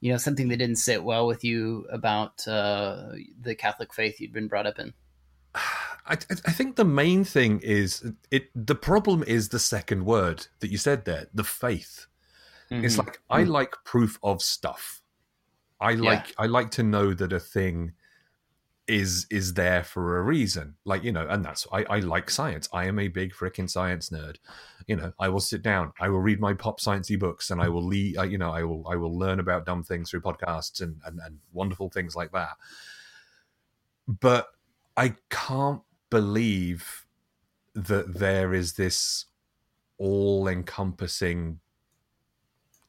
you 0.00 0.10
know, 0.10 0.18
something 0.18 0.48
that 0.48 0.56
didn't 0.56 0.76
sit 0.76 1.04
well 1.04 1.26
with 1.26 1.44
you 1.44 1.86
about 1.90 2.46
uh, 2.48 3.12
the 3.42 3.54
Catholic 3.54 3.92
faith 3.92 4.20
you'd 4.20 4.32
been 4.32 4.48
brought 4.48 4.66
up 4.66 4.78
in? 4.78 4.94
I, 5.54 6.16
I 6.46 6.52
think 6.52 6.76
the 6.76 6.84
main 6.84 7.24
thing 7.24 7.60
is 7.60 8.10
it. 8.30 8.50
The 8.54 8.74
problem 8.74 9.22
is 9.26 9.48
the 9.48 9.58
second 9.58 10.04
word 10.06 10.46
that 10.60 10.70
you 10.70 10.78
said 10.78 11.04
there, 11.04 11.26
the 11.34 11.44
faith. 11.44 12.06
It's 12.70 12.94
Mhm. 12.94 12.98
like 12.98 13.20
I 13.28 13.42
like 13.42 13.74
proof 13.84 14.18
of 14.22 14.42
stuff. 14.42 15.02
I 15.80 15.94
like 15.94 16.32
I 16.38 16.46
like 16.46 16.70
to 16.72 16.82
know 16.82 17.12
that 17.14 17.32
a 17.32 17.40
thing 17.40 17.92
is 18.90 19.24
is 19.30 19.54
there 19.54 19.84
for 19.84 20.18
a 20.18 20.22
reason. 20.22 20.74
Like 20.84 21.04
you 21.04 21.12
know, 21.12 21.26
and 21.28 21.44
that's 21.44 21.66
I, 21.72 21.84
I 21.84 21.98
like 22.00 22.28
science. 22.28 22.68
I 22.72 22.86
am 22.86 22.98
a 22.98 23.06
big 23.06 23.32
freaking 23.32 23.70
science 23.70 24.10
nerd. 24.10 24.36
You 24.88 24.96
know, 24.96 25.12
I 25.20 25.28
will 25.28 25.40
sit 25.40 25.62
down. 25.62 25.92
I 26.00 26.08
will 26.08 26.18
read 26.18 26.40
my 26.40 26.54
pop 26.54 26.80
sciencey 26.80 27.16
books, 27.16 27.50
and 27.50 27.62
I 27.62 27.68
will 27.68 27.84
lead. 27.84 28.18
Uh, 28.18 28.24
you 28.24 28.36
know, 28.36 28.50
I 28.50 28.64
will 28.64 28.84
I 28.88 28.96
will 28.96 29.16
learn 29.16 29.38
about 29.38 29.64
dumb 29.64 29.84
things 29.84 30.10
through 30.10 30.22
podcasts 30.22 30.80
and 30.80 31.00
and, 31.06 31.20
and 31.24 31.38
wonderful 31.52 31.88
things 31.88 32.16
like 32.16 32.32
that. 32.32 32.56
But 34.08 34.48
I 34.96 35.14
can't 35.30 35.82
believe 36.10 37.06
that 37.76 38.18
there 38.18 38.52
is 38.52 38.72
this 38.72 39.26
all 39.98 40.48
encompassing 40.48 41.60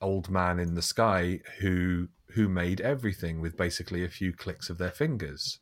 old 0.02 0.32
man 0.32 0.58
in 0.58 0.74
the 0.74 0.82
sky 0.82 1.42
who 1.60 2.08
who 2.30 2.50
made 2.50 2.82
everything 2.82 3.40
with 3.40 3.56
basically 3.56 4.04
a 4.04 4.10
few 4.10 4.34
clicks 4.34 4.68
of 4.72 4.80
their 4.80 4.90
fingers 4.90 5.60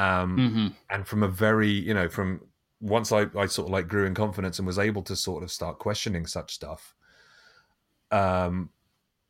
um 0.00 0.36
Mhm. 0.38 0.74
and 0.88 1.06
from 1.06 1.22
a 1.22 1.28
very 1.28 1.70
you 1.70 1.94
know 1.94 2.08
from 2.08 2.40
once 2.80 3.12
I, 3.12 3.26
I 3.36 3.46
sort 3.46 3.68
of 3.68 3.72
like 3.72 3.88
grew 3.88 4.06
in 4.06 4.14
confidence 4.14 4.58
and 4.58 4.66
was 4.66 4.78
able 4.78 5.02
to 5.02 5.14
sort 5.14 5.42
of 5.42 5.50
start 5.50 5.78
questioning 5.78 6.26
such 6.26 6.54
stuff 6.54 6.94
um 8.10 8.70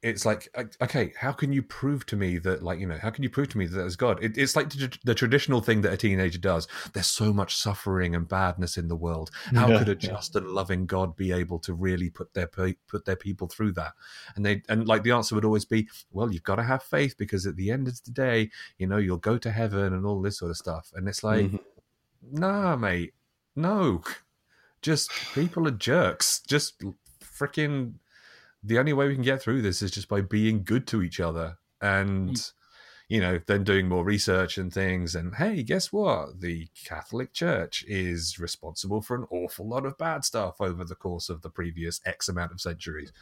it's 0.03 0.25
like 0.25 0.49
okay 0.81 1.13
how 1.19 1.31
can 1.31 1.53
you 1.53 1.63
prove 1.63 2.07
to 2.07 2.17
me 2.17 2.39
that 2.39 2.63
like 2.63 2.79
you 2.81 2.87
know 2.87 2.97
how 2.97 3.11
can 3.11 3.23
you 3.23 3.29
prove 3.29 3.51
to 3.51 3.59
me 3.59 3.67
that 3.67 3.77
there's 3.77 3.97
god? 3.97 4.19
It, 4.23 4.39
it's 4.39 4.57
like 4.57 4.71
the, 4.71 4.97
the 5.05 5.15
traditional 5.15 5.61
thing 5.61 5.83
that 5.83 5.93
a 5.93 5.97
teenager 5.97 6.39
does. 6.39 6.67
There's 6.95 7.07
so 7.07 7.33
much 7.35 7.55
suffering 7.57 8.15
and 8.15 8.27
badness 8.27 8.79
in 8.79 8.89
the 8.89 8.97
world. 8.97 9.31
How 9.55 9.69
Yeah, 9.69 9.79
could 9.79 9.89
a 9.89 9.93
yeah. 9.93 9.97
just 9.97 10.35
and 10.37 10.47
loving 10.47 10.87
god 10.87 11.17
be 11.17 11.33
able 11.33 11.59
to 11.61 11.75
really 11.75 12.09
put 12.09 12.33
their 12.33 12.47
put 12.47 13.05
their 13.05 13.17
people 13.17 13.47
through 13.47 13.73
that? 13.73 13.93
And 14.37 14.47
they 14.47 14.63
and 14.71 14.89
like 14.89 15.03
the 15.03 15.11
answer 15.13 15.35
would 15.35 15.45
always 15.45 15.67
be 15.67 15.89
well 16.11 16.33
you've 16.33 16.45
got 16.45 16.57
to 16.57 16.63
have 16.63 16.83
faith 16.83 17.17
because 17.19 17.47
at 17.47 17.57
the 17.57 17.71
end 17.71 17.87
of 17.87 18.03
the 18.05 18.11
day 18.11 18.51
you 18.79 18.87
know 18.87 18.97
you'll 18.97 19.19
go 19.19 19.37
to 19.37 19.51
heaven 19.51 19.93
and 19.93 20.07
all 20.07 20.23
this 20.23 20.39
sort 20.39 20.51
of 20.51 20.57
stuff. 20.57 20.91
And 20.95 21.09
it's 21.09 21.23
like 21.23 21.47
Mhm. 21.47 21.61
nah 22.33 22.75
mate. 22.77 23.13
No. 23.55 24.03
Just 24.83 25.11
people 25.35 25.69
are 25.69 25.73
jerks. 25.73 26.41
Just 26.41 26.83
freaking 27.23 27.97
the 28.63 28.79
only 28.79 28.93
way 28.93 29.09
we 29.09 29.15
can 29.15 29.25
get 29.25 29.41
through 29.41 29.63
this 29.63 29.83
is 29.83 29.91
just 29.91 30.09
by 30.09 30.21
being 30.21 30.63
good 30.63 30.87
to 30.87 31.03
each 31.03 31.21
other 31.21 31.59
and 31.81 32.53
you 33.09 33.21
know 33.21 33.41
then 33.47 33.65
doing 33.65 33.89
more 33.89 34.05
research 34.05 34.59
and 34.59 34.73
things 34.73 35.15
and 35.15 35.35
hey 35.37 35.63
guess 35.63 35.93
what 35.93 36.41
the 36.41 36.69
catholic 36.85 37.33
church 37.33 37.85
is 37.89 38.39
responsible 38.39 39.01
for 39.01 39.17
an 39.17 39.27
awful 39.31 39.69
lot 39.69 39.87
of 39.87 39.97
bad 39.99 40.25
stuff 40.25 40.61
over 40.61 40.85
the 40.85 40.95
course 40.95 41.29
of 41.29 41.43
the 41.43 41.51
previous 41.51 42.01
x 42.05 42.29
amount 42.29 42.53
of 42.53 42.61
centuries 42.61 43.13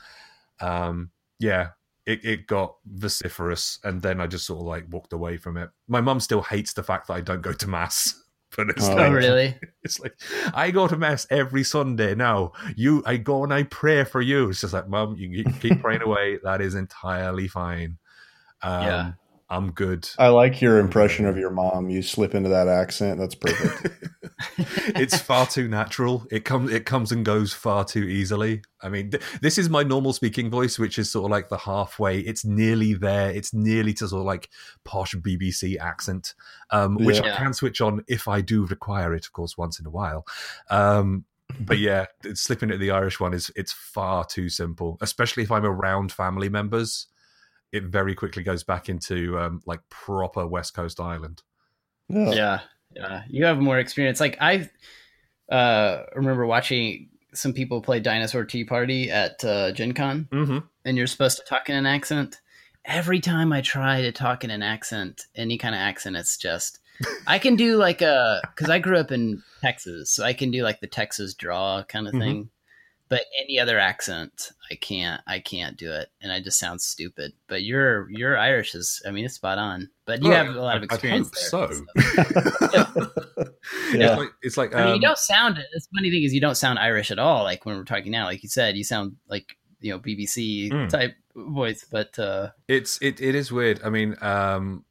um 0.60 1.10
yeah 1.38 1.68
it, 2.08 2.24
it 2.24 2.46
got 2.46 2.74
vociferous, 2.86 3.78
and 3.84 4.00
then 4.00 4.18
I 4.18 4.26
just 4.26 4.46
sort 4.46 4.60
of 4.60 4.66
like 4.66 4.86
walked 4.90 5.12
away 5.12 5.36
from 5.36 5.58
it. 5.58 5.68
My 5.88 6.00
mum 6.00 6.20
still 6.20 6.40
hates 6.40 6.72
the 6.72 6.82
fact 6.82 7.06
that 7.08 7.12
I 7.12 7.20
don't 7.20 7.42
go 7.42 7.52
to 7.52 7.68
mass. 7.68 8.24
But 8.56 8.70
it's 8.70 8.88
Oh, 8.88 8.94
like, 8.96 9.12
really? 9.12 9.56
it's 9.82 10.00
like 10.00 10.14
I 10.54 10.70
go 10.70 10.88
to 10.88 10.96
mass 10.96 11.26
every 11.30 11.62
Sunday 11.64 12.14
now. 12.14 12.52
You, 12.76 13.02
I 13.06 13.16
go 13.18 13.44
and 13.44 13.52
I 13.52 13.64
pray 13.64 14.04
for 14.04 14.20
you. 14.20 14.48
It's 14.50 14.60
just 14.62 14.72
like, 14.72 14.88
mom, 14.88 15.16
you 15.16 15.44
keep- 15.44 15.60
keep 15.60 15.80
praying 15.82 16.02
away. 16.02 16.38
That 16.42 16.60
is 16.60 16.74
entirely 16.74 17.48
fine. 17.48 17.98
Um, 18.62 18.82
Yeah. 18.82 19.12
I'm 19.50 19.70
good. 19.72 20.06
I 20.18 20.28
like 20.28 20.60
your 20.60 20.78
impression 20.78 21.24
of 21.24 21.38
your 21.38 21.48
mom. 21.50 21.88
You 21.88 22.02
slip 22.02 22.34
into 22.34 22.50
that 22.50 22.68
accent. 22.68 23.18
That's 23.18 23.34
perfect. 23.34 24.04
it's 24.98 25.18
far 25.20 25.46
too 25.46 25.68
natural. 25.68 26.26
It 26.30 26.44
comes 26.44 26.72
it 26.72 26.86
comes 26.86 27.12
and 27.12 27.24
goes 27.24 27.52
far 27.52 27.84
too 27.84 28.04
easily. 28.04 28.62
I 28.82 28.88
mean, 28.88 29.10
th- 29.10 29.22
this 29.40 29.58
is 29.58 29.68
my 29.68 29.82
normal 29.82 30.12
speaking 30.12 30.50
voice, 30.50 30.78
which 30.78 30.98
is 30.98 31.10
sort 31.10 31.26
of 31.26 31.30
like 31.30 31.48
the 31.48 31.58
halfway. 31.58 32.20
It's 32.20 32.44
nearly 32.44 32.94
there. 32.94 33.30
It's 33.30 33.52
nearly 33.52 33.92
to 33.94 34.08
sort 34.08 34.20
of 34.20 34.26
like 34.26 34.50
posh 34.84 35.14
BBC 35.14 35.78
accent, 35.78 36.34
um, 36.70 36.96
which 36.96 37.20
I 37.20 37.36
can 37.36 37.52
switch 37.52 37.80
on 37.80 38.04
if 38.08 38.28
I 38.28 38.40
do 38.40 38.66
require 38.66 39.14
it, 39.14 39.26
of 39.26 39.32
course, 39.32 39.56
once 39.56 39.78
in 39.78 39.86
a 39.86 39.90
while. 39.90 40.26
Um, 40.70 41.24
but 41.60 41.78
yeah, 41.78 42.06
slipping 42.34 42.68
into 42.68 42.78
the 42.78 42.90
Irish 42.90 43.20
one 43.20 43.34
is 43.34 43.50
it's 43.56 43.72
far 43.72 44.24
too 44.24 44.48
simple, 44.48 44.98
especially 45.00 45.42
if 45.42 45.50
I'm 45.50 45.64
around 45.64 46.12
family 46.12 46.48
members. 46.48 47.06
It 47.72 47.84
very 47.84 48.14
quickly 48.14 48.42
goes 48.42 48.64
back 48.64 48.88
into 48.88 49.38
um, 49.38 49.60
like 49.66 49.80
proper 49.90 50.46
West 50.46 50.74
Coast 50.74 51.00
Ireland. 51.00 51.42
Yeah. 52.08 52.30
yeah 52.32 52.60
yeah 52.98 53.22
you 53.28 53.44
have 53.44 53.58
more 53.58 53.78
experience 53.78 54.20
like 54.20 54.36
i 54.40 54.68
uh 55.50 56.04
remember 56.14 56.46
watching 56.46 57.08
some 57.34 57.52
people 57.52 57.80
play 57.80 58.00
dinosaur 58.00 58.44
tea 58.44 58.64
party 58.64 59.10
at 59.10 59.42
uh 59.44 59.72
gen 59.72 59.92
con 59.94 60.28
Mm-hmm. 60.32 60.58
and 60.84 60.96
you're 60.96 61.06
supposed 61.06 61.38
to 61.38 61.44
talk 61.44 61.68
in 61.70 61.76
an 61.76 61.86
accent 61.86 62.40
every 62.84 63.20
time 63.20 63.52
i 63.52 63.60
try 63.60 64.02
to 64.02 64.12
talk 64.12 64.44
in 64.44 64.50
an 64.50 64.62
accent 64.62 65.26
any 65.34 65.56
kind 65.58 65.74
of 65.74 65.80
accent 65.80 66.16
it's 66.16 66.36
just 66.36 66.80
i 67.26 67.38
can 67.38 67.54
do 67.56 67.76
like 67.76 68.02
a 68.02 68.40
because 68.54 68.70
i 68.70 68.78
grew 68.78 68.98
up 68.98 69.12
in 69.12 69.42
texas 69.60 70.10
so 70.10 70.24
i 70.24 70.32
can 70.32 70.50
do 70.50 70.62
like 70.62 70.80
the 70.80 70.86
texas 70.86 71.34
draw 71.34 71.82
kind 71.84 72.08
of 72.08 72.14
Mhm. 72.14 72.18
thing 72.20 72.50
but 73.08 73.22
any 73.42 73.58
other 73.58 73.78
accent 73.78 74.50
i 74.70 74.74
can't 74.74 75.20
i 75.26 75.38
can't 75.38 75.76
do 75.76 75.92
it 75.92 76.08
and 76.20 76.30
i 76.32 76.40
just 76.40 76.58
sound 76.58 76.80
stupid 76.80 77.32
but 77.46 77.62
your 77.62 78.10
your 78.10 78.36
irish 78.38 78.74
is 78.74 79.02
i 79.06 79.10
mean 79.10 79.24
it's 79.24 79.34
spot 79.34 79.58
on 79.58 79.88
but 80.04 80.22
you 80.22 80.28
Well, 80.30 80.44
have 80.44 80.54
a 80.54 80.60
lot 80.60 80.76
of 80.76 80.82
I'd- 80.84 80.88
I'd 80.90 80.94
experience 81.24 81.50
hope 81.50 81.70
there, 81.70 82.94
so. 82.94 83.08
Yeah. 83.92 84.12
It's 84.12 84.18
like, 84.18 84.30
it's 84.42 84.56
like 84.56 84.74
I 84.74 84.78
mean, 84.78 84.88
you 84.88 84.94
um, 84.94 85.00
don't 85.00 85.18
sound. 85.18 85.56
The 85.56 85.80
funny 85.94 86.10
thing 86.10 86.22
is, 86.22 86.32
you 86.34 86.40
don't 86.40 86.56
sound 86.56 86.78
Irish 86.78 87.10
at 87.10 87.18
all. 87.18 87.42
Like 87.42 87.64
when 87.66 87.76
we're 87.76 87.84
talking 87.84 88.10
now, 88.12 88.24
like 88.24 88.42
you 88.42 88.48
said, 88.48 88.76
you 88.76 88.84
sound 88.84 89.16
like 89.28 89.56
you 89.80 89.92
know 89.92 89.98
BBC 89.98 90.70
Mm. 90.70 90.88
type 90.88 91.14
voice. 91.34 91.84
But 91.90 92.18
uh, 92.18 92.50
it's 92.66 93.00
it, 93.02 93.20
it 93.20 93.34
is 93.34 93.52
weird. 93.52 93.80
I 93.84 93.90
mean, 93.90 94.16
um, 94.22 94.84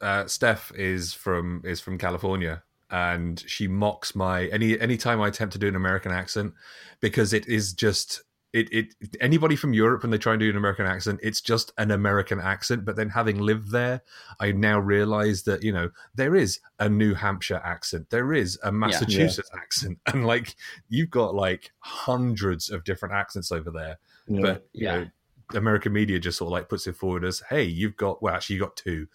uh, 0.00 0.26
Steph 0.26 0.72
is 0.74 1.12
from 1.14 1.62
is 1.64 1.80
from 1.80 1.98
California, 1.98 2.62
and 2.92 3.42
she 3.48 3.66
mocks 3.66 4.14
my 4.14 4.46
any 4.46 4.78
any 4.78 4.96
time 4.96 5.20
I 5.20 5.28
attempt 5.28 5.54
to 5.54 5.58
do 5.58 5.66
an 5.66 5.74
American 5.76 6.12
accent 6.12 6.52
because 7.00 7.32
it 7.32 7.48
is 7.48 7.72
just 7.72 8.22
it 8.52 8.68
it 8.70 8.94
anybody 9.18 9.56
from 9.56 9.72
Europe 9.72 10.02
when 10.02 10.10
they 10.10 10.18
try 10.18 10.34
and 10.34 10.40
do 10.40 10.50
an 10.50 10.56
American 10.58 10.84
accent, 10.86 11.18
it's 11.22 11.40
just 11.40 11.72
an 11.78 11.90
American 11.90 12.38
accent. 12.38 12.84
But 12.84 12.96
then 12.96 13.08
having 13.08 13.38
lived 13.38 13.70
there, 13.70 14.02
I 14.40 14.52
now 14.52 14.78
realize 14.78 15.44
that 15.44 15.62
you 15.62 15.72
know 15.72 15.90
there 16.14 16.36
is 16.36 16.60
a 16.78 16.88
New 16.88 17.14
Hampshire 17.14 17.62
accent, 17.64 18.10
there 18.10 18.34
is 18.34 18.58
a 18.62 18.70
Massachusetts 18.70 19.50
accent, 19.56 19.98
and 20.06 20.26
like 20.26 20.54
you've 20.90 21.10
got 21.10 21.34
like 21.34 21.72
hundreds 21.78 22.68
of 22.68 22.84
different 22.84 23.14
accents 23.14 23.50
over 23.50 23.70
there 23.70 23.98
Yeah. 24.28 24.40
but 24.42 24.68
you 24.74 24.86
Yeah. 24.86 24.92
know 24.98 25.06
american 25.54 25.92
media 25.92 26.18
just 26.18 26.38
sort 26.38 26.48
of 26.48 26.52
like 26.52 26.68
puts 26.70 26.86
it 26.86 26.96
forward 26.96 27.24
as 27.24 27.42
hey 27.50 27.62
you've 27.62 27.96
got 27.96 28.22
well 28.22 28.34
actually 28.34 28.56
you 28.56 28.62
got 28.62 28.74
two 28.74 29.06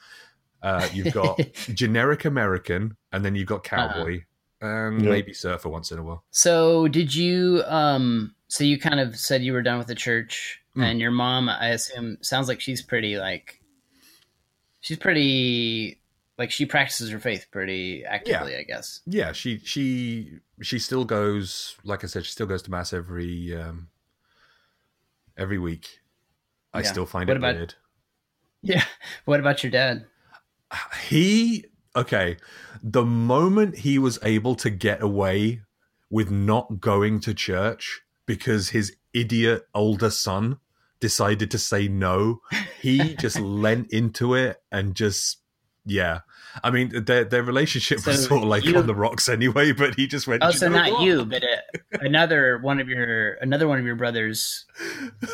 uh, 0.63 0.87
you've 0.93 1.13
got 1.13 1.39
generic 1.73 2.25
american 2.25 2.95
and 3.11 3.23
then 3.23 3.35
you've 3.35 3.47
got 3.47 3.63
cowboy 3.63 4.21
and 4.61 5.01
Yeah. 5.03 5.09
maybe 5.11 5.33
surfer 5.33 5.69
once 5.69 5.91
in 5.91 5.99
a 5.99 6.03
while 6.03 6.23
so 6.31 6.87
did 6.87 7.13
you? 7.13 7.63
Um, 7.67 8.33
so 8.47 8.63
you 8.63 8.79
kind 8.79 8.99
of 8.99 9.15
said 9.17 9.43
you 9.43 9.53
were 9.53 9.61
done 9.61 9.77
with 9.77 9.87
the 9.87 9.95
church, 9.95 10.61
Mm. 10.75 10.83
and 10.83 10.99
your 10.99 11.11
mom, 11.11 11.49
I 11.49 11.69
assume, 11.69 12.17
sounds 12.21 12.47
like 12.47 12.61
she's 12.61 12.81
pretty 12.83 13.17
like. 13.17 13.61
She's 14.79 14.97
pretty 14.97 15.99
like 16.37 16.51
she 16.51 16.65
practices 16.67 17.09
her 17.09 17.19
faith 17.19 17.47
pretty 17.51 18.05
actively, 18.05 18.55
I 18.55 18.63
guess. 18.63 19.01
yeah 19.07 19.31
she 19.31 19.57
she 19.59 20.39
she 20.61 20.77
still 20.79 21.03
goes 21.03 21.75
like 21.83 22.03
i 22.03 22.07
said 22.07 22.25
she 22.25 22.31
still 22.31 22.45
goes 22.47 22.61
to 22.63 22.71
mass 22.71 22.93
every 22.93 23.55
um 23.55 23.89
every 25.35 25.57
week 25.57 25.99
i 26.73 26.79
Yeah. 26.81 26.85
still 26.91 27.05
find 27.05 27.27
What 27.27 27.37
it 27.37 27.39
about- 27.39 27.55
weird 27.55 27.73
Yeah. 28.61 28.83
What 29.25 29.39
about 29.39 29.63
your 29.63 29.71
dad? 29.71 30.05
He 31.07 31.65
okay 31.95 32.37
the 32.83 33.05
moment 33.05 33.77
he 33.79 33.97
was 33.97 34.19
able 34.23 34.55
to 34.55 34.69
get 34.69 35.01
away 35.01 35.61
with 36.09 36.29
not 36.31 36.79
going 36.79 37.19
to 37.21 37.33
church 37.33 38.01
because 38.25 38.69
his 38.69 38.95
idiot 39.13 39.65
older 39.73 40.09
son 40.09 40.59
decided 40.99 41.49
to 41.51 41.57
say 41.57 41.87
no 41.87 42.39
he 42.81 43.15
just 43.15 43.39
lent 43.63 43.91
into 43.91 44.33
it 44.33 44.57
and 44.71 44.95
just 44.95 45.37
yeah 45.85 46.19
i 46.63 46.69
mean 46.69 46.91
their 47.05 47.23
their 47.23 47.43
relationship 47.43 48.05
was 48.05 48.25
sort 48.25 48.41
of 48.43 48.47
like 48.49 48.65
you- 48.65 48.77
on 48.77 48.87
the 48.87 48.95
rocks 48.95 49.29
anyway 49.29 49.71
but 49.71 49.95
he 49.95 50.05
just 50.07 50.27
went 50.27 50.43
Oh, 50.43 50.47
"You 50.47 50.53
so 50.57 50.67
not 50.69 50.91
what?" 50.91 51.01
you, 51.01 51.25
but 51.25 51.43
uh, 51.43 51.99
another 52.01 52.57
one 52.59 52.79
of 52.79 52.89
your 52.89 53.33
another 53.35 53.67
one 53.67 53.79
of 53.79 53.85
your 53.85 53.95
brothers 53.95 54.65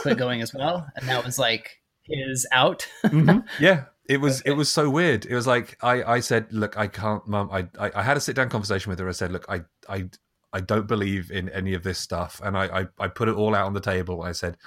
quit 0.01 0.17
going 0.17 0.41
as 0.41 0.53
well, 0.53 0.87
and 0.95 1.07
that 1.09 1.25
was 1.25 1.39
like 1.39 1.81
his 2.03 2.45
out. 2.51 2.87
Mhm. 3.05 3.45
Yeah, 3.59 3.85
it 4.09 4.17
was 4.17 4.41
it 4.41 4.51
was 4.51 4.69
so 4.69 4.89
weird. 4.89 5.25
It 5.25 5.35
was 5.35 5.47
like 5.47 5.77
I 5.81 6.03
I 6.03 6.19
said, 6.19 6.51
look, 6.51 6.77
I 6.77 6.87
can't, 6.87 7.25
mum. 7.27 7.49
I, 7.51 7.67
I 7.79 7.91
I 7.95 8.03
had 8.03 8.17
a 8.17 8.19
sit 8.21 8.35
down 8.35 8.49
conversation 8.49 8.89
with 8.89 8.99
her. 8.99 9.07
I 9.09 9.13
said, 9.13 9.31
look, 9.31 9.45
I 9.49 9.61
I 9.89 10.09
I 10.51 10.59
don't 10.61 10.87
believe 10.87 11.31
in 11.31 11.49
any 11.49 11.73
of 11.73 11.83
this 11.83 11.99
stuff, 11.99 12.41
and 12.43 12.57
I 12.57 12.81
I, 12.81 12.87
I 12.99 13.07
put 13.07 13.29
it 13.29 13.35
all 13.35 13.55
out 13.55 13.65
on 13.65 13.73
the 13.73 13.81
table. 13.81 14.21
I 14.23 14.31
said. 14.33 14.57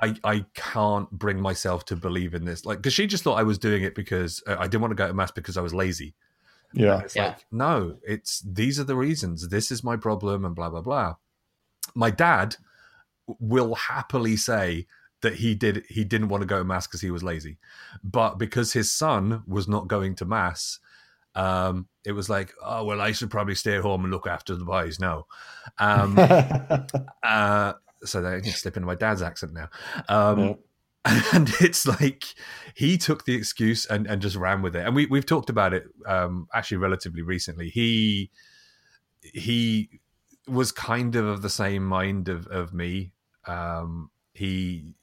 I, 0.00 0.16
I 0.24 0.46
can't 0.54 1.10
bring 1.10 1.38
myself 1.38 1.84
to 1.86 1.96
believe 1.96 2.32
in 2.32 2.46
this 2.46 2.64
like 2.64 2.78
because 2.78 2.94
she 2.94 3.06
just 3.06 3.22
thought 3.22 3.34
I 3.38 3.42
was 3.42 3.58
doing 3.58 3.82
it 3.82 3.94
because 3.94 4.42
uh, 4.46 4.56
I 4.58 4.68
didn't 4.68 4.80
want 4.80 4.92
to 4.92 4.94
go 4.94 5.06
to 5.06 5.12
mass 5.12 5.30
because 5.30 5.58
I 5.58 5.60
was 5.60 5.74
lazy 5.74 6.14
yeah. 6.72 6.94
and 6.94 7.02
it's 7.04 7.16
Yeah. 7.16 7.26
like, 7.28 7.46
no, 7.50 7.96
it's 8.02 8.40
these 8.40 8.80
are 8.80 8.84
the 8.84 8.96
reasons. 8.96 9.48
This 9.48 9.70
is 9.70 9.84
my 9.84 9.96
problem, 9.96 10.44
and 10.44 10.54
blah 10.54 10.70
blah 10.70 10.80
blah. 10.80 11.16
My 11.94 12.10
dad 12.10 12.56
will 13.26 13.74
happily 13.74 14.36
say 14.36 14.86
that 15.22 15.34
he 15.34 15.54
did 15.54 15.84
he 15.88 16.04
didn't 16.04 16.28
want 16.28 16.42
to 16.42 16.46
go 16.46 16.58
to 16.58 16.64
mass 16.64 16.86
because 16.86 17.00
he 17.00 17.10
was 17.10 17.22
lazy, 17.22 17.58
but 18.02 18.38
because 18.38 18.72
his 18.72 18.92
son 18.92 19.42
was 19.46 19.66
not 19.66 19.88
going 19.88 20.14
to 20.16 20.24
mass, 20.24 20.78
um, 21.34 21.88
it 22.04 22.12
was 22.12 22.28
like, 22.28 22.54
oh 22.62 22.84
well, 22.84 23.00
I 23.00 23.12
should 23.12 23.30
probably 23.30 23.54
stay 23.54 23.76
at 23.76 23.82
home 23.82 24.04
and 24.04 24.12
look 24.12 24.26
after 24.26 24.54
the 24.54 24.64
boys 24.64 24.98
now. 24.98 25.26
Um, 25.78 26.18
uh, 27.22 27.72
so 28.04 28.20
they 28.20 28.40
can 28.40 28.52
slip 28.52 28.76
into 28.76 28.86
my 28.86 28.94
dad's 28.94 29.22
accent 29.22 29.52
now. 29.52 29.68
Um, 30.08 30.38
Yeah. 30.38 30.54
and 31.32 31.52
it's 31.60 31.86
like 31.86 32.24
he 32.74 32.98
took 32.98 33.24
the 33.24 33.34
excuse 33.34 33.86
and, 33.86 34.06
and 34.08 34.20
just 34.20 34.34
ran 34.34 34.60
with 34.60 34.74
it. 34.74 34.84
And 34.84 34.94
we 34.94 35.06
we've 35.06 35.26
talked 35.26 35.50
about 35.50 35.72
it 35.72 35.84
um, 36.04 36.48
actually 36.52 36.78
relatively 36.78 37.22
recently. 37.22 37.68
He 37.68 38.30
he 39.20 40.00
was 40.48 40.72
kind 40.72 41.14
of 41.14 41.26
of 41.26 41.42
the 41.42 41.50
same 41.50 41.86
mind 41.86 42.28
of 42.28 42.46
of 42.48 42.74
me. 42.74 43.12
Um, 43.46 44.10
he 44.34 44.94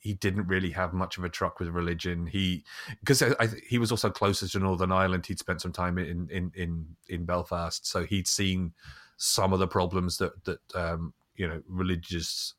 he 0.00 0.14
didn't 0.14 0.46
really 0.46 0.70
have 0.70 0.92
much 0.92 1.18
of 1.18 1.24
a 1.24 1.28
truck 1.28 1.60
with 1.60 1.68
religion. 1.68 2.26
He 2.26 2.64
because 3.00 3.22
I, 3.22 3.34
I, 3.38 3.48
he 3.68 3.78
was 3.78 3.90
also 3.90 4.10
closer 4.10 4.48
to 4.48 4.58
Northern 4.58 4.90
Ireland. 4.90 5.26
He'd 5.26 5.38
spent 5.38 5.60
some 5.60 5.72
time 5.72 5.98
in 5.98 6.28
in 6.30 6.50
in 6.54 6.96
in 7.08 7.24
Belfast, 7.24 7.86
so 7.86 8.04
he'd 8.04 8.26
seen 8.26 8.72
some 9.16 9.52
of 9.52 9.58
the 9.58 9.68
problems 9.68 10.18
that 10.18 10.44
that 10.44 10.60
um, 10.74 11.12
you 11.36 11.46
know 11.46 11.62
religious 11.68 12.54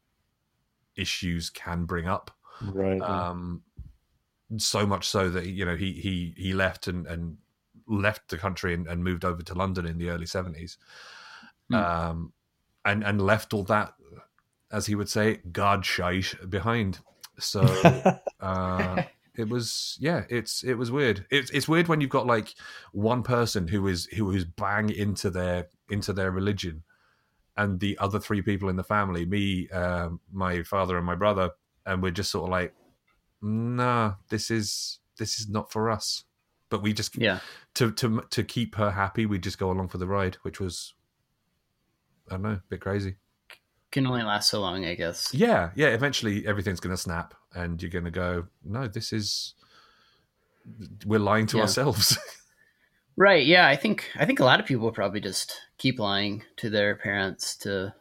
issues 0.95 1.49
can 1.49 1.85
bring 1.85 2.07
up 2.07 2.31
right. 2.61 3.01
um, 3.01 3.63
so 4.57 4.85
much 4.85 5.07
so 5.07 5.29
that 5.29 5.47
you 5.47 5.65
know 5.65 5.75
he 5.75 5.93
he 5.93 6.33
he 6.37 6.53
left 6.53 6.87
and 6.87 7.07
and 7.07 7.37
left 7.87 8.29
the 8.29 8.37
country 8.37 8.73
and, 8.73 8.87
and 8.87 9.03
moved 9.03 9.25
over 9.25 9.41
to 9.41 9.53
London 9.53 9.85
in 9.85 9.97
the 9.97 10.09
early 10.09 10.25
seventies, 10.27 10.77
Hmm. 11.69 11.75
um, 11.75 12.33
and 12.85 13.03
and 13.03 13.21
left 13.21 13.53
all 13.53 13.63
that, 13.63 13.93
as 14.71 14.85
he 14.85 14.95
would 14.95 15.09
say, 15.09 15.39
God 15.51 15.85
shite 15.85 16.35
behind. 16.49 16.99
So 17.39 18.03
uh, 18.39 19.03
it 19.35 19.47
was 19.49 19.97
yeah, 19.99 20.25
it's 20.29 20.63
it 20.63 20.75
was 20.75 20.91
weird. 20.91 21.25
It's 21.29 21.51
it's 21.51 21.67
weird 21.67 21.87
when 21.87 22.01
you've 22.01 22.09
got 22.09 22.27
like 22.27 22.53
one 22.91 23.23
person 23.23 23.67
who 23.67 23.87
is 23.87 24.05
who 24.07 24.31
is 24.31 24.45
bang 24.45 24.89
into 24.89 25.29
their 25.29 25.67
into 25.89 26.13
their 26.13 26.31
religion, 26.31 26.83
and 27.57 27.79
the 27.79 27.97
other 27.99 28.19
three 28.19 28.41
people 28.41 28.69
in 28.69 28.75
the 28.75 28.83
family, 28.83 29.25
me, 29.25 29.69
um, 29.69 30.19
my 30.31 30.63
father, 30.63 30.97
and 30.97 31.05
my 31.05 31.15
brother, 31.15 31.51
and 31.85 32.01
we're 32.01 32.11
just 32.11 32.31
sort 32.31 32.45
of 32.45 32.49
like, 32.49 32.73
nah, 33.41 34.13
this 34.29 34.51
is 34.51 34.99
this 35.17 35.39
is 35.39 35.49
not 35.49 35.71
for 35.71 35.89
us. 35.89 36.25
But 36.69 36.81
we 36.81 36.93
just 36.93 37.17
Yeah. 37.17 37.39
to 37.75 37.91
to 37.93 38.23
to 38.29 38.43
keep 38.43 38.75
her 38.75 38.91
happy, 38.91 39.25
we 39.25 39.39
just 39.39 39.57
go 39.57 39.71
along 39.71 39.89
for 39.89 39.97
the 39.97 40.07
ride, 40.07 40.35
which 40.43 40.59
was 40.59 40.93
I 42.29 42.35
don't 42.35 42.43
know, 42.43 42.49
a 42.51 42.63
bit 42.69 42.81
crazy. 42.81 43.15
Can 43.91 44.07
only 44.07 44.23
last 44.23 44.49
so 44.49 44.61
long, 44.61 44.85
I 44.85 44.95
guess. 44.95 45.33
Yeah, 45.33 45.71
yeah. 45.75 45.87
Eventually, 45.89 46.47
everything's 46.47 46.79
going 46.79 46.95
to 46.95 47.01
snap, 47.01 47.33
and 47.53 47.81
you're 47.81 47.91
going 47.91 48.05
to 48.05 48.11
go, 48.11 48.47
"No, 48.63 48.87
this 48.87 49.11
is 49.13 49.53
we're 51.05 51.19
lying 51.19 51.47
to 51.47 51.57
Yeah. 51.57 51.63
ourselves." 51.63 52.17
Right. 53.17 53.45
Yeah. 53.45 53.67
I 53.67 53.75
think 53.75 54.09
I 54.15 54.25
think 54.25 54.39
a 54.39 54.45
lot 54.45 54.61
of 54.61 54.65
people 54.65 54.89
probably 54.91 55.19
just 55.19 55.53
keep 55.77 55.99
lying 55.99 56.43
to 56.55 56.69
their 56.69 56.95
parents 56.95 57.57
to, 57.57 57.93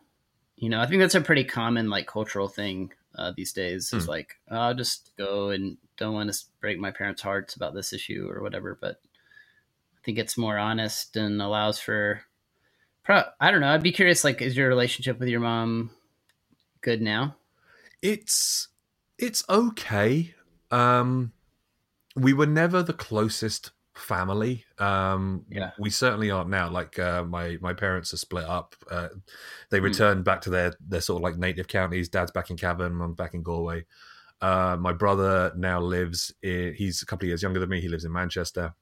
you 0.56 0.68
know, 0.68 0.80
I 0.80 0.86
think 0.86 1.00
that's 1.00 1.16
a 1.16 1.20
pretty 1.20 1.42
common 1.44 1.90
like 1.90 2.06
cultural 2.06 2.46
thing 2.46 2.92
uh, 3.16 3.32
these 3.36 3.52
days. 3.52 3.92
Is 3.92 4.04
Hmm. 4.04 4.10
like 4.10 4.36
I'll 4.48 4.72
just 4.72 5.10
go 5.18 5.50
and 5.50 5.78
don't 5.98 6.14
want 6.14 6.32
to 6.32 6.38
break 6.60 6.78
my 6.78 6.92
parents' 6.92 7.22
hearts 7.22 7.56
about 7.56 7.74
this 7.74 7.92
issue 7.92 8.28
or 8.30 8.40
whatever. 8.40 8.78
But 8.80 9.00
I 9.98 10.00
think 10.04 10.16
it's 10.16 10.38
more 10.38 10.56
honest 10.56 11.16
and 11.16 11.42
allows 11.42 11.80
for. 11.80 12.22
Pro- 13.04 13.24
I 13.40 13.50
don't 13.50 13.60
know. 13.60 13.72
I'd 13.72 13.82
be 13.82 13.92
curious. 13.92 14.24
Like, 14.24 14.42
is 14.42 14.56
your 14.56 14.68
relationship 14.68 15.18
with 15.18 15.28
your 15.28 15.40
mom 15.40 15.90
good 16.82 17.00
now? 17.02 17.36
it's 18.02 18.68
it's 19.18 19.44
okay. 19.50 20.34
Um, 20.70 21.32
we 22.16 22.32
were 22.32 22.46
never 22.46 22.82
the 22.82 22.94
closest 22.94 23.72
family. 23.94 24.64
Um, 24.78 25.44
Yeah. 25.50 25.72
we 25.78 25.90
certainly 25.90 26.30
aren't 26.30 26.48
now. 26.48 26.70
Like 26.70 26.98
uh, 26.98 27.24
my 27.24 27.58
my 27.60 27.74
parents 27.74 28.14
are 28.14 28.18
split 28.18 28.44
up. 28.44 28.74
Uh, 28.90 29.08
they 29.70 29.78
Hmm. 29.78 29.84
returned 29.84 30.24
back 30.24 30.40
to 30.42 30.50
their 30.50 30.72
their 30.80 31.00
sort 31.02 31.18
of 31.20 31.22
like 31.24 31.36
native 31.36 31.68
counties. 31.68 32.08
Dad's 32.08 32.30
back 32.30 32.48
in 32.50 32.56
Cavan, 32.56 32.94
mum's 32.94 33.16
back 33.16 33.34
in 33.34 33.42
Galway. 33.42 33.84
Uh, 34.40 34.78
my 34.80 34.92
brother 34.94 35.52
now 35.54 35.80
lives. 35.80 36.32
In, 36.42 36.72
he's 36.74 37.02
a 37.02 37.06
couple 37.06 37.26
of 37.26 37.28
years 37.28 37.42
younger 37.42 37.60
than 37.60 37.68
me. 37.68 37.80
He 37.82 37.88
lives 37.88 38.06
in 38.06 38.12
Manchester, 38.12 38.72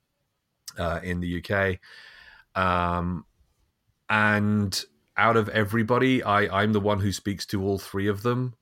uh, 0.78 1.00
in 1.02 1.18
the 1.18 1.42
UK. 1.42 1.80
Um, 2.54 3.24
and 4.08 4.84
out 5.16 5.36
of 5.36 5.48
everybody, 5.48 6.22
I 6.22 6.62
I'm 6.62 6.72
the 6.72 6.80
one 6.80 7.00
who 7.00 7.12
speaks 7.12 7.44
to 7.46 7.62
all 7.62 7.78
three 7.78 8.08
of 8.08 8.22
them, 8.22 8.54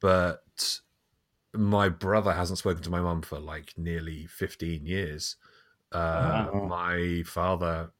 but 0.00 0.78
my 1.54 1.88
brother 1.88 2.32
hasn't 2.32 2.58
spoken 2.58 2.82
to 2.82 2.90
my 2.90 3.00
mum 3.00 3.22
for 3.22 3.38
like 3.38 3.74
nearly 3.76 4.26
15 4.26 4.86
years. 4.86 5.36
Uh, 5.90 6.48
Wow. 6.52 6.66
My 6.68 7.22
father. 7.26 7.90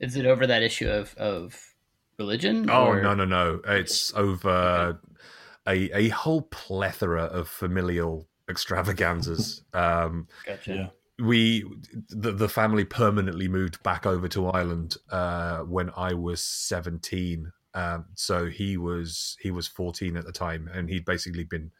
Is 0.00 0.16
it 0.16 0.26
over 0.26 0.46
that 0.46 0.62
issue 0.62 0.88
of 0.88 1.14
of 1.16 1.74
religion? 2.18 2.68
Oh 2.68 2.86
or- 2.86 3.00
no 3.02 3.14
no 3.14 3.24
no! 3.24 3.60
It's 3.64 4.12
over 4.14 4.98
a 5.66 5.96
a 5.96 6.08
whole 6.08 6.42
plethora 6.42 7.24
of 7.24 7.48
familial 7.48 8.26
extravaganzas. 8.48 9.62
um, 9.72 10.26
Gotcha. 10.44 10.92
We 11.22 11.64
the, 12.08 12.32
the 12.32 12.48
family 12.48 12.84
permanently 12.84 13.48
moved 13.48 13.82
back 13.82 14.06
over 14.06 14.28
to 14.28 14.48
Ireland 14.48 14.96
uh, 15.10 15.60
when 15.60 15.90
I 15.96 16.14
was 16.14 16.42
17. 16.42 17.52
Um, 17.74 18.06
so 18.14 18.46
he 18.46 18.76
was 18.76 19.36
he 19.40 19.50
was 19.50 19.68
14 19.68 20.16
at 20.16 20.26
the 20.26 20.32
time, 20.32 20.68
and 20.72 20.88
he'd 20.88 21.04
basically 21.04 21.44
been 21.44 21.70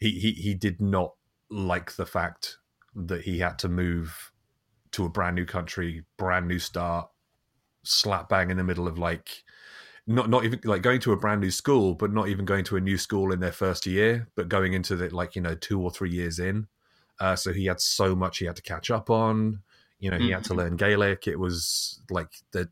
he 0.00 0.10
he 0.18 0.32
he 0.32 0.54
did 0.54 0.80
not 0.80 1.14
like 1.50 1.92
the 1.92 2.06
fact 2.06 2.58
that 2.94 3.22
he 3.22 3.38
had 3.38 3.58
to 3.60 3.68
move 3.68 4.32
to 4.92 5.04
a 5.04 5.08
brand 5.08 5.36
new 5.36 5.44
country, 5.44 6.04
brand 6.16 6.46
new 6.46 6.58
start, 6.58 7.08
slap 7.82 8.28
bang 8.28 8.50
in 8.50 8.56
the 8.56 8.64
middle 8.64 8.86
of 8.86 8.98
like 8.98 9.44
not 10.06 10.28
not 10.28 10.44
even 10.44 10.60
like 10.64 10.82
going 10.82 11.00
to 11.00 11.12
a 11.12 11.16
brand 11.16 11.40
new 11.40 11.50
school, 11.50 11.94
but 11.94 12.12
not 12.12 12.28
even 12.28 12.44
going 12.44 12.64
to 12.64 12.76
a 12.76 12.80
new 12.80 12.98
school 12.98 13.32
in 13.32 13.40
their 13.40 13.52
first 13.52 13.86
year, 13.86 14.28
but 14.36 14.48
going 14.48 14.72
into 14.72 14.96
the 14.96 15.14
like 15.14 15.34
you 15.34 15.42
know 15.42 15.54
two 15.54 15.80
or 15.80 15.90
three 15.90 16.10
years 16.10 16.38
in. 16.38 16.66
Uh, 17.20 17.36
so 17.36 17.52
he 17.52 17.66
had 17.66 17.80
so 17.80 18.14
much 18.16 18.38
he 18.38 18.44
had 18.46 18.56
to 18.56 18.62
catch 18.62 18.90
up 18.90 19.10
on. 19.10 19.60
You 20.00 20.10
know, 20.10 20.18
he 20.18 20.30
had 20.30 20.44
to 20.44 20.54
learn 20.54 20.76
Gaelic. 20.76 21.26
It 21.26 21.38
was 21.38 22.00
like 22.10 22.28
that. 22.52 22.68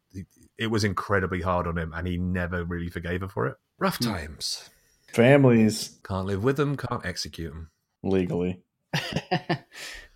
It 0.58 0.66
was 0.66 0.84
incredibly 0.84 1.40
hard 1.40 1.66
on 1.66 1.78
him, 1.78 1.92
and 1.94 2.06
he 2.06 2.18
never 2.18 2.64
really 2.64 2.90
forgave 2.90 3.22
her 3.22 3.28
for 3.28 3.46
it. 3.46 3.56
Rough 3.78 3.98
Hmm. 3.98 4.10
times. 4.12 4.68
Families 5.08 5.98
Can't 6.04 6.26
live 6.26 6.42
with 6.44 6.56
them. 6.56 6.76
Can't 6.76 7.04
execute 7.06 7.52
them. 7.52 7.70
legally. 8.02 8.60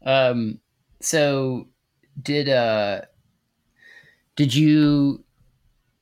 um 0.05 0.61
so 1.01 1.69
did 2.23 2.49
uh 2.49 3.01
did 4.37 4.55
you 4.55 5.25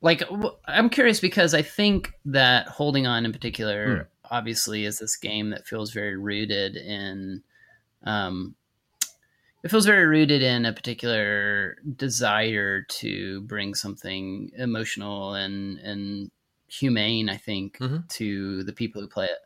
like 0.00 0.22
i'm 0.66 0.90
curious 0.90 1.20
because 1.20 1.54
i 1.54 1.62
think 1.62 2.12
that 2.24 2.66
holding 2.68 3.06
on 3.06 3.24
in 3.24 3.32
particular 3.32 4.08
obviously 4.30 4.84
is 4.84 4.98
this 4.98 5.16
game 5.16 5.50
that 5.50 5.66
feels 5.66 5.92
very 5.92 6.16
rooted 6.16 6.76
in 6.76 7.42
um 8.04 8.56
it 9.62 9.70
feels 9.70 9.86
very 9.86 10.06
rooted 10.06 10.42
in 10.42 10.66
a 10.66 10.72
particular 10.72 11.76
desire 11.96 12.82
to 12.82 13.40
bring 13.42 13.74
something 13.74 14.50
emotional 14.56 15.34
and 15.34 15.78
and 15.78 16.30
humane 16.66 17.28
i 17.28 17.36
think 17.36 17.78
Mhm. 17.78 18.08
to 18.08 18.62
the 18.64 18.72
people 18.72 19.00
who 19.00 19.08
play 19.08 19.26
it. 19.26 19.38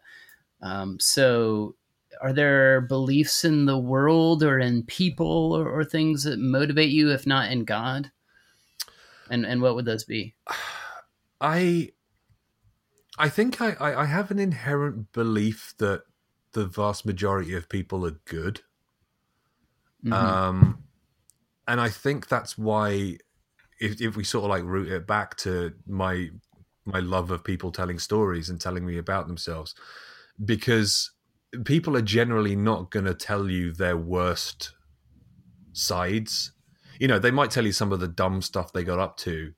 Um, 0.62 0.98
so 1.00 1.76
are 2.22 2.32
there 2.32 2.82
beliefs 2.82 3.44
in 3.44 3.66
the 3.66 3.78
world 3.78 4.42
or 4.42 4.58
in 4.58 4.84
people 4.84 5.52
or, 5.54 5.68
or 5.68 5.84
things 5.84 6.24
that 6.24 6.38
motivate 6.38 6.90
you 6.90 7.10
if 7.12 7.26
not 7.26 7.52
in 7.52 7.64
god? 7.64 8.12
And 9.30 9.46
and 9.46 9.62
what 9.62 9.74
would 9.74 9.84
those 9.84 10.04
be? 10.04 10.34
I 11.40 11.92
I 13.18 13.28
think 13.28 13.60
I, 13.60 13.72
I, 13.74 14.02
I 14.02 14.04
have 14.06 14.30
an 14.30 14.38
inherent 14.38 15.12
belief 15.12 15.74
that 15.78 16.04
the 16.58 16.66
vast 16.66 17.06
majority 17.06 17.54
of 17.54 17.68
people 17.68 18.04
are 18.04 18.18
good. 18.24 18.62
Mhm. 20.04 20.12
Um, 20.12 20.84
and 21.66 21.80
I 21.80 21.88
think 21.88 22.28
that's 22.28 22.58
why, 22.58 23.18
if, 23.80 24.00
if 24.00 24.16
we 24.16 24.24
sort 24.24 24.44
of 24.44 24.50
like 24.50 24.64
root 24.64 24.90
it 24.90 25.06
back 25.06 25.36
to 25.38 25.74
my 25.86 26.30
my 26.84 27.00
love 27.00 27.30
of 27.30 27.44
people 27.44 27.70
telling 27.70 27.98
stories 27.98 28.48
and 28.48 28.58
telling 28.60 28.84
me 28.86 28.96
about 28.96 29.26
themselves, 29.28 29.74
because 30.44 31.10
people 31.64 31.96
are 31.96 32.02
generally 32.02 32.56
not 32.56 32.90
going 32.90 33.04
to 33.04 33.14
tell 33.14 33.50
you 33.50 33.72
their 33.72 33.96
worst 33.96 34.72
sides. 35.72 36.52
You 36.98 37.08
know, 37.08 37.18
they 37.18 37.30
might 37.30 37.50
tell 37.50 37.66
you 37.66 37.72
some 37.72 37.92
of 37.92 38.00
the 38.00 38.08
dumb 38.08 38.42
stuff 38.42 38.72
they 38.72 38.84
got 38.84 38.98
up 38.98 39.16
to, 39.18 39.52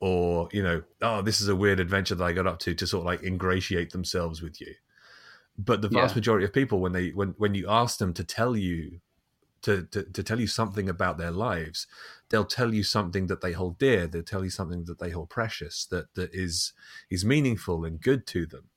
or 0.00 0.48
you 0.52 0.62
know, 0.62 0.82
oh, 1.02 1.20
this 1.20 1.40
is 1.40 1.48
a 1.48 1.56
weird 1.56 1.80
adventure 1.80 2.14
that 2.14 2.24
I 2.24 2.32
got 2.32 2.46
up 2.46 2.58
to 2.60 2.74
to 2.74 2.86
sort 2.86 3.02
of 3.02 3.06
like 3.06 3.22
ingratiate 3.22 3.90
themselves 3.90 4.40
with 4.40 4.60
you. 4.60 4.72
But 5.58 5.82
the 5.82 5.88
vast 5.88 6.14
Yeah. 6.14 6.16
majority 6.16 6.44
of 6.44 6.52
people, 6.52 6.80
when 6.80 6.92
they 6.92 7.10
when 7.10 7.30
when 7.38 7.54
you 7.54 7.68
ask 7.68 7.98
them 7.98 8.14
to 8.14 8.24
tell 8.24 8.56
you 8.56 9.00
to, 9.62 9.84
to, 9.86 10.04
to 10.04 10.22
tell 10.22 10.40
you 10.40 10.46
something 10.48 10.88
about 10.88 11.18
their 11.18 11.30
lives, 11.30 11.86
they'll 12.30 12.44
tell 12.44 12.74
you 12.74 12.82
something 12.82 13.28
that 13.28 13.40
they 13.42 13.52
hold 13.52 13.78
dear. 13.78 14.06
They'll 14.08 14.22
tell 14.24 14.44
you 14.44 14.50
something 14.50 14.84
that 14.86 14.98
they 14.98 15.10
hold 15.10 15.30
precious, 15.30 15.86
that 15.86 16.14
that 16.14 16.34
is 16.34 16.72
is 17.10 17.24
meaningful 17.24 17.84
and 17.84 18.00
good 18.00 18.26
to 18.28 18.46
them. 18.46 18.70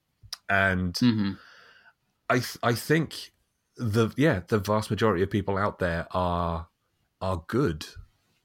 And 0.49 1.01
Mhm. 1.01 1.39
I 2.30 2.36
th- 2.39 2.57
I 2.63 2.73
think 2.73 3.34
the 3.78 4.09
yeah 4.17 4.41
the 4.47 4.59
vast 4.59 4.89
majority 4.89 5.23
of 5.23 5.30
people 5.30 5.57
out 5.57 5.80
there 5.80 6.07
are 6.11 6.69
are 7.21 7.43
good, 7.47 7.86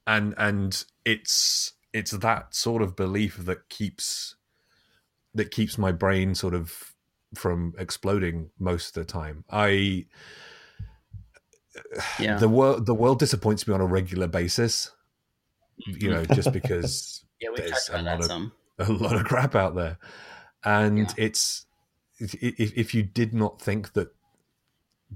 and 0.06 0.34
and 0.36 0.84
it's 1.04 1.74
it's 1.92 2.12
that 2.12 2.54
sort 2.54 2.82
of 2.82 2.96
belief 2.96 3.36
that 3.38 3.68
keeps 3.68 4.36
that 5.34 5.50
keeps 5.50 5.78
my 5.78 5.92
brain 5.92 6.34
sort 6.34 6.54
of 6.54 6.89
from 7.34 7.74
exploding 7.78 8.50
most 8.58 8.96
of 8.96 9.06
the 9.06 9.12
time. 9.12 9.44
I 9.50 10.06
yeah 12.18 12.36
the 12.36 12.48
world 12.48 12.86
the 12.86 12.94
world 12.94 13.18
disappoints 13.18 13.66
me 13.66 13.72
on 13.74 13.80
a 13.80 13.86
regular 13.86 14.26
basis 14.26 14.90
you 15.86 16.10
know 16.10 16.24
just 16.24 16.52
because 16.60 17.24
yeah 17.40 17.48
there's 17.54 17.88
a 17.92 18.02
lot 18.02 18.18
of- 18.18 18.24
some 18.26 18.52
a 18.78 18.90
lot 18.92 19.14
of 19.14 19.24
crap 19.24 19.54
out 19.54 19.74
there 19.76 19.96
and 20.64 20.98
Yeah. 20.98 21.06
it's 21.16 21.66
if, 22.18 22.34
if 22.42 22.94
you 22.94 23.02
did 23.02 23.32
not 23.32 23.62
think 23.62 23.92
that 23.92 24.08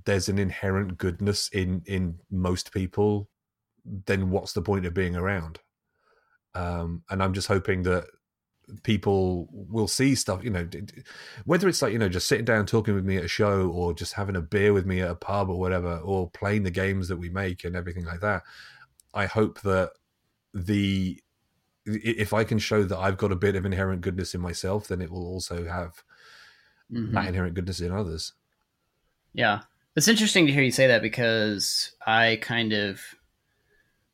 there's 0.05 0.29
an 0.29 0.39
inherent 0.39 0.97
goodness 0.97 1.49
in 1.49 1.83
in 1.87 2.21
most 2.31 2.73
people 2.73 3.29
then 3.85 4.31
what's 4.31 4.53
the 4.53 4.63
point 4.63 4.87
of 4.87 4.95
being 4.95 5.17
around 5.17 5.59
um 6.55 7.03
and 7.11 7.23
i'm 7.23 7.33
just 7.35 7.49
hoping 7.49 7.83
that 7.83 8.05
people 8.83 9.49
will 9.53 9.87
see 9.89 10.15
stuff 10.15 10.43
you 10.43 10.51
know 10.51 10.67
whether 11.45 11.69
it's 11.69 11.83
like 11.83 11.93
you 11.93 11.99
know 11.99 12.09
just 12.09 12.27
sitting 12.27 12.45
down 12.45 12.65
talking 12.65 12.95
with 12.95 13.05
me 13.05 13.17
at 13.19 13.25
a 13.25 13.29
show 13.29 13.69
or 13.69 13.93
just 13.93 14.15
having 14.15 14.37
a 14.37 14.41
beer 14.41 14.73
with 14.73 14.87
me 14.87 15.01
at 15.01 15.11
a 15.11 15.15
pub 15.15 15.51
or 15.51 15.59
whatever 15.59 15.99
or 15.99 16.31
playing 16.31 16.63
the 16.63 16.71
games 16.71 17.09
that 17.09 17.17
we 17.19 17.29
make 17.29 17.65
and 17.65 17.77
everything 17.77 18.05
like 18.05 18.21
that 18.21 18.43
i 19.13 19.27
hope 19.27 19.61
that 19.61 19.91
the 20.55 21.21
if 21.87 22.33
i 22.33 22.43
can 22.43 22.59
show 22.59 22.83
that 22.85 22.99
i've 22.99 23.19
got 23.19 23.31
a 23.33 23.37
bit 23.37 23.55
of 23.57 23.67
inherent 23.67 24.01
goodness 24.01 24.35
in 24.35 24.41
myself 24.41 24.89
then 24.89 25.03
it 25.03 25.11
will 25.11 25.27
also 25.27 25.67
have 25.67 26.03
Mhm. 26.93 27.13
that 27.13 27.27
inherent 27.29 27.55
goodness 27.55 27.81
in 27.81 27.93
others 27.93 28.35
Yeah. 29.33 29.63
It's 29.97 30.07
interesting 30.09 30.47
to 30.47 30.53
hear 30.53 30.63
you 30.63 30.71
say 30.71 30.87
that 30.89 31.03
because 31.03 31.93
I 32.07 32.39
kind 32.43 32.73
of 32.73 33.01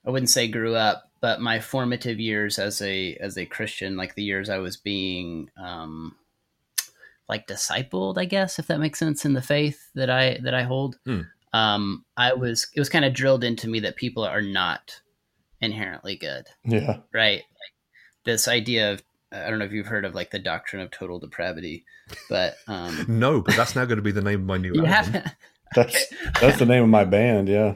I 0.07 0.11
wouldn't 0.11 0.31
say 0.31 0.47
grew 0.49 0.75
up, 0.75 1.10
but 1.21 1.41
my 1.41 1.61
formative 1.61 2.19
years 2.19 2.59
as 2.59 2.81
a 2.83 3.15
as 3.17 3.37
a 3.39 3.47
Christian, 3.47 3.97
like 3.97 4.15
the 4.15 4.23
years 4.23 4.49
I 4.51 4.59
was 4.59 4.77
being 4.77 5.51
um 5.57 6.17
like 7.29 7.47
discipled, 7.47 8.19
I 8.19 8.25
guess, 8.25 8.59
if 8.59 8.67
that 8.67 8.81
makes 8.81 8.99
sense 8.99 9.25
in 9.25 9.35
the 9.35 9.43
faith 9.43 9.91
that 9.95 10.11
I 10.11 10.39
that 10.43 10.55
I 10.55 10.63
hold. 10.63 10.99
Hmm. 11.05 11.21
Um 11.53 12.05
I 12.17 12.33
was 12.35 12.69
it 12.75 12.81
was 12.81 12.89
kind 12.89 13.05
of 13.05 13.15
drilled 13.15 13.45
into 13.45 13.69
me 13.69 13.81
that 13.81 13.97
people 13.97 14.25
are 14.25 14.43
not 14.43 15.01
inherently 15.61 16.17
good 16.17 16.47
Yeah. 16.65 16.99
right? 17.13 17.39
Like 17.43 17.75
this 18.25 18.49
idea 18.49 18.93
of 18.93 19.03
I 19.33 19.49
don't 19.49 19.59
know 19.61 19.65
if 19.65 19.73
you've 19.73 19.87
heard 19.87 20.05
of 20.05 20.15
like 20.15 20.31
the 20.33 20.39
doctrine 20.41 20.83
of 20.83 20.91
total 20.91 21.19
depravity, 21.21 21.85
but 22.29 22.57
um, 22.67 23.05
no, 23.09 23.41
but 23.43 23.55
that's 23.55 23.77
now 23.77 23.85
going 23.85 23.99
to 23.99 24.03
be 24.03 24.11
the 24.11 24.23
name 24.23 24.41
of 24.41 24.47
my 24.47 24.57
new 24.57 24.75
album. 24.85 25.23
That's 25.77 26.07
that's 26.41 26.59
the 26.59 26.67
name 26.67 26.83
of 26.83 26.89
my 26.89 27.05
band. 27.05 27.49
Yeah. 27.49 27.75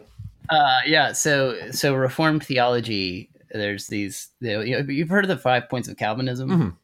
Uh, 0.50 0.80
yeah. 0.84 1.12
So 1.12 1.70
so 1.70 1.94
Reformed 1.94 2.44
theology. 2.44 3.30
There's 3.54 3.86
these. 3.86 4.30
You 4.40 4.82
know, 4.82 4.92
you've 4.92 5.08
heard 5.08 5.24
of 5.24 5.28
the 5.28 5.38
five 5.38 5.68
points 5.68 5.88
of 5.88 5.96
Calvinism. 5.96 6.50
Mhm. 6.50 6.76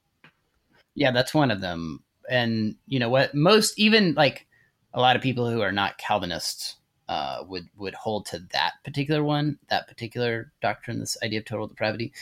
Yeah, 0.95 1.11
that's 1.11 1.35
one 1.35 1.51
of 1.51 1.61
them. 1.61 2.03
And 2.31 2.77
you 2.87 3.01
know 3.01 3.09
what? 3.09 3.35
Most 3.35 3.77
even 3.79 4.14
like 4.14 4.47
a 4.95 5.01
lot 5.01 5.16
of 5.16 5.23
people 5.23 5.51
who 5.51 5.61
are 5.62 5.73
not 5.73 5.99
Calvinists 5.99 6.77
uh, 7.09 7.43
would 7.49 7.66
would 7.77 7.95
hold 7.95 8.27
to 8.27 8.39
that 8.53 8.75
particular 8.85 9.25
one, 9.25 9.59
that 9.68 9.89
particular 9.89 10.53
doctrine, 10.62 11.01
this 11.01 11.16
idea 11.25 11.41
of 11.41 11.45
total 11.45 11.66
depravity. 11.66 12.12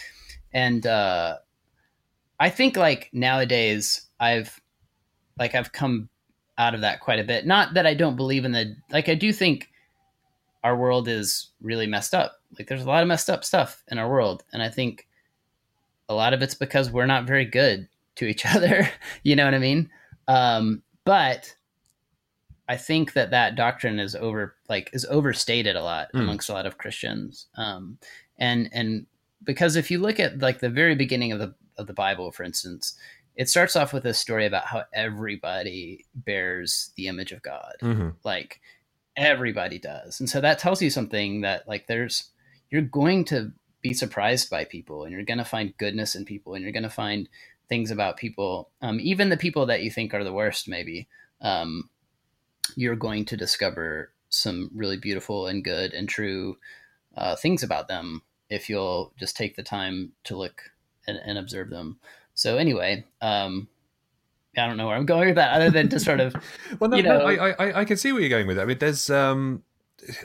And 0.54 0.86
uh, 0.86 1.36
I 2.40 2.48
think 2.48 2.78
like 2.78 3.10
nowadays, 3.12 4.06
I've 4.18 4.58
like 5.38 5.54
I've 5.54 5.72
come 5.72 6.08
out 6.56 6.74
of 6.74 6.80
that 6.80 7.00
quite 7.00 7.20
a 7.20 7.24
bit. 7.24 7.46
Not 7.46 7.74
that 7.74 7.86
I 7.86 7.92
don't 7.92 8.16
believe 8.16 8.46
in 8.46 8.52
the 8.52 8.76
like. 8.90 9.10
I 9.10 9.14
do 9.14 9.30
think 9.30 9.68
our 10.64 10.74
world 10.74 11.06
is 11.06 11.50
really 11.60 11.86
messed 11.86 12.14
up. 12.14 12.37
Like 12.56 12.68
there's 12.68 12.82
a 12.84 12.88
lot 12.88 13.02
of 13.02 13.08
messed 13.08 13.28
up 13.30 13.44
stuff 13.44 13.82
in 13.88 13.98
our 13.98 14.08
world, 14.08 14.44
and 14.52 14.62
I 14.62 14.68
think 14.70 15.06
a 16.08 16.14
lot 16.14 16.32
of 16.32 16.40
it's 16.42 16.54
because 16.54 16.90
we're 16.90 17.06
not 17.06 17.26
very 17.26 17.44
good 17.44 17.88
to 18.16 18.26
each 18.26 18.46
other. 18.54 18.88
you 19.22 19.36
know 19.36 19.44
what 19.44 19.54
I 19.54 19.58
mean? 19.58 19.90
Um, 20.28 20.82
but 21.04 21.54
I 22.68 22.76
think 22.76 23.14
that 23.14 23.30
that 23.30 23.54
doctrine 23.56 23.98
is 23.98 24.14
over 24.14 24.54
like 24.68 24.90
is 24.92 25.04
overstated 25.06 25.76
a 25.76 25.82
lot 25.82 26.08
Mm. 26.14 26.20
amongst 26.20 26.48
a 26.48 26.52
lot 26.52 26.66
of 26.66 26.78
Christians. 26.78 27.46
Um, 27.56 27.98
and 28.38 28.68
and 28.72 29.06
because 29.44 29.76
if 29.76 29.90
you 29.90 29.98
look 29.98 30.18
at 30.20 30.38
like 30.40 30.60
the 30.60 30.68
very 30.70 30.94
beginning 30.94 31.32
of 31.32 31.38
the 31.38 31.54
of 31.76 31.86
the 31.86 31.92
Bible, 31.94 32.32
for 32.32 32.42
instance, 32.44 32.94
it 33.36 33.48
starts 33.48 33.76
off 33.76 33.92
with 33.92 34.04
a 34.04 34.12
story 34.14 34.46
about 34.46 34.64
how 34.66 34.84
everybody 34.92 36.04
bears 36.14 36.90
the 36.96 37.06
image 37.08 37.30
of 37.32 37.40
God 37.42 37.74
Mhm. 37.80 38.14
like 38.24 38.60
everybody 39.16 39.78
does 39.80 40.20
and 40.20 40.28
so 40.30 40.40
that 40.40 40.58
tells 40.60 40.80
you 40.80 40.90
something 40.90 41.40
that 41.40 41.66
like 41.66 41.86
there's 41.88 42.30
you're 42.70 42.82
going 42.82 43.24
to 43.24 43.52
be 43.80 43.94
surprised 43.94 44.50
by 44.50 44.64
people 44.64 45.04
and 45.04 45.12
you're 45.12 45.24
going 45.24 45.38
to 45.38 45.44
find 45.44 45.76
goodness 45.78 46.14
in 46.14 46.24
people 46.24 46.54
and 46.54 46.62
you're 46.62 46.72
going 46.72 46.82
to 46.82 46.90
find 46.90 47.28
things 47.68 47.90
about 47.90 48.16
people 48.16 48.70
um, 48.82 48.98
even 49.00 49.28
the 49.28 49.36
people 49.36 49.66
that 49.66 49.82
you 49.82 49.90
think 49.90 50.12
are 50.12 50.24
the 50.24 50.32
worst 50.32 50.68
maybe 50.68 51.06
um, 51.40 51.88
you're 52.76 52.96
going 52.96 53.24
to 53.24 53.36
discover 53.36 54.10
some 54.30 54.70
really 54.74 54.96
beautiful 54.96 55.46
and 55.46 55.64
good 55.64 55.92
and 55.94 56.08
true 56.08 56.56
uh, 57.16 57.36
things 57.36 57.62
about 57.62 57.88
them 57.88 58.22
if 58.50 58.68
you'll 58.68 59.12
just 59.18 59.36
take 59.36 59.56
the 59.56 59.62
time 59.62 60.12
to 60.24 60.36
look 60.36 60.62
and, 61.06 61.18
and 61.24 61.38
observe 61.38 61.70
them 61.70 61.98
so 62.34 62.58
anyway 62.58 63.04
um, 63.22 63.68
i 64.56 64.66
don't 64.66 64.76
know 64.76 64.86
where 64.86 64.96
i'm 64.96 65.06
going 65.06 65.28
with 65.28 65.36
that 65.36 65.52
other 65.54 65.70
than 65.70 65.88
to 65.88 66.00
sort 66.00 66.20
of 66.20 66.34
Well, 66.80 66.90
no, 66.90 66.96
you 66.96 67.02
no, 67.04 67.20
I, 67.20 67.50
I, 67.50 67.80
I 67.80 67.84
can 67.84 67.96
see 67.96 68.12
where 68.12 68.20
you're 68.20 68.30
going 68.30 68.46
with 68.46 68.56
that. 68.56 68.62
I 68.62 68.66
mean, 68.66 68.78
there's 68.78 69.08
um, 69.08 69.62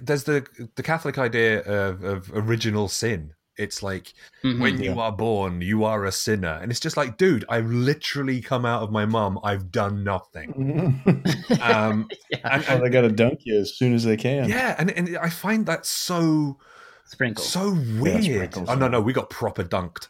there's 0.02 0.24
the 0.26 0.46
the 0.76 0.84
Catholic 0.84 1.18
idea 1.18 1.62
of, 1.62 2.04
of 2.04 2.32
original 2.34 2.88
sin. 2.88 3.34
It's 3.56 3.84
like 3.84 4.14
Mhm. 4.44 4.60
when 4.60 4.82
you 4.82 5.00
are 5.00 5.12
born, 5.12 5.62
you 5.62 5.84
are 5.84 6.06
a 6.06 6.12
sinner, 6.12 6.58
and 6.62 6.72
it's 6.72 6.80
just 6.80 6.98
like, 6.98 7.18
dude, 7.18 7.46
I've 7.50 7.70
literally 7.70 8.42
come 8.42 8.66
out 8.66 8.82
of 8.82 8.92
my 8.92 9.06
mum. 9.06 9.40
I've 9.44 9.72
done 9.72 10.04
nothing. 10.04 11.02
Um, 11.62 12.10
yeah. 12.32 12.40
and, 12.46 12.66
Oh, 12.68 12.74
and- 12.76 12.84
they 12.84 12.90
got 12.90 13.02
to 13.02 13.12
dunk 13.12 13.42
you 13.44 13.60
as 13.60 13.76
soon 13.78 13.94
as 13.94 14.04
they 14.04 14.18
can. 14.18 14.50
yeah, 14.50 14.76
and 14.80 14.90
and 14.92 15.18
I 15.18 15.30
find 15.30 15.66
that 15.68 15.86
so 15.86 16.58
sprinkle. 17.06 17.44
so 17.44 17.74
weird. 18.00 18.24
sprinkles, 18.24 18.70
oh 18.70 18.76
no, 18.76 18.88
no, 18.88 19.02
we 19.02 19.14
got 19.14 19.30
proper 19.30 19.64
dunked. 19.64 20.08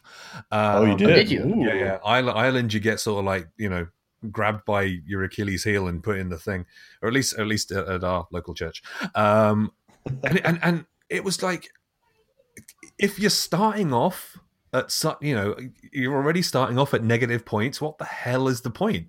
Oh, 0.50 0.84
you 0.86 0.92
Um, 0.92 0.96
did? 0.96 1.06
did 1.14 1.30
you? 1.30 1.54
Yeah, 1.66 1.74
yeah. 1.74 1.98
Ireland, 2.04 2.38
Ireland, 2.38 2.72
you 2.72 2.80
get 2.80 2.98
sort 3.00 3.18
of 3.18 3.24
like 3.26 3.48
you 3.58 3.68
know 3.68 3.86
grabbed 4.30 4.64
by 4.64 4.82
your 4.82 5.22
Achilles 5.24 5.64
heel 5.64 5.86
and 5.86 6.02
put 6.02 6.18
in 6.18 6.28
the 6.28 6.38
thing, 6.38 6.66
or 7.02 7.08
at 7.08 7.14
least 7.14 7.38
at 7.38 7.46
least 7.46 7.70
at, 7.72 7.86
at 7.88 8.04
our 8.04 8.26
local 8.30 8.54
church. 8.54 8.82
Um, 9.14 9.72
and, 10.22 10.44
and 10.44 10.58
and 10.62 10.84
it 11.08 11.24
was 11.24 11.42
like 11.42 11.68
if 12.98 13.18
you're 13.18 13.30
starting 13.30 13.92
off 13.92 14.38
at 14.72 14.90
su- 14.90 15.16
you 15.20 15.34
know 15.34 15.56
you're 15.92 16.14
already 16.14 16.42
starting 16.42 16.78
off 16.78 16.94
at 16.94 17.02
negative 17.04 17.44
points. 17.44 17.80
What 17.80 17.98
the 17.98 18.04
hell 18.04 18.48
is 18.48 18.62
the 18.62 18.70
point? 18.70 19.08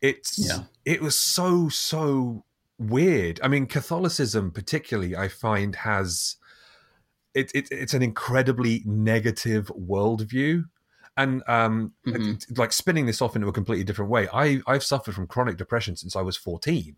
It's 0.00 0.38
Yeah. 0.38 0.64
it 0.84 1.00
was 1.00 1.18
so 1.18 1.68
so 1.68 2.44
weird. 2.78 3.40
I 3.42 3.48
mean, 3.48 3.66
Catholicism 3.66 4.50
particularly, 4.50 5.16
I 5.16 5.28
find 5.28 5.74
has 5.76 6.36
it, 7.34 7.50
it 7.54 7.68
it's 7.70 7.94
an 7.94 8.02
incredibly 8.02 8.82
negative 8.84 9.68
worldview. 9.68 10.64
And 11.16 11.42
um, 11.46 11.92
Mhm. 12.06 12.58
like 12.58 12.72
spinning 12.72 13.06
this 13.06 13.22
off 13.22 13.36
into 13.36 13.48
a 13.48 13.52
completely 13.52 13.84
different 13.84 14.10
way, 14.10 14.28
I 14.32 14.60
I've 14.66 14.82
suffered 14.82 15.14
from 15.14 15.26
chronic 15.28 15.56
depression 15.56 15.96
since 15.96 16.16
I 16.16 16.22
was 16.22 16.36
fourteen. 16.36 16.96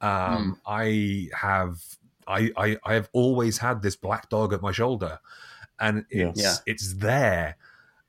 Um, 0.00 0.60
I 0.66 1.28
have 1.34 1.80
I, 2.26 2.50
I 2.56 2.78
I 2.84 2.94
have 2.94 3.10
always 3.12 3.58
had 3.58 3.82
this 3.82 3.94
black 3.96 4.28
dog 4.30 4.52
at 4.52 4.62
my 4.62 4.72
shoulder, 4.72 5.18
and 5.78 6.06
it's 6.08 6.40
Yeah. 6.40 6.56
it's 6.66 6.94
there, 6.94 7.56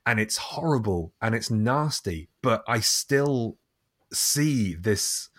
and 0.05 0.19
it's 0.19 0.37
horrible 0.37 1.11
and 1.21 1.35
it's 1.35 1.51
nasty, 1.51 2.29
but 2.41 2.63
I 2.67 2.79
still 2.79 3.57
see 4.13 4.75
this. 4.75 5.29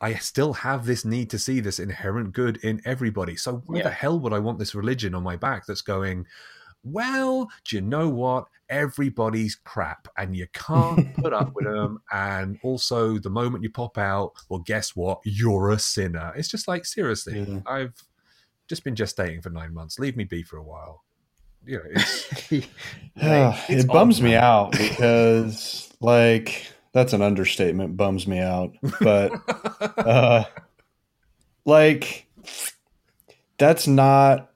I 0.00 0.14
still 0.14 0.52
have 0.52 0.86
this 0.86 1.04
need 1.04 1.28
to 1.30 1.38
see 1.38 1.60
this 1.60 1.78
inherent 1.80 2.32
good 2.32 2.56
in 2.58 2.80
everybody. 2.84 3.36
So 3.36 3.62
why 3.66 3.78
Yeah. 3.78 3.82
the 3.84 3.90
hell 3.90 4.18
would 4.20 4.32
I 4.32 4.38
want 4.40 4.58
this 4.58 4.74
religion 4.74 5.14
on 5.14 5.22
my 5.22 5.36
back 5.36 5.66
that's 5.66 5.82
going? 5.82 6.26
Well, 6.84 7.48
do 7.64 7.76
you 7.76 7.82
know 7.82 8.08
what? 8.08 8.46
Everybody's 8.68 9.54
crap, 9.54 10.08
and 10.16 10.34
you 10.36 10.46
can't 10.52 11.14
put 11.16 11.32
up 11.32 11.52
with 11.54 11.64
them. 11.72 12.00
And 12.10 12.58
also, 12.62 13.18
the 13.18 13.30
moment 13.30 13.62
you 13.62 13.70
pop 13.70 13.98
out, 13.98 14.32
well, 14.48 14.60
guess 14.60 14.96
what? 14.96 15.20
You're 15.24 15.70
a 15.70 15.78
sinner. 15.78 16.32
It's 16.36 16.48
just 16.48 16.66
like 16.68 16.84
seriously, 16.86 17.40
Yeah. 17.40 17.60
I've 17.66 17.94
just 18.68 18.84
been 18.84 18.94
gestating 18.94 19.42
for 19.42 19.50
nine 19.50 19.74
months. 19.74 19.98
Leave 19.98 20.16
me 20.16 20.24
be 20.24 20.42
for 20.42 20.56
a 20.56 20.62
while. 20.62 21.02
You 21.64 21.76
know, 21.76 21.82
it's 21.90 22.52
It's 23.16 23.84
it 23.84 23.86
bums 23.86 24.20
me 24.22 24.34
out 24.34 24.72
because, 24.72 25.92
like, 26.00 26.66
that's 26.92 27.12
an 27.12 27.22
understatement. 27.22 27.96
Bums 27.96 28.26
me 28.26 28.38
out, 28.40 28.72
but 29.00 29.32
uh, 29.98 30.44
like, 31.64 32.26
that's 33.58 33.86
not. 33.86 34.51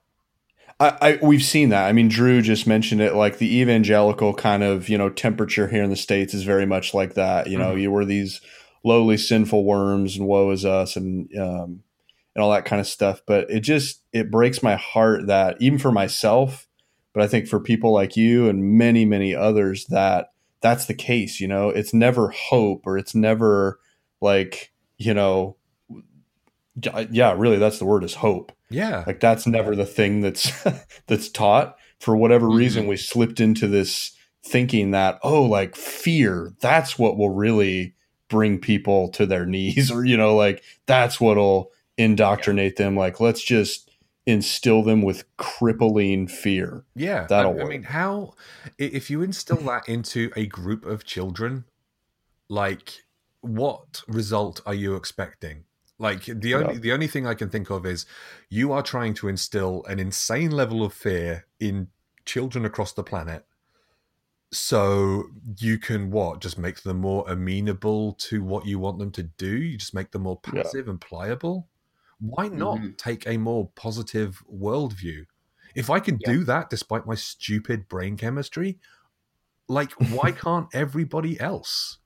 I, 0.79 0.97
I 1.01 1.19
we've 1.21 1.43
seen 1.43 1.69
that. 1.69 1.87
I 1.87 1.91
mean, 1.91 2.07
Drew 2.07 2.41
just 2.41 2.67
mentioned 2.67 3.01
it. 3.01 3.15
Like 3.15 3.39
the 3.39 3.57
evangelical 3.59 4.33
kind 4.33 4.63
of 4.63 4.89
you 4.89 4.97
know 4.97 5.09
temperature 5.09 5.67
here 5.67 5.83
in 5.83 5.89
the 5.89 5.95
states 5.95 6.33
is 6.33 6.43
very 6.43 6.65
much 6.65 6.93
like 6.93 7.15
that. 7.15 7.47
You 7.47 7.57
know, 7.57 7.73
Mhm. 7.73 7.81
you 7.81 7.91
were 7.91 8.05
these 8.05 8.41
lowly 8.83 9.17
sinful 9.17 9.63
worms, 9.63 10.17
and 10.17 10.27
woe 10.27 10.51
is 10.51 10.65
us, 10.65 10.95
and 10.95 11.29
um, 11.37 11.81
and 12.35 12.43
all 12.43 12.51
that 12.51 12.65
kind 12.65 12.79
of 12.79 12.87
stuff. 12.87 13.21
But 13.25 13.49
it 13.49 13.61
just 13.61 14.03
it 14.13 14.29
breaks 14.29 14.61
my 14.61 14.75
heart 14.75 15.27
that 15.27 15.57
even 15.59 15.79
for 15.79 15.91
myself, 15.91 16.67
but 17.13 17.23
I 17.23 17.27
think 17.27 17.47
for 17.47 17.59
people 17.59 17.91
like 17.91 18.15
you 18.15 18.47
and 18.47 18.77
many 18.77 19.03
many 19.03 19.33
others 19.33 19.85
that 19.85 20.31
that's 20.61 20.85
the 20.85 20.93
case. 20.93 21.39
You 21.39 21.47
know, 21.47 21.69
it's 21.69 21.93
never 21.93 22.29
hope 22.29 22.85
or 22.85 22.97
it's 22.99 23.15
never 23.15 23.79
like 24.21 24.71
you 24.99 25.15
know. 25.15 25.57
Yeah, 27.11 27.33
really, 27.35 27.57
that's 27.57 27.79
the 27.79 27.85
word 27.85 28.03
is 28.03 28.13
hope 28.15 28.51
yeah, 28.69 29.03
like 29.07 29.19
that's 29.19 29.47
never 29.47 29.75
the 29.75 29.85
thing 29.85 30.21
that's 30.21 30.51
that's 31.07 31.29
taught 31.29 31.77
for 31.99 32.15
whatever 32.15 32.47
Mhm. 32.47 32.57
reason 32.57 32.87
we 32.87 32.97
slipped 32.97 33.39
into 33.39 33.67
this 33.67 34.11
thinking 34.43 34.91
that 34.91 35.19
oh 35.23 35.43
like 35.43 35.75
fear 35.75 36.53
that's 36.61 36.97
what 36.97 37.17
will 37.17 37.31
really 37.31 37.95
bring 38.29 38.59
people 38.59 39.09
to 39.09 39.25
their 39.25 39.45
knees 39.45 39.91
or 39.91 40.05
you 40.05 40.15
know 40.15 40.35
like 40.35 40.63
that's 40.85 41.19
what'll 41.19 41.71
indoctrinate 41.97 42.75
them 42.77 42.95
like 42.95 43.19
let's 43.19 43.43
just 43.43 43.89
instill 44.25 44.83
them 44.83 45.01
with 45.01 45.23
crippling 45.37 46.27
fear 46.27 46.83
yeah. 46.95 47.25
That'll 47.27 47.59
I, 47.59 47.63
I 47.63 47.67
mean, 47.67 47.83
how 47.83 48.33
if 48.77 49.09
you 49.09 49.21
instill 49.21 49.57
that 49.61 49.87
into 49.87 50.31
a 50.35 50.45
group 50.45 50.85
of 50.85 51.05
children, 51.05 51.63
like 52.49 53.03
what 53.41 54.03
result 54.07 54.61
are 54.65 54.73
you 54.73 54.95
expecting? 54.95 55.63
Like 55.99 56.25
the 56.25 56.53
only 56.55 56.77
Yeah. 56.77 56.79
the 56.79 56.91
only 56.91 57.07
thing 57.07 57.25
I 57.25 57.33
can 57.33 57.49
think 57.49 57.69
of 57.71 57.85
is 57.85 58.05
you 58.49 58.71
are 58.71 58.83
trying 58.83 59.13
to 59.15 59.27
instill 59.27 59.83
an 59.85 59.99
insane 59.99 60.51
level 60.51 60.83
of 60.83 60.93
fear 60.93 61.47
in 61.59 61.89
children 62.25 62.65
across 62.65 62.93
the 62.93 63.03
planet. 63.03 63.45
So 64.53 65.25
you 65.59 65.77
can 65.77 66.09
what? 66.09 66.39
Just 66.41 66.57
make 66.57 66.81
them 66.81 66.97
more 66.97 67.25
amenable 67.29 68.13
to 68.13 68.43
what 68.43 68.65
you 68.65 68.79
want 68.79 68.99
them 68.99 69.11
to 69.13 69.23
do. 69.23 69.57
You 69.61 69.77
just 69.77 69.93
make 69.93 70.11
them 70.11 70.23
more 70.23 70.39
Yeah. 70.45 70.71
passive 70.71 70.87
and 70.87 71.01
pliable. 71.01 71.67
Why 72.19 72.47
not 72.47 72.79
Mhm. 72.79 72.97
take 72.97 73.27
a 73.27 73.37
more 73.37 73.69
positive 73.75 74.43
worldview? 74.51 75.25
If 75.75 75.89
I 75.89 75.99
can 75.99 76.17
Yeah. 76.19 76.33
do 76.33 76.43
that 76.45 76.69
despite 76.69 77.05
my 77.05 77.15
stupid 77.15 77.87
brain 77.89 78.15
chemistry, 78.17 78.79
like 79.69 79.93
why 79.93 80.31
can't 80.33 80.69
everybody 80.73 81.39
else? 81.39 81.99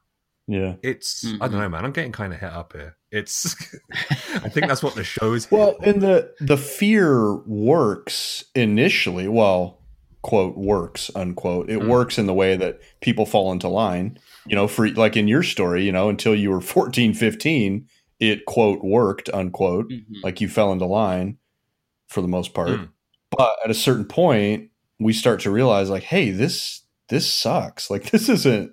yeah 0.47 0.77
It's 0.83 1.35
I 1.41 1.47
Mhm. 1.47 1.49
don't 1.49 1.59
know, 1.59 1.69
man. 1.69 1.85
I'm 1.85 1.93
getting 1.93 2.13
kind 2.13 2.33
of 2.33 2.39
hit 2.41 2.51
up 2.51 2.73
here. 2.73 2.97
It's 3.11 3.55
I 4.35 4.49
think 4.49 4.67
that's 4.67 4.81
what 4.83 4.95
the 4.95 5.03
show 5.15 5.33
is. 5.33 5.49
well 5.51 5.75
and 5.83 6.01
the 6.01 6.33
the 6.39 6.57
fear 6.57 7.35
works 7.45 8.43
initially 8.55 9.27
well 9.27 9.79
quote 10.21 10.55
works 10.57 11.09
unquote. 11.15 11.69
It 11.69 11.79
Mm. 11.79 11.87
works 11.87 12.17
in 12.19 12.27
the 12.27 12.33
way 12.33 12.55
that 12.55 12.79
people 13.01 13.25
fall 13.25 13.51
into 13.51 13.67
line. 13.67 14.19
You 14.47 14.55
know, 14.55 14.67
for 14.67 14.87
like 14.89 15.17
in 15.17 15.27
your 15.27 15.41
story, 15.43 15.83
you 15.83 15.91
know, 15.91 16.09
until 16.09 16.35
you 16.35 16.49
were 16.51 16.61
14, 16.61 17.13
15, 17.13 17.87
it 18.19 18.45
quote 18.45 18.83
worked 18.83 19.29
unquote. 19.33 19.89
Mhm. 19.89 20.03
Like 20.23 20.39
you 20.39 20.47
fell 20.47 20.71
into 20.71 20.85
line 20.85 21.37
for 22.07 22.21
the 22.21 22.27
most 22.27 22.53
part. 22.53 22.69
Mm. 22.69 22.89
But 23.35 23.55
at 23.65 23.71
a 23.71 23.75
certain 23.75 24.05
point, 24.05 24.69
we 24.99 25.11
start 25.13 25.39
to 25.41 25.49
realize 25.51 25.89
like, 25.89 26.03
hey, 26.03 26.29
this 26.29 26.81
this 27.09 27.31
sucks. 27.31 27.89
Like 27.89 28.03
this 28.11 28.29
isn't 28.29 28.71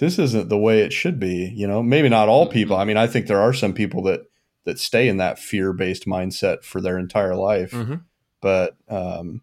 this 0.00 0.18
isn't 0.18 0.48
the 0.48 0.58
way 0.58 0.80
it 0.80 0.92
should 0.92 1.20
be. 1.20 1.52
You 1.54 1.68
know, 1.68 1.82
maybe 1.82 2.08
not 2.08 2.28
all 2.28 2.48
people. 2.48 2.76
I 2.76 2.84
mean, 2.84 2.96
I 2.96 3.06
think 3.06 3.26
there 3.26 3.40
are 3.40 3.52
some 3.52 3.72
people 3.72 4.02
that 4.04 4.22
that 4.64 4.78
stay 4.78 5.08
in 5.08 5.18
that 5.18 5.38
fear 5.38 5.72
based 5.72 6.06
mindset 6.06 6.64
for 6.64 6.80
their 6.80 6.98
entire 6.98 7.36
life. 7.36 7.70
Mhm. 7.70 8.02
But 8.40 8.76
um, 8.88 9.42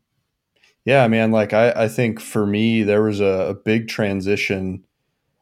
yeah, 0.85 1.07
man, 1.07 1.31
like 1.31 1.53
I, 1.53 1.71
I 1.71 1.87
think 1.87 2.19
for 2.19 2.45
me, 2.45 2.83
there 2.83 3.03
was 3.03 3.19
a, 3.19 3.49
a 3.49 3.53
big 3.53 3.87
transition 3.87 4.83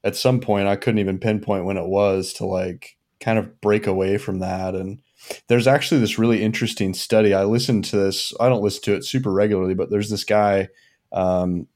at 0.03 0.15
some 0.15 0.39
point. 0.39 0.67
I 0.67 0.75
couldn't 0.75 0.99
even 0.99 1.19
pinpoint 1.19 1.65
when 1.65 1.77
it 1.77 1.87
was 1.87 2.33
to 2.33 2.45
like 2.45 2.97
kind 3.19 3.39
of 3.39 3.59
break 3.61 3.87
away 3.87 4.17
from 4.17 4.39
that. 4.39 4.75
And 4.75 4.99
there's 5.47 5.67
actually 5.67 6.01
this 6.01 6.19
really 6.19 6.43
interesting 6.43 6.93
study. 6.93 7.33
I 7.33 7.43
listened 7.45 7.85
to 7.85 7.97
this, 7.97 8.33
I 8.39 8.49
don't 8.49 8.61
listen 8.61 8.83
to 8.83 8.95
it 8.95 9.05
super 9.05 9.31
regularly, 9.31 9.73
but 9.73 9.89
there's 9.89 10.09
this 10.09 10.23
guy 10.23 10.69
um, 11.11 11.67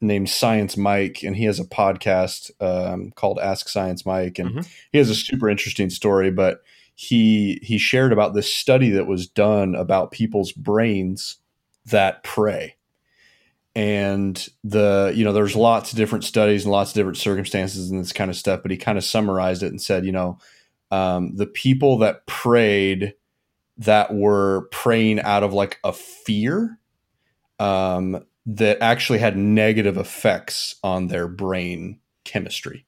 named 0.00 0.28
Science 0.28 0.76
Mike, 0.76 1.22
and 1.22 1.36
he 1.36 1.44
has 1.44 1.58
a 1.58 1.64
podcast 1.64 2.50
um, 2.60 3.10
called 3.12 3.38
Ask 3.38 3.68
Science 3.68 4.06
Mike. 4.06 4.38
And 4.38 4.50
Mhm. 4.50 4.68
he 4.92 4.98
has 4.98 5.10
a 5.10 5.14
super 5.14 5.48
interesting 5.48 5.90
story, 5.90 6.30
but 6.30 6.62
he 6.94 7.60
he 7.62 7.78
shared 7.78 8.12
about 8.12 8.34
this 8.34 8.52
study 8.52 8.90
that 8.90 9.06
was 9.06 9.26
done 9.28 9.74
about 9.74 10.10
people's 10.10 10.52
brains 10.52 11.36
that 11.86 12.22
pray 12.24 12.74
and 13.74 14.48
the 14.64 15.12
you 15.14 15.24
know 15.24 15.32
there's 15.32 15.54
lots 15.54 15.92
of 15.92 15.96
different 15.96 16.24
studies 16.24 16.64
and 16.64 16.72
lots 16.72 16.90
of 16.90 16.94
different 16.94 17.16
circumstances 17.16 17.90
and 17.90 18.00
this 18.00 18.12
kind 18.12 18.30
of 18.30 18.36
stuff 18.36 18.60
but 18.62 18.70
he 18.70 18.76
kind 18.76 18.98
of 18.98 19.04
summarized 19.04 19.62
it 19.62 19.68
and 19.68 19.80
said 19.80 20.04
you 20.04 20.12
know 20.12 20.38
um, 20.90 21.36
the 21.36 21.46
people 21.46 21.98
that 21.98 22.26
prayed 22.26 23.14
that 23.76 24.12
were 24.12 24.68
praying 24.72 25.20
out 25.20 25.42
of 25.42 25.52
like 25.52 25.78
a 25.84 25.92
fear 25.92 26.78
um, 27.60 28.24
that 28.50 28.78
actually 28.80 29.18
had 29.18 29.36
negative 29.36 29.98
effects 29.98 30.74
on 30.82 31.08
their 31.08 31.28
brain 31.28 32.00
chemistry. 32.24 32.86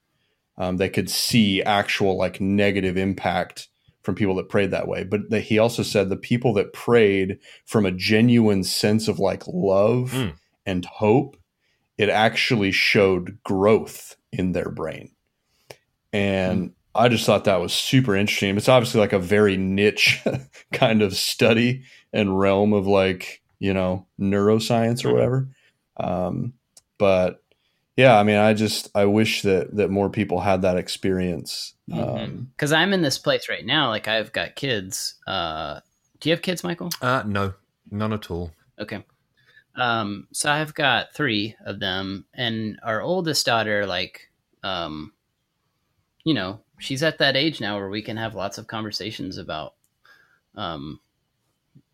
Um, 0.57 0.77
they 0.77 0.89
could 0.89 1.09
see 1.09 1.61
actual 1.61 2.17
like 2.17 2.41
negative 2.41 2.97
impact 2.97 3.67
from 4.01 4.15
people 4.15 4.33
that 4.35 4.49
prayed 4.49 4.71
that 4.71 4.87
way. 4.87 5.03
But 5.03 5.29
the, 5.29 5.39
he 5.39 5.59
also 5.59 5.83
said 5.83 6.09
the 6.09 6.17
people 6.17 6.53
that 6.53 6.73
prayed 6.73 7.37
from 7.65 7.85
a 7.85 7.91
genuine 7.91 8.63
sense 8.63 9.07
of 9.07 9.19
like 9.19 9.43
love 9.47 10.11
Mm. 10.13 10.33
and 10.65 10.85
hope 10.85 11.37
it 11.97 12.09
actually 12.09 12.71
showed 12.71 13.37
growth 13.43 14.15
in 14.31 14.53
their 14.53 14.69
brain. 14.69 15.11
And 16.11 16.73
i 16.93 17.07
just 17.07 17.25
thought 17.25 17.45
that 17.45 17.61
was 17.61 17.71
super 17.73 18.15
interesting. 18.15 18.57
It's 18.57 18.67
obviously 18.67 18.99
like 18.99 19.13
a 19.13 19.19
very 19.19 19.55
niche 19.57 20.21
kind 20.73 21.01
of 21.01 21.15
study 21.15 21.83
and 22.11 22.37
realm 22.37 22.73
of 22.73 22.87
like 22.87 23.40
you 23.61 23.73
know 23.73 24.05
neuroscience 24.19 25.05
or 25.05 25.09
Mhm. 25.09 25.13
whatever 25.13 25.47
um, 25.97 26.53
but 26.97 27.43
yeah 27.95 28.17
i 28.17 28.23
mean 28.23 28.37
i 28.37 28.53
just 28.53 28.89
i 28.95 29.05
wish 29.05 29.43
that 29.43 29.75
that 29.75 29.89
more 29.89 30.09
people 30.09 30.39
had 30.39 30.63
that 30.63 30.77
experience 30.77 31.75
um, 31.93 32.49
because 32.55 32.71
I'm 32.71 32.93
in 32.93 33.01
this 33.01 33.17
place 33.17 33.49
right 33.49 33.65
now. 33.65 33.89
Like 33.89 34.07
I've 34.07 34.31
got 34.31 34.55
kids. 34.55 35.15
Uh, 35.27 35.81
do 36.21 36.29
you 36.29 36.33
have 36.33 36.41
kids, 36.41 36.63
Michael? 36.63 36.89
Uh, 37.01 37.23
no, 37.25 37.53
none 37.89 38.13
at 38.13 38.31
all. 38.31 38.51
Okay. 38.79 39.03
Um, 39.75 40.27
so 40.31 40.49
I've 40.49 40.73
got 40.73 41.13
three 41.13 41.55
of 41.65 41.81
them, 41.81 42.25
and 42.33 42.79
our 42.83 43.01
oldest 43.01 43.45
daughter, 43.45 43.85
like, 43.85 44.29
um, 44.63 45.11
you 46.23 46.33
know, 46.33 46.61
she's 46.79 47.03
at 47.03 47.17
that 47.17 47.35
age 47.35 47.59
now 47.59 47.77
where 47.77 47.89
we 47.89 48.01
can 48.01 48.15
have 48.17 48.35
lots 48.35 48.57
of 48.57 48.67
conversations 48.67 49.37
about, 49.37 49.73
um, 50.55 50.99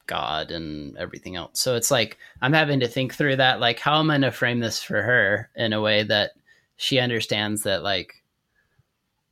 God 0.07 0.51
and 0.51 0.97
everything 0.97 1.35
else. 1.35 1.59
So 1.59 1.75
it's 1.75 1.91
like 1.91 2.17
I'm 2.41 2.53
having 2.53 2.79
to 2.79 2.87
think 2.87 3.13
through 3.13 3.35
that. 3.37 3.59
Like, 3.59 3.79
how 3.79 3.99
am 3.99 4.09
I 4.09 4.15
going 4.15 4.21
to 4.23 4.31
frame 4.31 4.59
this 4.59 4.81
for 4.81 5.01
her 5.01 5.49
in 5.55 5.73
a 5.73 5.81
way 5.81 6.03
that 6.03 6.31
she 6.77 6.99
understands 6.99 7.63
that, 7.63 7.83
like, 7.83 8.23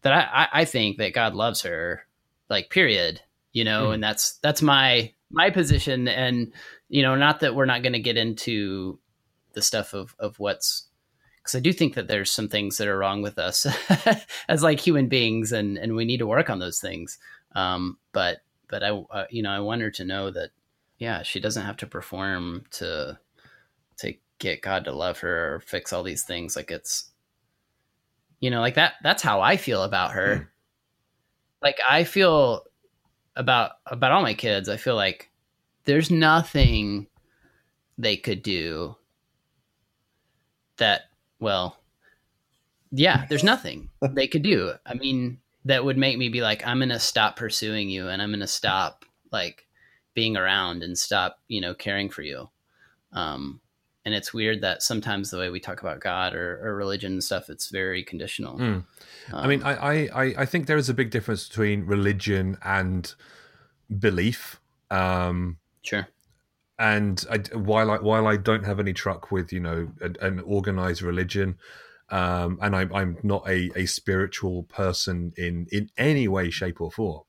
that 0.02 0.14
I, 0.14 0.44
I, 0.44 0.62
I 0.62 0.66
think 0.66 0.98
that 0.98 1.14
God 1.14 1.34
loves 1.36 1.62
her, 1.62 2.06
like, 2.50 2.70
period. 2.70 3.22
You 3.54 3.64
know, 3.64 3.88
Mhm. 3.88 3.94
and 3.96 4.04
that's 4.04 4.34
that's 4.40 4.62
my 4.62 5.14
my 5.32 5.50
position, 5.50 6.08
and 6.10 6.52
you 6.90 7.02
know, 7.02 7.16
not 7.16 7.40
that 7.40 7.56
we're 7.56 7.66
not 7.66 7.84
going 7.84 7.94
to 7.94 8.00
get 8.00 8.18
into 8.18 9.00
the 9.54 9.62
stuff 9.62 9.94
of 9.94 10.14
of 10.20 10.38
what's 10.40 10.88
because 11.38 11.56
I 11.56 11.62
do 11.62 11.72
think 11.72 11.94
that 11.94 12.08
there's 12.10 12.32
some 12.32 12.50
things 12.50 12.78
that 12.78 12.88
are 12.90 12.98
wrong 12.98 13.22
with 13.22 13.38
us 13.40 13.66
as 14.50 14.62
like 14.62 14.82
human 14.82 15.08
beings, 15.08 15.54
and 15.54 15.78
and 15.78 15.96
we 15.96 16.04
need 16.04 16.18
to 16.18 16.28
work 16.28 16.50
on 16.50 16.60
those 16.60 16.80
things. 16.82 17.18
Um, 17.56 17.98
but 18.12 18.40
but 18.68 18.84
I 18.84 18.90
uh, 18.90 19.26
you 19.30 19.42
know 19.42 19.52
I 19.52 19.60
want 19.60 19.82
her 19.84 19.92
to 19.92 20.04
know 20.04 20.32
that 20.32 20.50
yeah, 20.98 21.24
she 21.24 21.39
doesn't 21.39 21.66
have 21.66 21.78
to 21.78 21.88
perform 21.88 22.66
to 22.72 23.20
to 23.98 24.14
get 24.39 24.62
God 24.62 24.86
to 24.86 24.91
love 24.91 25.20
her 25.20 25.56
or 25.56 25.60
fix 25.62 25.93
all 25.93 26.04
these 26.04 26.24
things. 26.24 26.56
Like 26.56 26.72
it's 26.72 27.12
you 28.39 28.50
know 28.50 28.62
like 28.62 28.76
that. 28.76 28.93
That's 29.04 29.24
how 29.24 29.41
I 29.41 29.58
feel 29.58 29.84
about 29.84 30.12
her. 30.12 30.36
Hmm. 30.36 30.43
Like 31.62 31.80
I 31.88 32.04
feel 32.04 32.64
about 33.36 33.72
about 33.86 34.12
all 34.12 34.22
my 34.22 34.34
kids. 34.34 34.70
I 34.70 34.78
feel 34.78 34.96
like 34.96 35.32
there's 35.86 36.12
nothing 36.12 37.08
they 37.98 38.18
could 38.18 38.43
do 38.43 38.96
that 40.78 41.04
well 41.39 41.78
yeah 42.91 43.26
there's 43.30 43.43
nothing 43.43 43.89
they 44.12 44.28
could 44.28 44.41
do 44.41 44.74
i 44.86 44.93
mean 44.93 45.39
that 45.64 45.86
would 45.86 45.98
make 45.98 46.18
me 46.18 46.30
be 46.30 46.41
like 46.41 46.66
i'm 46.68 46.80
gonna 46.80 47.00
stop 47.00 47.36
pursuing 47.36 47.89
you 47.89 48.10
and 48.10 48.22
i'm 48.22 48.32
gonna 48.32 48.48
stop 48.48 49.06
like 49.32 49.66
being 50.16 50.36
around 50.36 50.82
and 50.84 50.97
stop 50.97 51.38
you 51.47 51.61
know 51.61 51.74
caring 51.76 52.09
for 52.09 52.24
you 52.24 52.49
um 53.13 53.59
and 54.05 54.13
it's 54.16 54.34
weird 54.34 54.61
that 54.61 54.82
sometimes 54.84 55.30
the 55.32 55.38
way 55.38 55.49
we 55.49 55.59
talk 55.59 55.82
about 55.82 55.99
god 55.99 56.34
or, 56.34 56.59
or 56.66 56.76
religion 56.76 57.11
and 57.13 57.24
stuff 57.24 57.49
it's 57.49 57.70
very 57.70 58.03
conditional 58.03 58.57
Mm. 58.57 58.84
I 59.34 59.41
Um, 59.43 59.49
mean, 59.49 59.63
I, 59.63 59.74
I, 59.76 59.93
I- 60.24 60.36
I 60.43 60.45
think 60.45 60.68
there 60.68 60.78
is 60.78 60.89
a 60.89 60.93
big 60.93 61.09
difference 61.11 61.47
between 61.47 61.86
religion 61.86 62.57
and 62.63 63.13
belief. 63.99 64.59
Um, 64.91 65.57
sure 65.82 66.07
and 66.78 67.26
I, 67.32 67.38
while 67.57 67.89
I 67.89 67.97
while 67.97 68.28
I 68.28 68.38
don't 68.38 68.66
have 68.66 68.80
any 68.80 68.93
truck 68.93 69.32
with 69.32 69.51
you 69.53 69.59
know 69.61 69.91
an, 70.01 70.16
an 70.22 70.39
organized 70.41 71.01
religion, 71.01 71.57
um, 72.09 72.59
and 72.61 72.76
I'm 72.76 72.93
I'm 72.93 73.18
not 73.24 73.47
a, 73.49 73.72
a 73.76 73.86
spiritual 73.86 74.63
person 74.63 75.34
in 75.38 75.68
in 75.72 75.89
any 75.97 76.28
way, 76.28 76.49
shape, 76.51 76.82
or 76.82 76.91
form. 76.91 77.24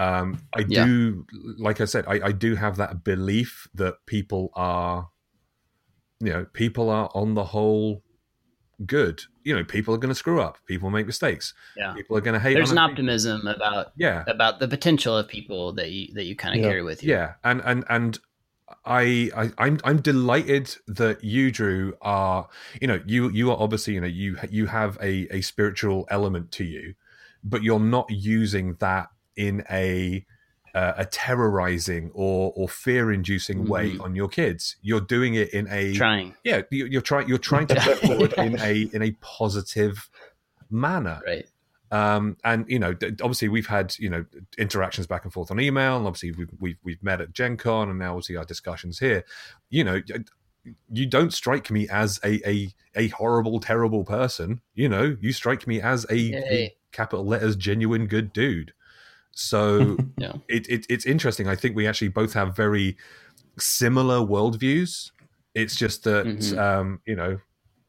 Um, 0.00 0.38
I 0.54 0.62
Yeah. 0.62 0.84
do, 0.84 1.26
like 1.58 1.80
I 1.82 1.84
said, 1.84 2.04
I, 2.08 2.28
I 2.28 2.32
do 2.32 2.54
have 2.54 2.76
that 2.76 3.04
belief 3.04 3.68
that 3.74 3.96
people 4.06 4.50
are, 4.54 5.10
you 6.20 6.32
know, 6.32 6.46
people 6.54 6.88
are 6.88 7.10
on 7.14 7.34
the 7.34 7.44
whole 7.44 8.02
good. 8.86 9.22
You 9.44 9.54
know, 9.54 9.62
people 9.62 9.94
are 9.94 9.98
going 9.98 10.08
to 10.08 10.14
screw 10.14 10.40
up. 10.40 10.56
People 10.64 10.88
make 10.88 11.06
mistakes. 11.06 11.52
Yeah. 11.76 11.92
People 11.92 12.16
are 12.16 12.22
going 12.22 12.32
to 12.32 12.40
hate. 12.40 12.54
there's 12.54 12.70
an 12.70 12.78
other 12.78 12.88
people. 12.88 12.92
optimism 12.92 13.46
about 13.46 13.92
Yeah, 13.96 14.24
about 14.26 14.58
the 14.58 14.68
potential 14.68 15.16
of 15.18 15.28
people 15.28 15.74
that 15.74 15.90
you 15.90 16.14
that 16.14 16.24
you 16.24 16.34
kind 16.34 16.54
of 16.54 16.62
Yeah. 16.62 16.68
carry 16.70 16.82
with 16.82 17.02
you 17.02 17.10
Yeah, 17.10 17.34
and 17.44 17.60
and 17.64 17.84
and 17.90 18.18
I, 18.86 19.30
I 19.36 19.50
I'm 19.58 19.80
I'm 19.84 20.00
delighted 20.00 20.74
that 20.86 21.22
you, 21.22 21.50
Drew, 21.50 21.94
are 22.00 22.48
you 22.80 22.86
know 22.88 23.02
you 23.06 23.28
you 23.30 23.50
are 23.50 23.58
obviously 23.60 23.94
you 23.94 24.00
know 24.00 24.06
you 24.06 24.38
you 24.48 24.66
have 24.66 24.96
a 25.02 25.26
a 25.36 25.40
spiritual 25.42 26.06
element 26.10 26.52
to 26.52 26.64
you, 26.64 26.94
but 27.44 27.62
you're 27.62 27.80
not 27.80 28.06
using 28.10 28.76
that 28.80 29.08
in 29.36 29.64
a 29.70 30.24
uh, 30.74 30.92
a 30.98 31.04
terrorizing 31.04 32.10
or 32.14 32.52
or 32.54 32.68
fear 32.68 33.10
inducing 33.12 33.66
way 33.66 33.94
Mhm. 33.94 34.00
on 34.04 34.14
your 34.14 34.28
kids. 34.28 34.76
You're 34.82 35.00
doing 35.00 35.34
it 35.34 35.50
in 35.52 35.66
a 35.68 35.94
trying 35.94 36.34
yeah 36.44 36.62
you- 36.70 36.86
you're 36.86 37.02
trying 37.02 37.28
you're 37.28 37.38
trying 37.38 37.66
to 37.68 37.74
put 37.80 37.98
forward 37.98 38.34
in 38.38 38.58
a 38.60 38.82
in 38.92 39.02
a 39.02 39.10
positive 39.20 40.08
manner 40.70 41.20
right 41.26 41.46
um, 41.92 42.36
and 42.44 42.66
you 42.68 42.78
know, 42.78 42.94
obviously 43.20 43.48
we've 43.48 43.66
had 43.66 43.96
you 43.98 44.08
know 44.08 44.24
interactions 44.56 45.08
back 45.08 45.24
and 45.24 45.32
forth 45.32 45.50
on 45.50 45.58
email, 45.58 45.96
and 45.96 46.06
obviously 46.06 46.30
we've 46.30 46.50
we've, 46.60 46.76
we've 46.84 47.02
met 47.02 47.20
at 47.20 47.32
Gen 47.32 47.56
Con, 47.56 47.90
and 47.90 47.98
now 47.98 48.10
obviously 48.10 48.36
our 48.36 48.44
discussions 48.44 49.00
here. 49.00 49.24
You 49.70 49.82
know, 49.82 50.00
you 50.92 51.06
don't 51.06 51.32
strike 51.34 51.68
me 51.68 51.88
as 51.88 52.20
a 52.22 52.40
a, 52.48 52.72
a 52.94 53.08
horrible, 53.08 53.58
terrible 53.58 54.04
person. 54.04 54.60
You 54.72 54.88
know, 54.88 55.16
you 55.20 55.32
strike 55.32 55.66
me 55.66 55.80
as 55.80 56.06
a, 56.08 56.14
a 56.14 56.76
capital 56.92 57.26
letters 57.26 57.56
genuine 57.56 58.06
good 58.06 58.32
dude. 58.32 58.72
So 59.40 59.96
Yeah. 60.18 60.32
it, 60.48 60.68
it 60.68 60.86
it's 60.88 61.06
interesting. 61.06 61.48
I 61.48 61.56
think 61.56 61.74
we 61.76 61.86
actually 61.86 62.08
both 62.08 62.32
have 62.34 62.54
very 62.56 62.96
similar 63.58 64.16
worldviews. 64.18 65.10
It's 65.54 65.76
just 65.76 66.04
that 66.04 66.26
Mhm. 66.26 66.58
um, 66.58 67.00
you 67.06 67.16
know, 67.16 67.38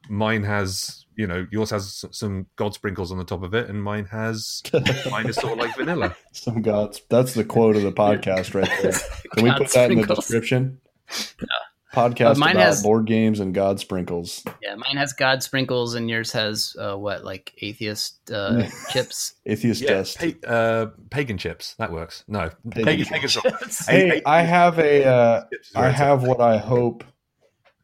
mine 0.09 0.43
has 0.43 1.05
you 1.15 1.27
know 1.27 1.45
yours 1.51 1.69
has 1.69 2.03
some 2.11 2.47
god 2.55 2.73
sprinkles 2.73 3.11
on 3.11 3.17
the 3.17 3.23
top 3.25 3.43
of 3.43 3.53
it, 3.53 3.69
and 3.69 3.83
mine 3.83 4.05
has 4.05 4.61
mine 5.11 5.27
is 5.27 5.35
sort 5.35 5.53
of 5.53 5.59
like 5.59 5.75
vanilla. 5.75 6.15
Some 6.31 6.61
gods. 6.61 7.01
That's 7.09 7.33
the 7.33 7.43
quote 7.43 7.75
of 7.75 7.83
the 7.83 7.91
podcast 8.03 8.53
right 8.55 8.71
there. 8.81 8.93
Can 9.33 9.43
we 9.43 9.49
God 9.49 9.57
put 9.59 9.69
that 9.73 9.91
in 9.91 9.97
the 9.97 10.03
sprinkles. 10.03 10.19
description? 10.25 10.79
Podcast 11.93 12.37
mine 12.37 12.55
about 12.55 12.67
has- 12.67 12.83
board 12.83 13.05
games 13.05 13.39
and 13.39 13.53
God 13.53 13.79
sprinkles. 13.79 14.43
Yeah, 14.61 14.75
mine 14.75 14.97
has 14.97 15.13
God 15.13 15.43
sprinkles, 15.43 15.95
and 15.95 16.09
yours 16.09 16.31
has 16.31 16.75
uh, 16.79 16.95
what, 16.95 17.23
like 17.23 17.53
atheist 17.61 18.31
uh, 18.31 18.63
chips. 18.91 19.33
Atheist 19.45 19.81
Yeah, 19.81 19.89
test. 19.89 20.17
pa- 20.19 20.47
uh, 20.47 20.85
pagan 21.09 21.37
chips. 21.37 21.75
That 21.79 21.91
works. 21.91 22.23
No, 22.27 22.49
Pagan 22.69 23.05
pagan, 23.05 23.27
chips. 23.29 23.85
pagan 23.85 24.09
Hey, 24.11 24.21
I 24.25 24.41
have 24.41 24.79
a. 24.79 25.05
Uh, 25.05 25.41
Chips 25.51 25.69
is 25.69 25.75
where 25.75 25.85
I 25.85 25.89
have 25.89 26.23
what 26.23 26.39
I 26.41 26.57
hope. 26.57 27.03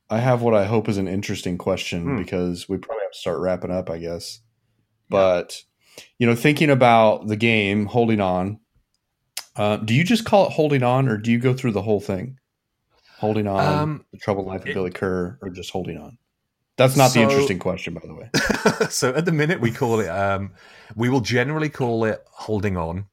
I 0.10 0.20
have 0.20 0.42
what 0.42 0.54
I 0.54 0.66
hope 0.66 0.88
is 0.88 0.98
an 0.98 1.08
interesting 1.10 1.58
question 1.58 2.04
Hmm. 2.04 2.18
because 2.18 2.70
we 2.70 2.78
probably 2.78 3.04
have 3.04 3.12
to 3.12 3.18
start 3.20 3.40
wrapping 3.40 3.72
up, 3.72 3.90
I 3.90 3.98
guess. 3.98 4.40
But 5.10 5.64
you 6.18 6.28
know, 6.28 6.36
thinking 6.36 6.70
about 6.70 7.28
the 7.28 7.36
game, 7.36 7.86
holding 7.88 8.22
on. 8.22 8.60
Uh, 9.56 9.78
do 9.78 9.94
you 9.96 10.04
just 10.04 10.24
call 10.24 10.46
it 10.48 10.52
holding 10.54 10.84
on, 10.84 11.10
or 11.10 11.18
do 11.18 11.32
you 11.32 11.40
go 11.40 11.54
through 11.54 11.72
the 11.72 11.82
whole 11.82 12.00
thing? 12.00 12.38
Holding 13.18 13.48
on, 13.48 13.60
Um, 13.82 14.06
the 14.12 14.18
troubled 14.20 14.46
life 14.48 14.62
of 14.62 14.68
it- 14.68 14.74
Billy 14.74 14.92
Kerr, 14.92 15.38
or 15.42 15.50
just 15.50 15.72
holding 15.72 15.98
on? 15.98 16.18
That's 16.78 16.96
not 16.96 17.10
So- 17.12 17.20
the 17.20 17.24
interesting 17.26 17.58
question, 17.60 17.94
by 17.96 18.02
the 18.06 18.14
way. 18.14 18.30
so 18.90 19.14
at 19.14 19.26
the 19.26 19.32
minute 19.32 19.60
we 19.60 19.72
call 19.72 20.00
it 20.00 20.08
um 20.10 20.52
we 20.96 21.10
will 21.10 21.22
generally 21.22 21.70
call 21.70 22.06
it 22.06 22.24
holding 22.28 22.78
on 22.78 23.06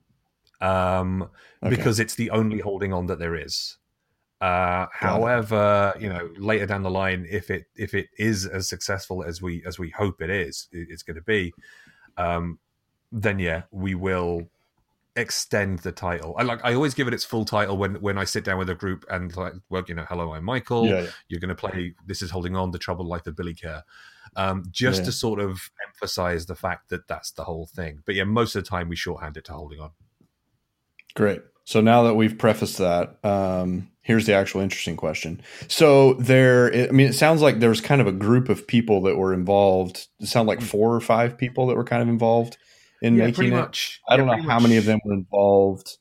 um 0.61 1.23
Okay. 1.63 1.75
because 1.77 1.99
it's 1.99 2.15
the 2.15 2.31
only 2.31 2.59
holding 2.59 2.93
on 2.93 3.07
that 3.07 3.19
there 3.19 3.35
is 3.35 3.79
uh 4.43 4.87
however 4.93 5.95
you 5.99 6.09
know 6.11 6.29
later 6.37 6.67
down 6.67 6.83
the 6.83 6.91
line 6.91 7.27
if 7.31 7.51
it 7.51 7.65
if 7.75 7.95
it 7.95 8.09
is 8.19 8.45
as 8.47 8.69
successful 8.69 9.23
as 9.25 9.41
we 9.41 9.65
as 9.65 9.79
we 9.79 9.89
hope 9.91 10.21
it 10.21 10.29
is 10.29 10.69
it- 10.73 10.89
it's 10.91 11.03
going 11.03 11.17
to 11.17 11.23
be 11.23 11.53
um 12.19 12.59
then 13.13 13.39
yeah 13.39 13.63
we 13.71 13.95
will 13.95 14.47
extend 15.17 15.79
the 15.81 15.93
title 15.93 16.35
i 16.39 16.43
like 16.43 16.61
i 16.65 16.75
always 16.75 16.93
give 16.95 17.07
it 17.07 17.15
its 17.15 17.25
full 17.25 17.45
title 17.45 17.77
when 17.77 17.95
when 17.97 18.19
i 18.19 18.25
sit 18.25 18.45
down 18.45 18.59
with 18.59 18.69
a 18.69 18.75
group 18.75 19.05
and 19.11 19.37
like 19.37 19.53
well 19.69 19.85
you 19.87 19.95
know 19.95 20.05
hello 20.09 20.35
i'm 20.35 20.43
michael 20.45 20.87
yeah, 20.87 21.03
yeah. 21.03 21.11
you're 21.29 21.41
going 21.41 21.49
to 21.49 21.55
play 21.55 21.95
this 22.07 22.21
is 22.21 22.31
holding 22.31 22.57
on 22.57 22.73
the 22.73 22.79
troubled 22.79 23.07
life 23.07 23.27
of 23.27 23.37
billy 23.37 23.55
kerr 23.55 23.83
um, 24.37 24.65
just 24.73 25.01
Yeah. 25.01 25.05
to 25.07 25.13
sort 25.13 25.39
of 25.39 25.71
emphasize 25.87 26.47
the 26.47 26.57
fact 26.57 26.89
that 26.89 27.07
that's 27.07 27.31
the 27.31 27.45
whole 27.45 27.67
thing 27.67 28.03
but 28.05 28.17
yeah 28.17 28.25
most 28.25 28.57
of 28.57 28.65
the 28.65 28.69
time 28.69 28.89
we 28.89 28.97
shorthand 28.97 29.37
it 29.37 29.45
to 29.45 29.53
holding 29.53 29.81
on 29.81 29.91
Great. 31.15 31.43
So 31.65 31.81
now 31.81 32.03
that 32.03 32.15
we've 32.15 32.37
prefaced 32.37 32.79
that, 32.79 33.25
um, 33.25 33.89
here's 34.03 34.27
the 34.27 34.35
actual 34.35 34.61
interesting 34.61 34.97
question. 34.97 35.41
So 35.69 36.15
there, 36.15 36.75
I 36.75 36.91
mean, 36.91 37.07
it 37.09 37.15
sounds 37.15 37.41
like 37.41 37.61
there's 37.61 37.81
kind 37.81 38.01
of 38.01 38.07
a 38.07 38.13
group 38.13 38.49
of 38.49 38.67
people 38.67 39.01
that 39.03 39.17
were 39.17 39.33
involved. 39.33 40.09
It 40.21 40.27
sounded 40.27 40.49
like 40.49 40.61
four 40.61 40.95
or 40.95 41.01
five 41.01 41.39
people 41.39 41.69
that 41.69 41.77
were 41.77 41.85
kind 41.85 42.03
of 42.03 42.09
involved 42.09 42.59
in 43.05 43.17
yeah 43.17 43.27
making 43.27 43.35
pretty 43.35 43.53
it. 43.53 43.53
much 43.53 44.03
I 44.09 44.17
don't 44.17 44.27
Yeah, 44.27 44.37
know 44.37 44.39
how 44.49 44.59
much. 44.59 44.61
many 44.61 44.79
of 44.79 44.87
them 44.87 45.01
were 45.05 45.15
involved 45.15 45.99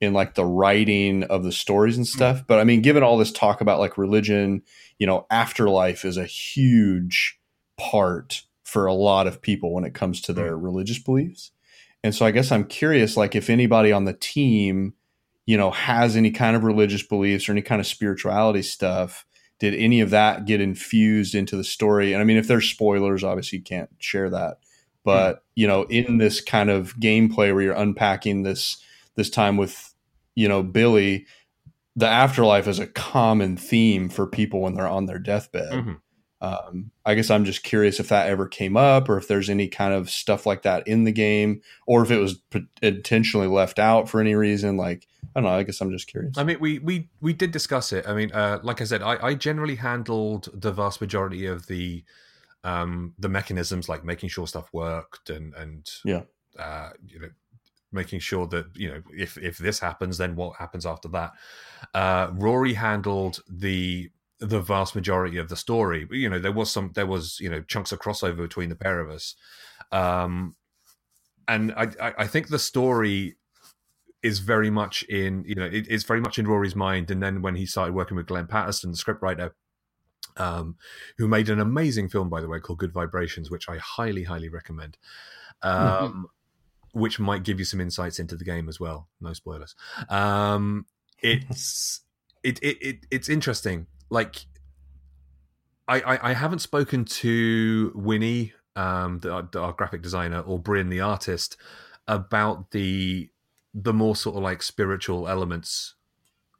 in 0.00 0.12
like 0.14 0.34
the 0.34 0.44
writing 0.46 1.24
of 1.24 1.44
the 1.44 1.52
stories 1.52 1.96
and 1.96 2.06
stuff. 2.06 2.44
But 2.46 2.58
I 2.60 2.64
mean, 2.64 2.82
given 2.82 3.02
all 3.02 3.18
this 3.18 3.32
talk 3.32 3.60
about 3.60 3.80
like 3.80 3.98
religion, 3.98 4.62
you 4.98 5.06
know, 5.06 5.26
afterlife 5.30 6.04
is 6.04 6.16
a 6.18 6.26
huge 6.26 7.40
part 7.78 8.42
for 8.64 8.86
a 8.86 8.94
lot 8.94 9.26
of 9.26 9.42
people 9.42 9.72
when 9.74 9.84
it 9.84 9.94
comes 9.94 10.20
to 10.22 10.32
their 10.34 10.56
mm. 10.56 10.64
religious 10.64 10.98
beliefs. 10.98 11.52
And 12.04 12.14
so 12.14 12.26
I 12.26 12.32
guess 12.32 12.52
I'm 12.52 12.66
curious, 12.66 13.16
like 13.16 13.34
if 13.36 13.50
anybody 13.50 13.92
on 13.92 14.04
the 14.04 14.12
team, 14.14 14.94
you 15.46 15.56
know, 15.56 15.70
has 15.70 16.16
any 16.16 16.30
kind 16.30 16.56
of 16.56 16.64
religious 16.64 17.02
beliefs 17.02 17.48
or 17.48 17.52
any 17.52 17.62
kind 17.62 17.80
of 17.80 17.86
spirituality 17.86 18.62
stuff, 18.62 19.26
did 19.58 19.74
any 19.74 20.00
of 20.00 20.10
that 20.10 20.46
get 20.46 20.60
infused 20.60 21.34
into 21.34 21.56
the 21.56 21.64
story? 21.64 22.12
And 22.12 22.20
I 22.20 22.24
mean, 22.24 22.36
if 22.38 22.48
there's 22.48 22.68
spoilers, 22.68 23.24
obviously 23.24 23.58
you 23.58 23.64
can't 23.64 23.90
share 23.98 24.30
that. 24.30 24.58
But 25.06 25.44
you 25.54 25.66
know, 25.66 25.84
in 25.84 26.18
this 26.18 26.40
kind 26.40 26.68
of 26.68 26.96
gameplay 26.96 27.54
where 27.54 27.62
you're 27.62 27.74
unpacking 27.74 28.42
this 28.42 28.76
this 29.14 29.30
time 29.30 29.56
with 29.56 29.94
you 30.34 30.48
know 30.48 30.62
Billy, 30.62 31.26
the 31.94 32.08
afterlife 32.08 32.66
is 32.66 32.78
a 32.78 32.86
common 32.86 33.56
theme 33.56 34.08
for 34.08 34.26
people 34.26 34.60
when 34.60 34.74
they're 34.74 34.88
on 34.88 35.06
their 35.06 35.20
deathbed. 35.20 35.72
Mhm. 35.72 36.00
Um, 36.42 36.90
I 37.06 37.14
guess 37.14 37.30
I'm 37.30 37.46
just 37.46 37.62
curious 37.62 37.98
if 37.98 38.10
that 38.10 38.28
ever 38.28 38.46
came 38.46 38.76
up, 38.76 39.08
or 39.08 39.16
if 39.16 39.26
there's 39.26 39.48
any 39.48 39.68
kind 39.68 39.94
of 39.94 40.10
stuff 40.10 40.44
like 40.44 40.62
that 40.62 40.86
in 40.86 41.04
the 41.04 41.12
game, 41.12 41.62
or 41.86 42.02
if 42.02 42.10
it 42.10 42.18
was 42.18 42.34
p- 42.50 42.66
intentionally 42.82 43.46
left 43.46 43.78
out 43.78 44.08
for 44.08 44.20
any 44.20 44.34
reason. 44.34 44.76
Like 44.76 45.06
I 45.34 45.40
don't 45.40 45.44
know. 45.44 45.56
I 45.56 45.62
guess 45.62 45.80
I'm 45.80 45.90
just 45.90 46.08
curious. 46.08 46.36
I 46.36 46.44
mean, 46.44 46.58
we 46.60 46.78
we 46.80 47.08
we 47.20 47.32
did 47.32 47.52
discuss 47.52 47.92
it. 47.92 48.06
I 48.06 48.12
mean, 48.12 48.32
uh, 48.32 48.58
like 48.62 48.80
I 48.80 48.84
said, 48.84 49.02
I, 49.02 49.16
I 49.28 49.34
generally 49.34 49.76
handled 49.76 50.48
the 50.52 50.72
vast 50.72 51.00
majority 51.00 51.46
of 51.46 51.68
the 51.68 52.04
um, 52.66 53.14
the 53.18 53.28
mechanisms, 53.28 53.88
like 53.88 54.04
making 54.04 54.28
sure 54.28 54.46
stuff 54.46 54.68
worked 54.72 55.30
and 55.30 55.54
and 55.54 55.88
Yeah. 56.04 56.22
uh, 56.58 56.90
you 57.06 57.20
know, 57.20 57.30
making 57.92 58.20
sure 58.20 58.46
that 58.48 58.66
you 58.74 58.88
know 58.90 59.02
if 59.16 59.38
if 59.38 59.56
this 59.58 59.78
happens, 59.78 60.18
then 60.18 60.34
what 60.34 60.56
happens 60.56 60.84
after 60.84 61.08
that. 61.08 61.32
Uh, 61.94 62.30
Rory 62.32 62.74
handled 62.74 63.40
the 63.48 64.10
the 64.40 64.60
vast 64.60 64.94
majority 64.94 65.38
of 65.38 65.48
the 65.48 65.56
story. 65.56 66.04
But, 66.04 66.18
You 66.18 66.28
know, 66.28 66.38
there 66.38 66.52
was 66.52 66.70
some 66.70 66.90
there 66.94 67.06
was 67.06 67.38
you 67.40 67.48
know 67.48 67.62
chunks 67.62 67.92
of 67.92 68.00
crossover 68.00 68.38
between 68.48 68.68
the 68.68 68.76
pair 68.76 68.98
of 69.00 69.10
us, 69.10 69.36
um, 69.92 70.56
and 71.46 71.72
I 71.72 71.86
I, 72.18 72.26
think 72.26 72.48
the 72.48 72.58
story 72.58 73.36
is 74.22 74.40
very 74.40 74.70
much 74.70 75.04
in 75.04 75.44
you 75.46 75.54
know 75.54 75.66
it, 75.66 75.86
it's 75.88 76.04
very 76.04 76.20
much 76.20 76.38
in 76.38 76.48
Rory's 76.48 76.74
mind. 76.74 77.12
And 77.12 77.22
then 77.22 77.42
when 77.42 77.54
he 77.54 77.64
started 77.64 77.94
working 77.94 78.16
with 78.16 78.26
Glenn 78.26 78.48
Patterson, 78.48 78.90
the 78.90 78.98
scriptwriter, 78.98 79.52
um, 80.36 80.76
who 81.18 81.26
made 81.28 81.48
an 81.48 81.60
amazing 81.60 82.08
film 82.08 82.28
by 82.28 82.40
the 82.40 82.48
way 82.48 82.60
called 82.60 82.78
Good 82.78 82.92
Vibrations, 82.92 83.50
which 83.50 83.68
I 83.68 83.78
highly 83.78 84.24
highly 84.24 84.48
recommend. 84.48 84.96
Um, 85.62 86.26
Which 86.92 87.18
might 87.18 87.42
give 87.42 87.58
you 87.58 87.64
some 87.64 87.80
insights 87.80 88.18
into 88.18 88.36
the 88.36 88.44
game 88.44 88.68
as 88.68 88.80
well. 88.80 89.08
No 89.20 89.32
spoilers. 89.34 89.74
Um, 90.08 90.86
it's 91.20 92.00
it, 92.42 92.58
it 92.62 92.78
it 92.80 93.06
it's 93.10 93.28
interesting. 93.28 93.86
Like 94.08 94.46
I, 95.88 96.00
I, 96.00 96.30
I 96.30 96.32
haven't 96.34 96.60
spoken 96.60 97.04
to 97.04 97.92
Winnie, 97.94 98.52
um, 98.74 99.20
the, 99.20 99.46
the- 99.52 99.60
our 99.60 99.72
graphic 99.72 100.02
designer, 100.02 100.40
or 100.40 100.58
Bryn, 100.58 100.88
the 100.88 101.00
artist, 101.00 101.56
about 102.08 102.70
the 102.70 103.30
the 103.74 103.92
more 103.92 104.16
sort 104.16 104.36
of 104.36 104.42
like 104.42 104.62
spiritual 104.62 105.28
elements 105.28 105.94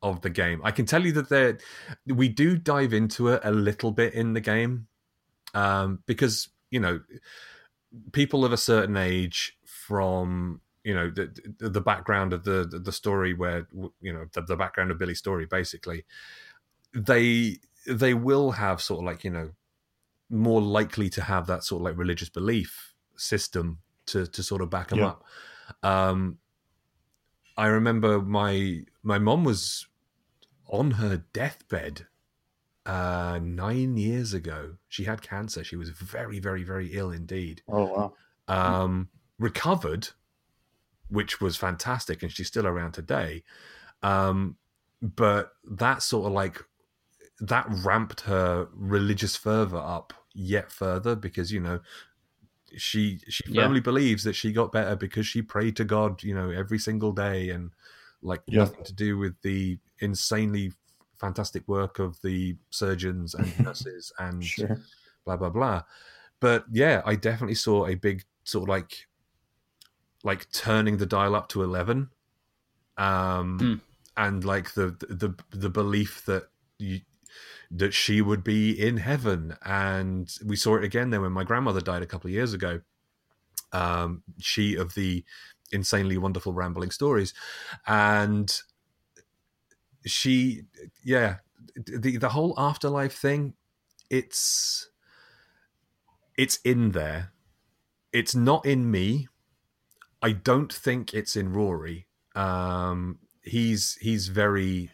of 0.03 0.21
the 0.21 0.31
game. 0.31 0.61
I 0.65 0.71
can 0.71 0.87
tell 0.87 1.05
you 1.05 1.13
that 1.13 1.29
there 1.29 1.59
we 2.07 2.29
do 2.29 2.57
dive 2.57 2.93
into 2.93 3.29
it 3.29 3.41
a 3.45 3.51
little 3.51 3.91
bit 3.91 4.15
in 4.15 4.33
the 4.33 4.41
game, 4.41 4.89
um, 5.55 6.01
because 6.07 6.49
you 6.71 6.81
know 6.81 7.01
people 8.13 8.45
of 8.45 8.53
a 8.53 8.57
certain 8.57 8.97
age 8.97 9.57
from 9.65 10.61
you 10.85 10.95
know 10.95 11.11
the 11.11 11.29
the, 11.59 11.81
background 11.81 12.33
of 12.33 12.45
the 12.45 12.65
the 12.85 12.93
story 12.93 13.35
where 13.35 13.67
you 14.01 14.13
know 14.13 14.27
the, 14.33 14.43
the 14.43 14.57
background 14.57 14.91
of 14.91 14.99
Billy's 14.99 15.19
story 15.19 15.47
basically 15.47 16.05
they 16.95 17.59
they 17.87 18.15
will 18.15 18.53
have 18.53 18.81
sort 18.81 19.01
of 19.01 19.05
like 19.07 19.25
you 19.25 19.31
know 19.31 19.51
more 20.31 20.61
likely 20.61 21.09
to 21.09 21.23
have 21.23 21.47
that 21.47 21.65
sort 21.65 21.81
of 21.81 21.85
like 21.85 21.97
religious 21.97 22.29
belief 22.29 22.95
system 23.17 23.79
to 24.07 24.27
to 24.27 24.43
sort 24.43 24.63
of 24.63 24.71
back 24.71 24.89
them 24.89 25.01
Yeah. 25.01 25.07
up 25.07 25.25
um 25.83 26.39
i 27.57 27.67
remember 27.67 28.21
my 28.21 28.81
my 29.03 29.19
mom 29.19 29.45
was 29.45 29.87
on 30.69 30.93
her 30.93 31.25
deathbed 31.33 32.07
uh 32.85 33.39
9 33.43 33.97
years 33.97 34.33
ago 34.33 34.77
she 34.89 35.05
had 35.05 35.23
cancer 35.23 35.65
she 35.65 35.77
was 35.77 35.91
very 35.91 36.39
very 36.39 36.63
very 36.63 36.89
ill 36.93 37.11
indeed 37.11 37.63
oh 37.69 37.85
wow. 37.85 38.13
um, 38.49 39.09
recovered, 39.39 40.09
which 41.09 41.41
was 41.41 41.57
fantastic, 41.57 42.23
and 42.23 42.33
she's 42.33 42.47
still 42.47 42.67
around 42.67 42.93
today. 42.93 43.43
Um, 44.03 44.57
but 45.03 45.53
that 45.65 46.03
sort 46.03 46.27
of 46.27 46.33
like 46.33 46.63
that 47.41 47.67
ramped 47.69 48.23
her 48.23 48.69
religious 48.73 49.37
fervor 49.37 49.79
up 49.79 50.15
yet 50.35 50.71
further 50.71 51.15
because 51.15 51.53
you 51.53 51.61
know 51.61 51.81
she 52.77 53.21
she 53.29 53.43
Yeah. 53.49 53.63
firmly 53.63 53.81
believes 53.81 54.25
that 54.25 54.35
she 54.35 54.53
got 54.53 54.73
better 54.73 54.97
because 54.97 55.27
she 55.27 55.43
prayed 55.43 55.77
to 55.77 55.85
God, 55.85 56.23
you 56.23 56.35
know, 56.35 56.51
every 56.51 56.79
single 56.79 57.13
day, 57.13 57.51
and 57.51 57.73
like 58.23 58.43
Yeah. 58.49 58.59
nothing 58.59 58.85
to 58.85 58.93
do 58.95 59.19
with 59.19 59.41
the 59.43 59.79
insanely 60.01 60.73
fantastic 61.21 61.67
work 61.69 61.99
of 61.99 62.21
the 62.23 62.57
surgeons 62.71 63.35
and 63.35 63.55
nurses 63.65 64.13
and 64.19 64.43
Sure. 64.43 64.81
blah 65.25 65.37
blah 65.37 65.51
blah. 65.51 65.83
But 66.41 66.67
yeah, 66.73 67.03
I 67.07 67.17
definitely 67.17 67.55
saw 67.57 67.87
a 67.87 67.95
big 67.95 68.25
sort 68.45 68.65
of 68.65 68.69
like 68.69 69.09
like 70.25 70.51
turning 70.51 70.97
the 70.97 71.07
dial 71.07 71.35
up 71.35 71.49
to 71.51 71.63
eleven, 71.63 72.11
um, 72.97 73.59
Hmm. 73.59 73.75
and 74.17 74.45
like 74.45 74.75
the 74.75 74.91
the 75.09 75.35
the 75.51 75.71
belief 75.71 76.25
that 76.27 76.49
you 76.79 77.01
that 77.71 77.95
she 77.95 78.23
would 78.23 78.45
be 78.45 78.71
in 78.71 78.99
heaven, 78.99 79.57
and 79.65 80.33
we 80.45 80.57
saw 80.57 80.77
it 80.77 80.85
again 80.85 81.11
then 81.11 81.23
when 81.23 81.33
my 81.33 81.45
grandmother 81.45 81.81
died 81.81 82.03
a 82.03 82.07
couple 82.07 82.29
of 82.29 82.35
years 82.35 82.53
ago. 82.53 82.81
Um, 83.73 84.23
she 84.39 84.75
of 84.77 84.95
the 84.95 85.25
insanely 85.73 86.17
wonderful 86.17 86.53
rambling 86.53 86.91
stories, 86.91 87.35
and 87.87 88.61
she, 90.05 90.63
yeah, 91.05 91.37
the 91.75 92.17
the 92.17 92.31
whole 92.31 92.55
afterlife 92.57 93.15
thing, 93.15 93.55
it's 94.09 94.89
it's 96.37 96.59
in 96.65 96.93
there. 96.93 97.33
It's 98.13 98.35
not 98.35 98.65
in 98.65 98.91
me. 98.91 99.29
I 100.23 100.33
don't 100.33 100.73
think 100.73 101.13
it's 101.13 101.37
in 101.37 101.53
Rory. 101.53 102.07
Um, 102.35 103.19
he's 103.43 103.97
he's 104.01 104.29
very 104.29 104.91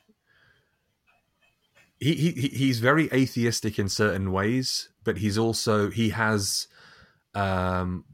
he, 2.02 2.32
he 2.32 2.48
he's 2.48 2.80
very 2.80 3.08
atheistic 3.12 3.78
in 3.78 3.88
certain 3.88 4.32
ways, 4.32 4.90
but 5.04 5.18
he's 5.18 5.38
also 5.38 5.90
he 5.90 6.10
has 6.10 6.68
um 7.34 8.04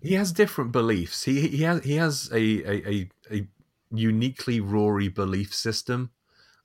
he 0.00 0.14
has 0.14 0.32
different 0.32 0.72
beliefs. 0.72 1.24
He 1.24 1.48
he 1.48 1.62
has 1.62 1.84
he 1.84 1.94
has 1.96 2.30
a 2.32 2.36
a, 2.36 2.88
a, 2.88 3.10
a 3.30 3.48
uniquely 3.90 4.60
Rory 4.60 5.08
belief 5.08 5.54
system 5.54 6.12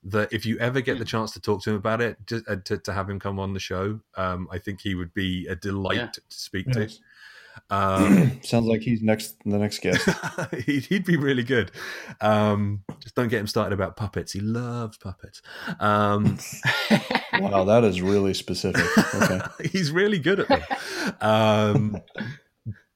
that 0.04 0.32
if 0.32 0.46
you 0.46 0.58
ever 0.58 0.80
get 0.80 0.98
the 0.98 1.04
chance 1.04 1.32
to 1.32 1.40
talk 1.40 1.62
to 1.62 1.70
him 1.70 1.76
about 1.76 2.00
it, 2.00 2.18
just, 2.26 2.48
uh, 2.48 2.56
to, 2.56 2.78
to 2.78 2.92
have 2.92 3.08
him 3.10 3.20
come 3.20 3.38
on 3.38 3.54
the 3.54 3.60
show, 3.60 4.00
um, 4.16 4.48
I 4.50 4.58
think 4.58 4.80
he 4.82 4.94
would 4.94 5.14
be 5.14 5.46
a 5.46 5.56
delight 5.56 5.96
Yeah. 5.96 6.10
to 6.14 6.22
speak 6.28 6.66
Yes. 6.68 6.98
to. 6.98 7.02
Um, 7.72 8.38
Sounds 8.42 8.66
like 8.66 8.82
he's 8.82 9.00
next 9.02 9.36
the 9.46 9.56
next 9.58 9.78
guest. 9.80 10.06
he'd, 10.66 10.84
he'd 10.84 11.04
be 11.06 11.16
really 11.16 11.42
good. 11.42 11.70
Um, 12.20 12.84
just 13.00 13.14
don't 13.14 13.28
get 13.28 13.40
him 13.40 13.46
started 13.46 13.72
about 13.72 13.96
puppets. 13.96 14.32
He 14.32 14.40
loves 14.40 14.98
puppets. 14.98 15.40
Um, 15.80 16.38
wow, 17.40 17.64
that 17.64 17.82
is 17.84 18.02
really 18.02 18.34
specific. 18.34 18.84
Okay. 19.14 19.40
he's 19.72 19.90
really 19.90 20.18
good 20.18 20.40
at 20.40 20.48
them. 20.48 20.62
Um, 21.22 22.02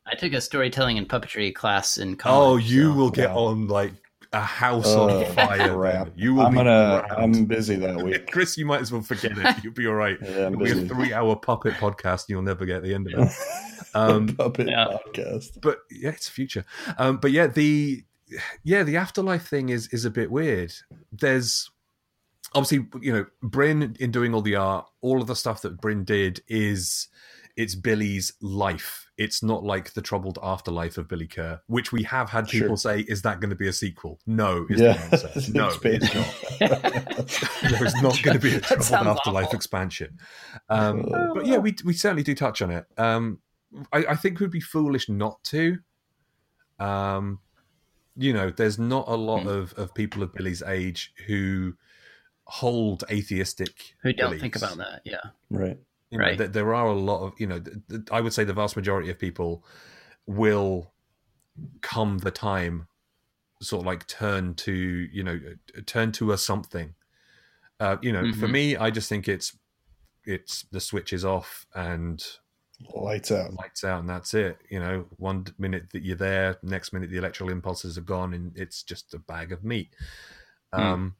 I 0.07 0.15
took 0.15 0.35
a 0.35 0.41
storytelling 0.41 0.99
and 0.99 1.09
puppetry 1.09 1.55
class 1.55 1.97
in 1.97 2.17
college. 2.17 2.37
oh, 2.37 2.57
you 2.69 2.91
so- 2.91 2.97
will 2.97 3.11
get 3.11 3.31
Wow. 3.31 3.45
on 3.47 3.69
like 3.69 3.93
a 4.33 4.41
house 4.41 4.85
Oh, 4.89 5.09
on 5.09 5.25
fire. 5.35 5.73
crap. 5.75 6.09
You 6.17 6.35
will 6.35 6.47
I'm 6.47 6.53
be 6.53 6.59
gonna. 6.59 7.05
grand. 7.09 7.35
I'm 7.35 7.45
busy 7.47 7.77
that 7.77 7.97
week. 7.97 8.31
Chris, 8.31 8.59
you 8.59 8.67
might 8.67 8.83
as 8.83 8.93
well 8.93 9.01
forget 9.01 9.33
it. 9.39 9.65
You'll 9.65 9.73
be 9.73 9.87
all 9.87 9.95
right. 9.95 10.19
Yeah, 10.21 10.47
I'm 10.49 10.61
It'll 10.61 10.77
be 10.77 10.85
a 10.85 10.89
three-hour 10.89 11.37
puppet 11.37 11.75
podcast, 11.75 12.23
and 12.25 12.31
you'll 12.31 12.43
never 12.43 12.67
get 12.67 12.83
the 12.83 12.93
end 12.93 13.11
of 13.13 13.27
it. 13.27 13.33
Um, 13.97 14.29
Puppet 14.37 14.69
yeah. 14.69 14.87
podcast. 15.07 15.61
but 15.61 15.79
yeah, 15.91 16.11
it's 16.11 16.29
future. 16.29 16.65
Um, 16.99 17.17
but 17.19 17.31
yeah, 17.33 17.47
the 17.47 18.05
yeah 18.65 18.83
the 18.83 18.97
afterlife 18.97 19.47
thing 19.47 19.69
is 19.69 19.89
is 19.89 20.05
a 20.05 20.11
bit 20.11 20.31
weird. 20.31 20.73
There's 21.13 21.71
obviously 22.55 22.87
you 23.01 23.13
know 23.13 23.27
Bryn 23.43 23.97
in 24.01 24.11
doing 24.11 24.35
all 24.35 24.43
the 24.43 24.57
art, 24.57 24.87
all 25.01 25.21
of 25.21 25.27
the 25.27 25.37
stuff 25.37 25.63
that 25.63 25.81
Bryn 25.81 26.05
did 26.05 26.43
is 26.49 27.09
it's 27.57 27.75
Billy's 27.75 28.35
life. 28.43 29.05
It's 29.17 29.43
not 29.43 29.65
like 29.65 29.95
the 29.95 30.03
troubled 30.03 30.39
afterlife 30.43 30.99
of 30.99 31.09
Billy 31.09 31.27
Kerr, 31.27 31.59
which 31.69 31.91
we 31.91 32.03
have 32.03 32.29
had 32.29 32.49
people 32.49 32.77
say, 32.77 33.01
is 33.09 33.23
that 33.23 33.41
going 33.41 33.49
to 33.49 33.57
be 33.57 33.67
a 33.67 33.73
sequel? 33.73 34.21
No, 34.27 34.67
is 34.69 34.79
Yeah. 34.79 34.93
the 34.93 35.25
answer. 35.35 35.53
No, 35.55 35.69
It's 35.69 35.77
been- 35.79 36.03
it's 36.03 36.15
not. 36.15 37.81
There's 37.81 37.95
not 38.03 38.21
going 38.23 38.39
to 38.39 38.43
be 38.43 38.57
a 38.57 38.61
troubled 38.61 39.17
afterlife 39.17 39.47
awful. 39.47 39.57
expansion. 39.57 40.19
Um, 40.69 41.07
Oh. 41.13 41.35
but 41.35 41.47
yeah, 41.47 41.57
we 41.57 41.75
we 41.85 41.93
certainly 41.95 42.23
do 42.23 42.35
touch 42.35 42.61
on 42.61 42.71
it. 42.71 42.87
Um, 42.99 43.39
I, 43.93 44.05
I 44.11 44.17
think 44.17 44.41
we'd 44.41 44.51
be 44.51 44.61
foolish 44.61 45.09
not 45.09 45.43
to. 45.45 45.79
Um, 46.79 47.41
you 48.17 48.33
know, 48.33 48.51
there's 48.51 48.79
not 48.79 49.07
a 49.09 49.15
lot 49.17 49.43
Hmm. 49.43 49.49
of, 49.49 49.73
of 49.75 49.95
people 49.95 50.23
of 50.23 50.33
Billy's 50.35 50.63
age 50.63 51.13
who 51.27 51.75
hold 52.45 53.05
atheistic 53.11 53.95
Who 54.03 54.13
don't 54.13 54.39
think 54.39 54.57
about 54.57 54.77
that? 54.79 55.03
Yeah. 55.05 55.21
right. 55.51 55.79
You 56.11 56.19
know, 56.19 56.25
Right. 56.25 56.39
th- 56.39 56.53
there 56.53 56.73
are 56.75 56.87
a 56.87 56.95
lot 56.95 57.25
of 57.27 57.33
you 57.41 57.49
know. 57.49 57.59
Th- 57.59 57.77
th- 57.89 58.03
I 58.13 58.21
would 58.21 58.33
say 58.33 58.45
the 58.45 58.53
vast 58.55 58.77
majority 58.77 59.11
of 59.11 59.19
people 59.19 59.65
will 60.27 60.93
come 61.81 62.19
the 62.19 62.31
time 62.31 62.87
sort 63.61 63.81
of 63.83 63.87
like 63.87 64.07
turn 64.07 64.55
to 64.55 64.73
you 64.73 65.25
know 65.25 65.41
uh, 65.77 65.81
turn 65.85 66.13
to 66.13 66.31
a 66.31 66.39
something. 66.39 66.95
Uh, 67.81 67.97
you 68.03 68.13
know, 68.13 68.33
for 68.35 68.47
Mhm. 68.47 68.53
me, 68.53 68.77
I 68.77 68.91
just 68.91 69.09
think 69.09 69.27
it's 69.29 69.59
it's 70.25 70.63
the 70.71 70.81
switch 70.81 71.13
is 71.13 71.25
off 71.25 71.67
and 71.75 72.25
Lights 72.95 73.33
out. 73.33 73.55
lights 73.55 73.85
out 73.85 74.01
and 74.01 74.09
that's 74.09 74.35
it. 74.35 74.59
You 74.71 74.81
know, 74.81 75.07
one 75.17 75.47
minute 75.59 75.87
that 75.93 76.03
you're 76.03 76.17
there, 76.17 76.59
next 76.63 76.93
minute 76.93 77.11
the 77.11 77.17
electrical 77.17 77.51
impulses 77.53 77.97
are 77.97 78.03
gone 78.03 78.35
and 78.35 78.53
it's 78.57 78.83
just 78.83 79.15
a 79.15 79.19
bag 79.19 79.51
of 79.53 79.65
meat. 79.65 79.95
Hmm. 80.73 80.81
Um, 80.81 81.15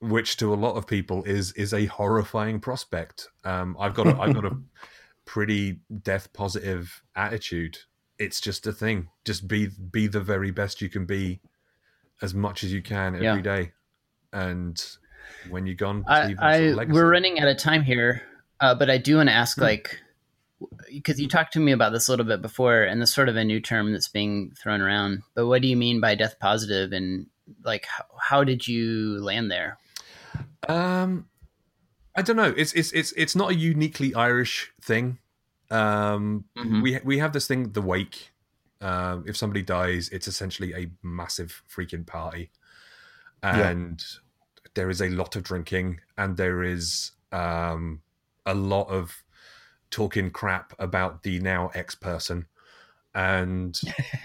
which 0.00 0.36
to 0.38 0.52
a 0.52 0.56
lot 0.56 0.74
of 0.76 0.86
people 0.86 1.22
is 1.24 1.52
is 1.52 1.72
a 1.72 1.86
horrifying 1.86 2.60
prospect. 2.60 3.28
Um, 3.44 3.76
I've 3.78 3.94
got 3.94 4.06
a, 4.08 4.20
I've 4.20 4.34
got 4.34 4.44
a 4.44 4.56
pretty 5.24 5.80
death 6.02 6.32
positive 6.32 7.02
attitude. 7.14 7.78
It's 8.18 8.40
just 8.40 8.66
a 8.66 8.72
thing. 8.72 9.08
Just 9.24 9.48
be 9.48 9.68
be 9.68 10.06
the 10.08 10.20
very 10.20 10.50
best 10.50 10.82
you 10.82 10.88
can 10.90 11.06
be, 11.06 11.40
as 12.20 12.34
much 12.34 12.64
as 12.64 12.72
you 12.72 12.82
can 12.82 13.14
every 13.14 13.24
Yeah. 13.26 13.40
day, 13.40 13.72
and 14.32 14.84
when 15.48 15.64
you're 15.66 15.74
gone, 15.76 16.04
I, 16.06 16.34
I 16.38 16.56
sort 16.58 16.68
of 16.70 16.76
legacy. 16.76 16.92
we're 16.94 17.10
running 17.10 17.40
out 17.40 17.48
of 17.48 17.56
time 17.56 17.82
here, 17.82 18.22
uh, 18.60 18.74
but 18.74 18.90
I 18.90 18.98
do 18.98 19.16
want 19.16 19.30
to 19.30 19.34
ask, 19.34 19.56
Hmm. 19.56 19.62
like, 19.62 20.00
because 20.90 21.20
you 21.20 21.28
talked 21.28 21.52
to 21.54 21.60
me 21.60 21.72
about 21.72 21.92
this 21.92 22.08
a 22.08 22.12
little 22.12 22.26
bit 22.26 22.42
before, 22.42 22.82
and 22.82 23.00
this 23.00 23.12
sort 23.14 23.28
of 23.28 23.36
a 23.36 23.44
new 23.44 23.60
term 23.60 23.92
that's 23.92 24.08
being 24.08 24.52
thrown 24.58 24.80
around. 24.80 25.22
But 25.34 25.46
what 25.46 25.62
do 25.62 25.68
you 25.68 25.76
mean 25.76 26.00
by 26.00 26.14
death 26.14 26.38
positive, 26.40 26.92
and 26.92 27.26
like, 27.64 27.86
how, 27.86 28.04
how 28.20 28.44
did 28.44 28.66
you 28.66 29.22
land 29.22 29.50
there? 29.50 29.78
Um, 30.68 31.28
I 32.16 32.22
don't 32.22 32.36
know. 32.36 32.54
It's 32.56 32.72
it's 32.74 32.92
it's 32.92 33.12
it's 33.12 33.34
not 33.34 33.50
a 33.50 33.54
uniquely 33.54 34.14
Irish 34.14 34.72
thing. 34.80 35.18
Um, 35.70 36.44
Mhm. 36.56 36.82
we 36.82 37.00
we 37.04 37.18
have 37.18 37.32
this 37.32 37.46
thing, 37.46 37.72
the 37.72 37.82
wake. 37.82 38.30
Um, 38.80 39.24
if 39.26 39.36
somebody 39.36 39.62
dies, 39.62 40.08
it's 40.10 40.28
essentially 40.28 40.74
a 40.74 40.90
massive 41.02 41.62
freaking 41.68 42.06
party, 42.06 42.50
Yeah. 43.42 43.70
and 43.70 44.04
there 44.74 44.90
is 44.90 45.00
a 45.00 45.08
lot 45.08 45.36
of 45.36 45.42
drinking, 45.42 46.00
and 46.18 46.36
there 46.36 46.62
is 46.62 47.12
um 47.32 48.02
a 48.46 48.54
lot 48.54 48.88
of 48.88 49.23
talking 49.94 50.28
crap 50.28 50.74
about 50.80 51.22
the 51.22 51.38
now 51.38 51.70
ex 51.72 51.94
person, 51.94 52.46
and 53.14 53.80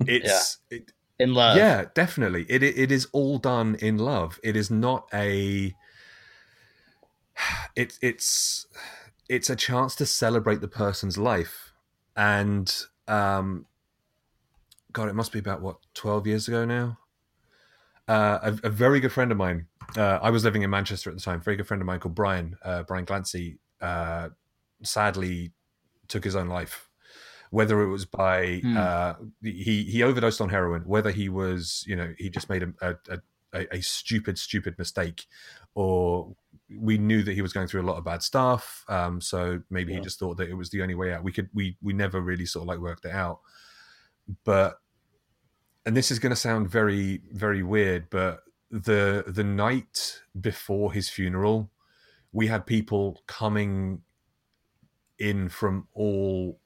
it's 0.00 0.58
it, 0.68 0.90
In 1.20 1.32
love, 1.32 1.56
yeah, 1.56 1.84
definitely. 1.94 2.44
It, 2.48 2.64
it 2.64 2.76
it 2.76 2.92
is 2.92 3.06
all 3.12 3.38
done 3.38 3.76
in 3.76 3.98
love. 3.98 4.40
It 4.42 4.56
is 4.56 4.70
not 4.70 5.08
a. 5.14 5.74
It 7.76 7.98
it's 8.00 8.66
it's 9.28 9.50
a 9.50 9.56
chance 9.56 9.94
to 9.96 10.06
celebrate 10.06 10.62
the 10.62 10.68
person's 10.68 11.18
life, 11.18 11.72
and 12.16 12.74
um, 13.06 13.66
God, 14.92 15.08
it 15.08 15.14
must 15.14 15.30
be 15.30 15.38
about 15.38 15.60
what 15.60 15.76
twelve 15.92 16.26
years 16.26 16.48
ago 16.48 16.64
now. 16.64 16.98
Uh, 18.08 18.38
a, 18.42 18.68
a 18.68 18.70
very 18.70 18.98
good 18.98 19.12
friend 19.12 19.30
of 19.30 19.36
mine. 19.36 19.66
Uh, 19.94 20.18
I 20.22 20.30
was 20.30 20.42
living 20.42 20.62
in 20.62 20.70
Manchester 20.70 21.10
at 21.10 21.16
the 21.16 21.22
time. 21.22 21.42
Very 21.42 21.56
good 21.58 21.66
friend 21.66 21.82
of 21.82 21.86
mine 21.86 22.00
called 22.00 22.14
Brian. 22.14 22.56
Uh, 22.62 22.82
Brian 22.82 23.04
Glancy. 23.04 23.58
Sadly, 24.82 25.52
took 26.08 26.24
his 26.24 26.36
own 26.36 26.48
life. 26.48 26.88
Whether 27.50 27.80
it 27.82 27.88
was 27.88 28.04
by 28.04 28.60
Hmm. 28.62 28.76
uh, 28.76 29.14
he 29.42 29.84
he 29.84 30.02
overdosed 30.02 30.40
on 30.40 30.48
heroin, 30.48 30.82
whether 30.82 31.10
he 31.10 31.28
was 31.28 31.84
you 31.86 31.96
know 31.96 32.12
he 32.18 32.28
just 32.28 32.48
made 32.48 32.62
a 32.62 32.72
a, 32.80 33.18
a, 33.52 33.76
a 33.76 33.80
stupid 33.80 34.38
stupid 34.38 34.78
mistake, 34.78 35.26
or 35.74 36.34
we 36.76 36.98
knew 36.98 37.22
that 37.22 37.32
he 37.34 37.42
was 37.42 37.52
going 37.52 37.68
through 37.68 37.82
a 37.82 37.88
lot 37.90 37.96
of 37.96 38.04
bad 38.04 38.22
stuff. 38.22 38.84
Um, 38.88 39.20
so 39.20 39.62
maybe 39.70 39.94
he 39.94 40.00
just 40.00 40.18
thought 40.18 40.36
that 40.38 40.48
it 40.48 40.54
was 40.54 40.70
the 40.70 40.82
only 40.82 40.94
way 40.96 41.12
out. 41.12 41.22
We 41.22 41.32
could 41.32 41.48
we 41.54 41.76
we 41.80 41.92
never 41.92 42.20
really 42.20 42.46
sort 42.46 42.64
of 42.64 42.68
like 42.68 42.80
worked 42.80 43.04
it 43.04 43.12
out. 43.12 43.40
But 44.44 44.80
and 45.84 45.96
this 45.96 46.10
is 46.10 46.18
going 46.18 46.30
to 46.30 46.36
sound 46.36 46.68
very 46.68 47.22
very 47.32 47.62
weird, 47.62 48.10
but 48.10 48.40
the 48.70 49.24
the 49.26 49.44
night 49.44 50.22
before 50.38 50.92
his 50.92 51.08
funeral, 51.08 51.70
we 52.32 52.48
had 52.48 52.66
people 52.66 53.22
coming 53.28 54.02
in 55.18 55.48
from 55.48 55.88
all 55.94 56.60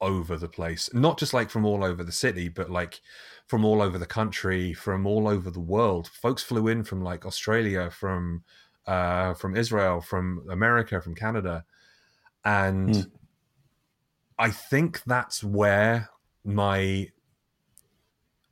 over 0.00 0.36
the 0.36 0.48
place. 0.48 0.88
Not 0.94 1.18
just 1.18 1.34
like 1.34 1.50
from 1.50 1.64
all 1.64 1.84
over 1.84 2.02
the 2.02 2.12
city 2.12 2.48
but 2.48 2.70
like 2.70 3.00
from 3.46 3.64
all 3.64 3.82
over 3.82 3.98
the 3.98 4.06
country 4.06 4.72
from 4.72 5.06
all 5.06 5.28
over 5.28 5.50
the 5.50 5.60
world. 5.60 6.08
Folks 6.08 6.42
flew 6.42 6.68
in 6.68 6.84
from 6.84 7.02
like 7.02 7.26
australia 7.26 7.90
from 7.90 8.44
uh 8.86 9.34
from 9.34 9.54
israel 9.56 10.00
from 10.00 10.46
america 10.50 11.00
from 11.00 11.14
canada. 11.14 11.64
And 12.44 12.94
Hmm. 12.94 13.10
i 14.38 14.50
think 14.50 15.02
that's 15.04 15.44
where 15.44 16.08
my 16.44 17.08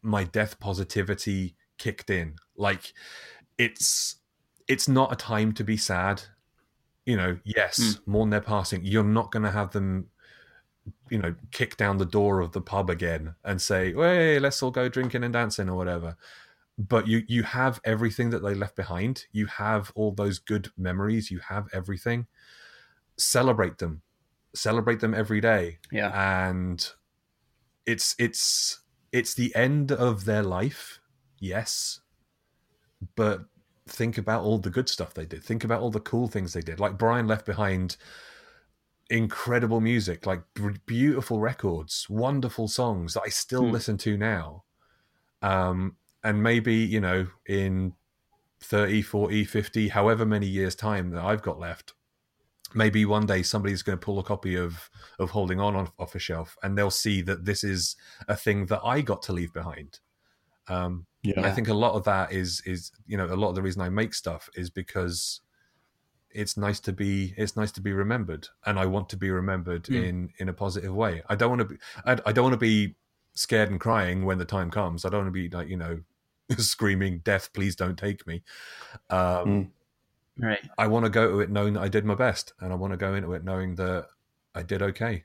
my 0.03 0.24
death 0.24 0.59
positivity 0.61 1.57
kicked 1.78 2.11
in. 2.11 2.36
Like 2.57 2.92
it's 3.57 4.16
it's 4.66 4.88
not 4.88 5.12
a 5.12 5.16
time 5.16 5.53
to 5.55 5.64
be 5.64 5.76
sad 5.76 6.22
you 7.09 7.16
know 7.16 7.38
yes 7.44 7.96
hmm. 7.96 8.11
mourn 8.11 8.30
their 8.30 8.42
passing. 8.42 8.84
You're 8.84 9.02
not 9.02 9.32
going 9.32 9.42
to 9.44 9.50
have 9.50 9.72
them 9.72 10.09
you 11.11 11.18
know 11.18 11.34
kick 11.50 11.76
down 11.78 11.96
the 11.96 12.04
door 12.04 12.40
of 12.40 12.52
the 12.52 12.61
pub 12.61 12.88
again 12.88 13.34
and 13.44 13.61
say 13.61 13.92
hey 13.92 14.38
let's 14.38 14.62
all 14.62 14.70
go 14.70 14.88
drinking 14.88 15.24
and 15.24 15.32
dancing 15.32 15.70
or 15.70 15.76
whatever. 15.76 16.16
But 16.76 17.09
you 17.09 17.22
you 17.26 17.44
have 17.44 17.80
everything 17.82 18.28
that 18.30 18.40
they 18.40 18.54
left 18.54 18.76
behind. 18.76 19.24
You 19.32 19.46
have 19.46 19.90
all 19.94 20.12
those 20.12 20.38
good 20.38 20.68
memories. 20.76 21.30
You 21.30 21.40
have 21.48 21.66
everything. 21.72 22.26
Celebrate 23.16 23.78
them. 23.78 24.02
Celebrate 24.54 25.00
them 25.00 25.14
every 25.14 25.40
day. 25.40 25.78
Yeah, 25.90 26.11
and 26.12 26.86
it's 27.86 28.14
it's 28.18 28.80
it's 29.12 29.32
the 29.32 29.54
end 29.56 29.92
of 29.92 30.26
their 30.26 30.42
life 30.42 31.00
yes. 31.40 32.00
But 33.16 33.44
think 33.91 34.18
about 34.18 34.43
all 34.43 34.59
the 34.59 34.70
good 34.70 34.89
stuff 34.89 35.14
they 35.14 35.26
did 35.26 35.43
think 35.43 35.64
about 35.64 35.80
all 35.80 35.91
the 35.91 36.01
cool 36.01 36.28
things 36.28 36.53
they 36.53 36.61
did 36.61 36.80
like 36.80 36.99
brian 36.99 37.26
left 37.26 37.47
behind 37.47 37.97
incredible 39.11 39.80
music 39.80 40.26
like 40.26 40.43
beautiful 40.86 41.41
records 41.41 42.07
wonderful 42.11 42.68
songs 42.68 43.14
that 43.14 43.22
i 43.24 43.28
still 43.28 43.66
Hmm. 43.66 43.72
listen 43.72 43.97
to 43.97 44.16
now 44.18 44.64
um 45.43 45.97
and 46.24 46.43
maybe 46.43 46.74
you 46.74 47.01
know 47.01 47.26
in 47.47 47.95
30, 48.61 49.03
40, 49.03 49.45
50, 49.45 49.89
however 49.89 50.26
many 50.26 50.47
years' 50.47 50.74
time 50.74 51.11
that 51.11 51.24
I've 51.24 51.43
got 51.43 51.61
left, 51.61 51.95
maybe 52.74 53.05
one 53.05 53.26
day 53.26 53.43
somebody's 53.43 53.82
going 53.82 53.99
to 53.99 54.05
pull 54.05 54.18
a 54.18 54.24
copy 54.24 54.57
of 54.57 54.91
of 55.18 55.30
Holding 55.30 55.61
On 55.61 55.76
off, 55.76 55.93
off 55.99 56.14
a 56.14 56.18
shelf, 56.18 56.57
and 56.62 56.76
they'll 56.76 56.91
see 56.91 57.22
that 57.22 57.45
this 57.45 57.62
is 57.64 57.97
a 58.26 58.36
thing 58.36 58.66
that 58.66 58.80
I 58.84 59.01
got 59.01 59.22
to 59.22 59.32
leave 59.32 59.53
behind. 59.53 60.01
Um, 60.68 61.06
Yeah. 61.22 61.40
I 61.44 61.50
think 61.50 61.68
a 61.68 61.74
lot 61.74 61.94
of 61.94 62.04
that 62.04 62.32
is 62.32 62.62
is 62.66 62.92
you 63.06 63.16
know 63.16 63.26
a 63.26 63.34
lot 63.36 63.48
of 63.50 63.54
the 63.54 63.62
reason 63.62 63.82
I 63.82 63.88
make 63.88 64.14
stuff 64.14 64.48
is 64.54 64.70
because 64.70 65.40
it's 66.30 66.56
nice 66.56 66.78
to 66.80 66.92
be 66.92 67.34
it's 67.36 67.56
nice 67.56 67.72
to 67.72 67.80
be 67.80 67.92
remembered, 67.92 68.48
and 68.66 68.78
I 68.78 68.86
want 68.86 69.08
to 69.10 69.16
be 69.16 69.30
remembered 69.30 69.84
Mm. 69.84 70.04
in 70.08 70.28
in 70.38 70.48
a 70.48 70.52
positive 70.52 70.94
way. 70.94 71.22
I 71.28 71.34
don't 71.34 71.50
want 71.50 71.60
to 71.60 71.64
be 71.74 71.76
I, 72.04 72.12
I 72.26 72.32
don't 72.32 72.44
want 72.44 72.54
to 72.54 72.58
be 72.58 72.94
scared 73.34 73.70
and 73.70 73.80
crying 73.80 74.24
when 74.24 74.38
the 74.38 74.44
time 74.44 74.70
comes. 74.70 75.04
I 75.04 75.08
don't 75.08 75.24
want 75.24 75.34
to 75.34 75.40
be 75.42 75.48
like 75.56 75.68
you 75.68 75.76
know 75.76 76.00
screaming 76.58 77.18
death 77.24 77.52
please 77.52 77.76
don't 77.76 77.98
take 77.98 78.26
me 78.26 78.42
um 79.10 79.18
Mm. 79.48 79.70
Right. 80.40 80.60
i 80.78 80.86
want 80.86 81.04
to 81.04 81.10
go 81.10 81.30
to 81.32 81.40
it 81.40 81.50
knowing 81.50 81.74
that 81.74 81.82
i 81.82 81.88
did 81.88 82.04
my 82.04 82.14
best 82.14 82.52
and 82.60 82.72
i 82.72 82.76
want 82.76 82.92
to 82.92 82.96
go 82.96 83.12
into 83.14 83.32
it 83.34 83.42
knowing 83.44 83.74
that 83.74 84.06
i 84.54 84.62
did 84.62 84.80
okay 84.82 85.24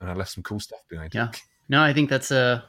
and 0.00 0.10
i 0.10 0.12
left 0.14 0.30
some 0.30 0.42
cool 0.44 0.60
stuff 0.60 0.80
behind 0.88 1.14
Yeah. 1.14 1.30
No, 1.68 1.82
I 1.82 1.92
think 1.94 2.10
that's 2.10 2.30
a. 2.30 2.64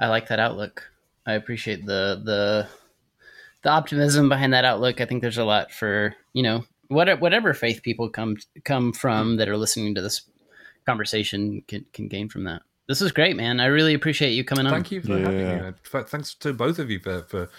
I 0.00 0.06
like 0.08 0.28
that 0.28 0.38
outlook. 0.40 0.90
I 1.28 1.34
appreciate 1.34 1.86
the 1.86 2.20
the 2.24 2.66
the 3.62 3.70
optimism 3.70 4.28
behind 4.28 4.52
that 4.54 4.64
outlook. 4.64 5.00
I 5.00 5.04
think 5.04 5.20
there's 5.22 5.38
a 5.38 5.44
lot 5.44 5.70
for 5.72 6.14
you 6.32 6.42
know 6.42 6.64
what 6.88 7.20
whatever 7.20 7.52
faith 7.54 7.82
people 7.82 8.08
come 8.08 8.36
come 8.64 8.92
from 8.92 9.36
that 9.36 9.48
are 9.48 9.56
listening 9.56 9.94
to 9.94 10.00
this 10.02 10.22
conversation 10.86 11.62
can 11.68 11.84
can 11.92 12.08
gain 12.08 12.28
from 12.28 12.44
that. 12.44 12.62
This 12.88 13.02
is 13.02 13.12
great, 13.12 13.36
man. 13.36 13.60
I 13.60 13.66
really 13.66 13.92
appreciate 13.92 14.30
you 14.30 14.42
coming 14.44 14.66
on. 14.66 14.72
thank 14.72 14.90
you 14.90 15.02
for 15.02 15.18
having 15.18 15.36
me 15.36 15.42
Yeah. 15.92 16.02
thanks 16.04 16.34
to 16.36 16.52
both 16.54 16.78
of 16.78 16.90
you 16.90 16.98
for 16.98 17.22
for 17.28 17.50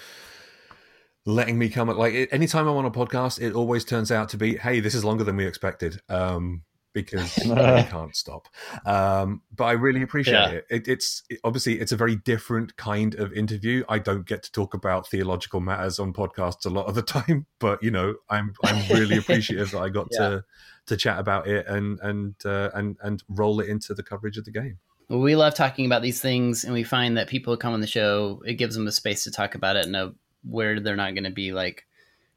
letting 1.25 1.59
me 1.59 1.69
come 1.69 1.89
like 1.89 2.13
it- 2.13 2.29
anytime 2.31 2.67
i'm 2.67 2.75
on 2.77 2.85
a 2.85 2.89
podcast 2.91 3.39
it 3.39 3.53
always 3.53 3.85
turns 3.85 4.09
out 4.11 4.29
to 4.29 4.37
be 4.37 4.55
hey 4.57 4.79
this 4.79 4.95
is 4.95 5.03
longer 5.05 5.23
than 5.23 5.35
we 5.35 5.45
expected 5.45 6.01
um 6.09 6.63
because 6.93 7.37
I 7.49 7.83
can't 7.83 8.15
stop. 8.15 8.47
Um, 8.85 9.41
but 9.55 9.65
I 9.65 9.71
really 9.73 10.01
appreciate 10.01 10.33
Yeah. 10.33 10.49
it. 10.49 10.65
it. 10.69 10.87
It's 10.87 11.23
it, 11.29 11.39
obviously 11.43 11.79
it's 11.79 11.91
a 11.91 11.97
very 11.97 12.15
different 12.15 12.75
kind 12.77 13.15
of 13.15 13.33
interview. 13.33 13.83
I 13.89 13.99
don't 13.99 14.25
get 14.25 14.43
to 14.43 14.51
talk 14.51 14.73
about 14.73 15.07
theological 15.07 15.59
matters 15.59 15.99
on 15.99 16.13
podcasts 16.13 16.65
a 16.65 16.69
lot 16.69 16.87
of 16.87 16.95
the 16.95 17.01
time, 17.17 17.45
but 17.59 17.81
you 17.83 17.91
know, 17.91 18.15
I'm 18.29 18.53
I'm 18.63 18.87
really 18.89 19.17
appreciative 19.17 19.71
that 19.71 19.79
I 19.81 19.89
got 19.89 20.09
to 20.13 20.43
to 20.87 20.97
chat 20.97 21.19
about 21.19 21.47
it 21.47 21.67
and 21.67 21.99
and 22.01 22.35
uh, 22.45 22.69
and 22.73 22.97
and 23.01 23.23
roll 23.29 23.59
it 23.59 23.69
into 23.69 23.93
the 23.93 24.03
coverage 24.03 24.37
of 24.37 24.45
the 24.45 24.51
game. 24.51 24.79
Well, 25.09 25.19
we 25.19 25.35
love 25.35 25.55
talking 25.55 25.85
about 25.87 26.03
these 26.03 26.21
things, 26.21 26.63
and 26.63 26.73
we 26.73 26.83
find 26.83 27.17
that 27.17 27.27
people 27.27 27.53
who 27.53 27.57
come 27.57 27.73
on 27.73 27.81
the 27.81 27.87
show, 27.87 28.43
it 28.45 28.53
gives 28.55 28.75
them 28.75 28.85
a 28.87 28.91
space 28.91 29.23
to 29.23 29.31
talk 29.31 29.55
about 29.55 29.75
it 29.75 29.83
and 29.83 29.91
know 29.91 30.13
where 30.43 30.79
they're 30.79 30.95
not 30.95 31.15
going 31.15 31.23
to 31.23 31.31
be 31.31 31.51
like 31.51 31.85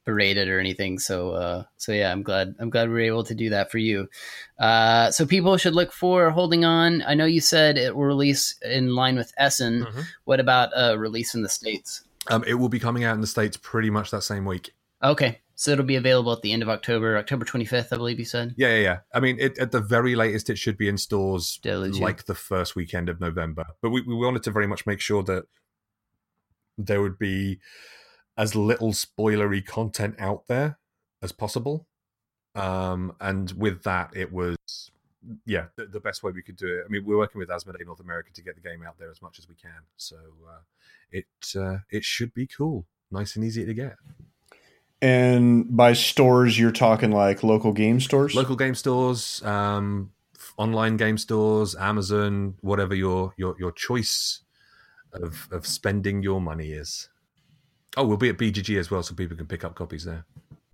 berated 0.05 0.49
or 0.49 0.59
anything. 0.59 0.99
So, 0.99 1.31
uh, 1.33 1.65
so 1.77 1.93
yeah, 1.93 2.13
I'm 2.13 2.23
glad 2.23 2.55
I'm 2.59 2.71
glad 2.71 2.89
we 2.89 2.97
are 2.97 3.01
able 3.01 3.25
to 3.25 3.35
do 3.35 3.51
that 3.51 3.71
for 3.71 3.79
you. 3.79 4.09
Uh, 4.59 5.11
so 5.11 5.27
people 5.27 5.57
should 5.57 5.75
look 5.75 5.93
for 5.93 6.31
holding 6.31 6.65
on. 6.65 7.03
I 7.03 7.15
know 7.15 7.25
you 7.25 7.41
said 7.41 7.79
it 7.79 7.95
will 7.95 8.05
release 8.05 8.57
in 8.65 8.95
line 8.95 9.17
with 9.17 9.33
Essen. 9.37 9.85
Mhm. 9.85 10.05
What 10.25 10.41
about 10.41 10.71
a 10.77 10.99
release 10.99 11.35
in 11.35 11.43
the 11.43 11.49
states? 11.49 12.05
Um, 12.29 12.45
it 12.47 12.55
will 12.55 12.69
be 12.69 12.79
coming 12.79 13.05
out 13.05 13.15
in 13.15 13.21
the 13.21 13.27
states 13.27 13.57
pretty 13.57 13.91
much 13.91 14.11
that 14.11 14.23
same 14.23 14.45
week. 14.45 14.73
Okay, 15.03 15.41
so 15.57 15.73
it'll 15.73 15.85
be 15.85 15.97
available 15.97 16.33
at 16.33 16.43
the 16.43 16.53
end 16.53 16.63
of 16.63 16.69
October, 16.69 17.19
October 17.19 17.45
25th, 17.45 17.93
I 17.93 17.97
believe 17.97 18.21
you 18.21 18.25
said. 18.25 18.55
Yeah, 18.57 18.69
yeah, 18.77 18.81
yeah. 18.81 18.99
I 19.13 19.19
mean, 19.19 19.37
it, 19.41 19.59
at 19.59 19.73
the 19.73 19.81
very 19.81 20.15
latest, 20.15 20.49
it 20.49 20.57
should 20.57 20.79
be 20.79 20.89
in 20.89 20.97
stores 20.99 21.59
Deluge. 21.61 21.99
like 21.99 22.27
the 22.27 22.37
first 22.37 22.77
weekend 22.77 23.09
of 23.09 23.21
November. 23.21 23.67
But 23.81 23.91
we, 23.91 24.03
we 24.03 24.15
wanted 24.15 24.45
to 24.45 24.53
very 24.53 24.69
much 24.69 24.87
make 24.87 25.01
sure 25.01 25.25
that 25.25 25.47
there 26.79 27.03
would 27.03 27.19
be 27.19 27.59
as 28.37 28.55
little 28.55 28.93
spoilery 28.93 29.65
content 29.65 30.17
out 30.19 30.47
there 30.49 30.79
as 31.23 31.33
possible. 31.33 31.87
Um, 32.55 33.15
and 33.21 33.51
with 33.53 33.83
that, 33.85 34.11
it 34.15 34.33
was 34.33 34.57
yeah 35.47 35.67
the, 35.77 35.87
the 35.87 36.01
best 36.01 36.23
way 36.23 36.33
we 36.33 36.43
could 36.43 36.57
do 36.57 36.67
it. 36.67 36.85
I 36.85 36.89
mean, 36.89 37.05
we're 37.05 37.17
working 37.17 37.39
with 37.39 37.49
Asmodee 37.49 37.87
North 37.87 38.01
America 38.01 38.31
to 38.35 38.43
get 38.43 38.55
the 38.55 38.61
game 38.61 38.83
out 38.87 38.99
there 38.99 39.11
as 39.11 39.23
much 39.23 39.39
as 39.39 39.49
we 39.49 39.55
can. 39.55 39.71
So 39.97 40.17
uh, 40.49 40.61
it 41.11 41.27
uh, 41.57 41.79
it 41.91 42.05
should 42.05 42.35
be 42.35 42.47
cool, 42.47 42.87
nice 43.11 43.37
and 43.37 43.45
easy 43.45 43.65
to 43.65 43.75
get. 43.75 43.97
And 45.01 45.77
by 45.77 45.95
stores, 45.95 46.59
you're 46.59 46.71
talking 46.71 47.11
like 47.11 47.43
local 47.43 47.73
game 47.73 47.99
stores. 48.01 48.35
local 48.37 48.55
game 48.55 48.75
stores, 48.75 49.43
um, 49.43 50.13
online 50.57 50.97
game 50.97 51.19
stores, 51.19 51.75
Amazon, 51.75 52.55
whatever 52.61 52.95
your 52.95 53.35
your 53.37 53.57
your 53.59 53.73
choice 53.73 54.41
of 55.13 55.49
of 55.51 55.67
spending 55.67 56.23
your 56.23 56.41
money 56.41 56.73
is. 56.73 57.09
Oh, 57.97 58.07
we'll 58.07 58.17
be 58.17 58.31
at 58.31 58.39
BGG 58.39 58.79
as 58.79 58.91
well, 58.91 59.03
so 59.03 59.15
people 59.15 59.37
can 59.37 59.47
pick 59.47 59.65
up 59.65 59.75
copies 59.75 60.05
there. 60.05 60.25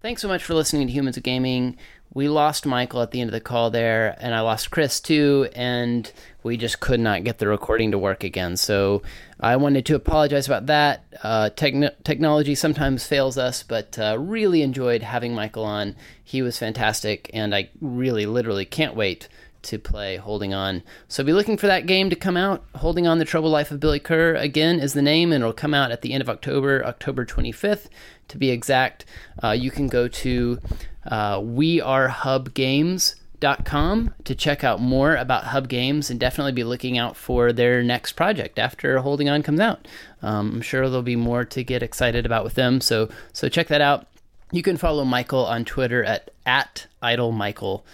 Thanks 0.00 0.22
so 0.22 0.28
much 0.28 0.44
for 0.44 0.54
listening 0.54 0.86
to 0.86 0.92
Humans 0.92 1.16
of 1.16 1.24
Gaming. 1.24 1.76
We 2.14 2.28
lost 2.28 2.64
Michael 2.64 3.02
at 3.02 3.10
the 3.10 3.20
end 3.20 3.28
of 3.28 3.32
the 3.32 3.40
call 3.40 3.70
there, 3.70 4.16
and 4.20 4.32
I 4.32 4.40
lost 4.40 4.70
Chris 4.70 5.00
too, 5.00 5.48
and 5.56 6.10
we 6.44 6.56
just 6.56 6.78
could 6.78 7.00
not 7.00 7.24
get 7.24 7.38
the 7.38 7.48
recording 7.48 7.90
to 7.90 7.98
work 7.98 8.22
again. 8.22 8.56
So 8.56 9.02
I 9.40 9.56
wanted 9.56 9.84
to 9.86 9.96
apologize 9.96 10.46
about 10.46 10.66
that. 10.66 11.04
Uh, 11.24 11.50
techn- 11.50 11.92
technology 12.04 12.54
sometimes 12.54 13.08
fails 13.08 13.36
us, 13.36 13.64
but 13.64 13.98
uh, 13.98 14.16
really 14.20 14.62
enjoyed 14.62 15.02
having 15.02 15.34
Michael 15.34 15.64
on. 15.64 15.96
He 16.22 16.42
was 16.42 16.56
fantastic, 16.58 17.28
and 17.34 17.52
I 17.52 17.68
really, 17.80 18.24
literally 18.24 18.64
can't 18.64 18.94
wait 18.94 19.28
to 19.62 19.78
play 19.78 20.16
Holding 20.16 20.54
On. 20.54 20.82
So 21.08 21.24
be 21.24 21.32
looking 21.32 21.56
for 21.56 21.66
that 21.66 21.86
game 21.86 22.10
to 22.10 22.16
come 22.16 22.36
out. 22.36 22.64
Holding 22.76 23.06
On 23.06 23.18
the 23.18 23.24
Troubled 23.24 23.52
Life 23.52 23.70
of 23.70 23.80
Billy 23.80 24.00
Kerr, 24.00 24.34
again, 24.34 24.80
is 24.80 24.94
the 24.94 25.02
name, 25.02 25.32
and 25.32 25.42
it'll 25.42 25.52
come 25.52 25.74
out 25.74 25.90
at 25.90 26.02
the 26.02 26.12
end 26.12 26.22
of 26.22 26.28
October, 26.28 26.84
October 26.84 27.24
25th 27.24 27.88
to 28.28 28.38
be 28.38 28.50
exact. 28.50 29.04
Uh, 29.42 29.50
you 29.50 29.70
can 29.70 29.88
go 29.88 30.08
to 30.08 30.58
uh, 31.06 31.40
wearehubgames.com 31.40 34.14
to 34.24 34.34
check 34.34 34.64
out 34.64 34.80
more 34.80 35.16
about 35.16 35.44
Hub 35.44 35.68
Games 35.68 36.10
and 36.10 36.20
definitely 36.20 36.52
be 36.52 36.64
looking 36.64 36.98
out 36.98 37.16
for 37.16 37.52
their 37.52 37.82
next 37.82 38.12
project 38.12 38.58
after 38.58 38.98
Holding 38.98 39.28
On 39.28 39.42
comes 39.42 39.60
out. 39.60 39.88
Um, 40.22 40.54
I'm 40.54 40.62
sure 40.62 40.88
there'll 40.88 41.02
be 41.02 41.16
more 41.16 41.44
to 41.46 41.64
get 41.64 41.82
excited 41.82 42.26
about 42.26 42.44
with 42.44 42.54
them, 42.54 42.80
so 42.80 43.08
so 43.32 43.48
check 43.48 43.66
that 43.68 43.80
out. 43.80 44.06
You 44.50 44.62
can 44.62 44.76
follow 44.76 45.04
Michael 45.04 45.44
on 45.44 45.64
Twitter 45.64 46.04
at 46.04 46.30
at 46.46 46.86
idle 47.02 47.32
Michael. 47.32 47.84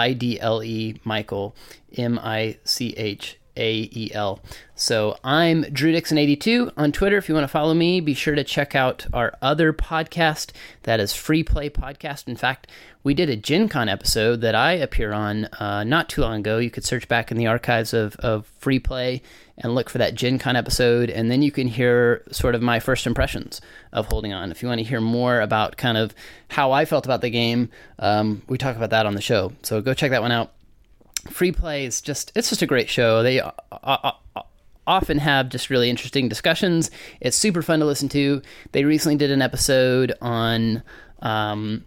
I 0.00 0.14
D 0.14 0.40
L 0.40 0.62
E 0.62 0.94
Michael, 1.04 1.54
M 1.96 2.18
I 2.22 2.58
C 2.64 2.94
H 2.96 3.39
A 3.56 3.88
E 3.92 4.10
L. 4.12 4.40
So 4.74 5.18
I'm 5.22 5.62
Drew 5.62 5.92
Dixon82 5.92 6.72
on 6.76 6.92
Twitter. 6.92 7.18
If 7.18 7.28
you 7.28 7.34
want 7.34 7.44
to 7.44 7.48
follow 7.48 7.74
me, 7.74 8.00
be 8.00 8.14
sure 8.14 8.34
to 8.34 8.44
check 8.44 8.74
out 8.74 9.06
our 9.12 9.36
other 9.42 9.72
podcast 9.72 10.52
that 10.84 11.00
is 11.00 11.12
Free 11.12 11.42
Play 11.42 11.68
Podcast. 11.68 12.28
In 12.28 12.36
fact, 12.36 12.66
we 13.02 13.14
did 13.14 13.28
a 13.28 13.36
Gen 13.36 13.68
Con 13.68 13.88
episode 13.88 14.40
that 14.40 14.54
I 14.54 14.72
appear 14.72 15.12
on 15.12 15.46
uh, 15.58 15.84
not 15.84 16.08
too 16.08 16.22
long 16.22 16.40
ago. 16.40 16.58
You 16.58 16.70
could 16.70 16.84
search 16.84 17.08
back 17.08 17.30
in 17.30 17.36
the 17.36 17.46
archives 17.46 17.92
of, 17.92 18.16
of 18.16 18.46
Free 18.58 18.78
Play 18.78 19.22
and 19.58 19.74
look 19.74 19.90
for 19.90 19.98
that 19.98 20.14
Gen 20.14 20.38
Con 20.38 20.56
episode, 20.56 21.10
and 21.10 21.30
then 21.30 21.42
you 21.42 21.50
can 21.50 21.68
hear 21.68 22.22
sort 22.30 22.54
of 22.54 22.62
my 22.62 22.80
first 22.80 23.06
impressions 23.06 23.60
of 23.92 24.06
Holding 24.06 24.32
On. 24.32 24.50
If 24.50 24.62
you 24.62 24.68
want 24.68 24.78
to 24.78 24.84
hear 24.84 25.00
more 25.00 25.40
about 25.40 25.76
kind 25.76 25.98
of 25.98 26.14
how 26.48 26.72
I 26.72 26.84
felt 26.84 27.04
about 27.04 27.20
the 27.20 27.30
game, 27.30 27.68
um, 27.98 28.42
we 28.48 28.56
talk 28.58 28.76
about 28.76 28.90
that 28.90 29.06
on 29.06 29.14
the 29.14 29.20
show. 29.20 29.52
So 29.62 29.80
go 29.82 29.92
check 29.94 30.10
that 30.10 30.22
one 30.22 30.32
out. 30.32 30.52
Free 31.28 31.52
Play 31.52 31.84
is 31.84 32.00
just, 32.00 32.32
it's 32.34 32.48
just 32.48 32.62
a 32.62 32.66
great 32.66 32.88
show. 32.88 33.22
They 33.22 33.40
uh, 33.40 33.50
uh, 33.72 34.12
uh, 34.34 34.42
often 34.86 35.18
have 35.18 35.48
just 35.48 35.70
really 35.70 35.90
interesting 35.90 36.28
discussions. 36.28 36.90
It's 37.20 37.36
super 37.36 37.62
fun 37.62 37.80
to 37.80 37.86
listen 37.86 38.08
to. 38.10 38.42
They 38.72 38.84
recently 38.84 39.16
did 39.16 39.30
an 39.30 39.42
episode 39.42 40.12
on 40.20 40.82
um, 41.20 41.84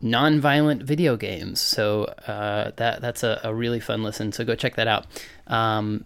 non-violent 0.00 0.82
video 0.82 1.16
games, 1.16 1.60
so 1.60 2.04
uh, 2.04 2.72
that 2.76 3.00
that's 3.00 3.22
a, 3.22 3.40
a 3.44 3.54
really 3.54 3.80
fun 3.80 4.02
listen. 4.02 4.32
So 4.32 4.44
go 4.44 4.54
check 4.54 4.76
that 4.76 4.88
out. 4.88 5.06
Um, 5.46 6.04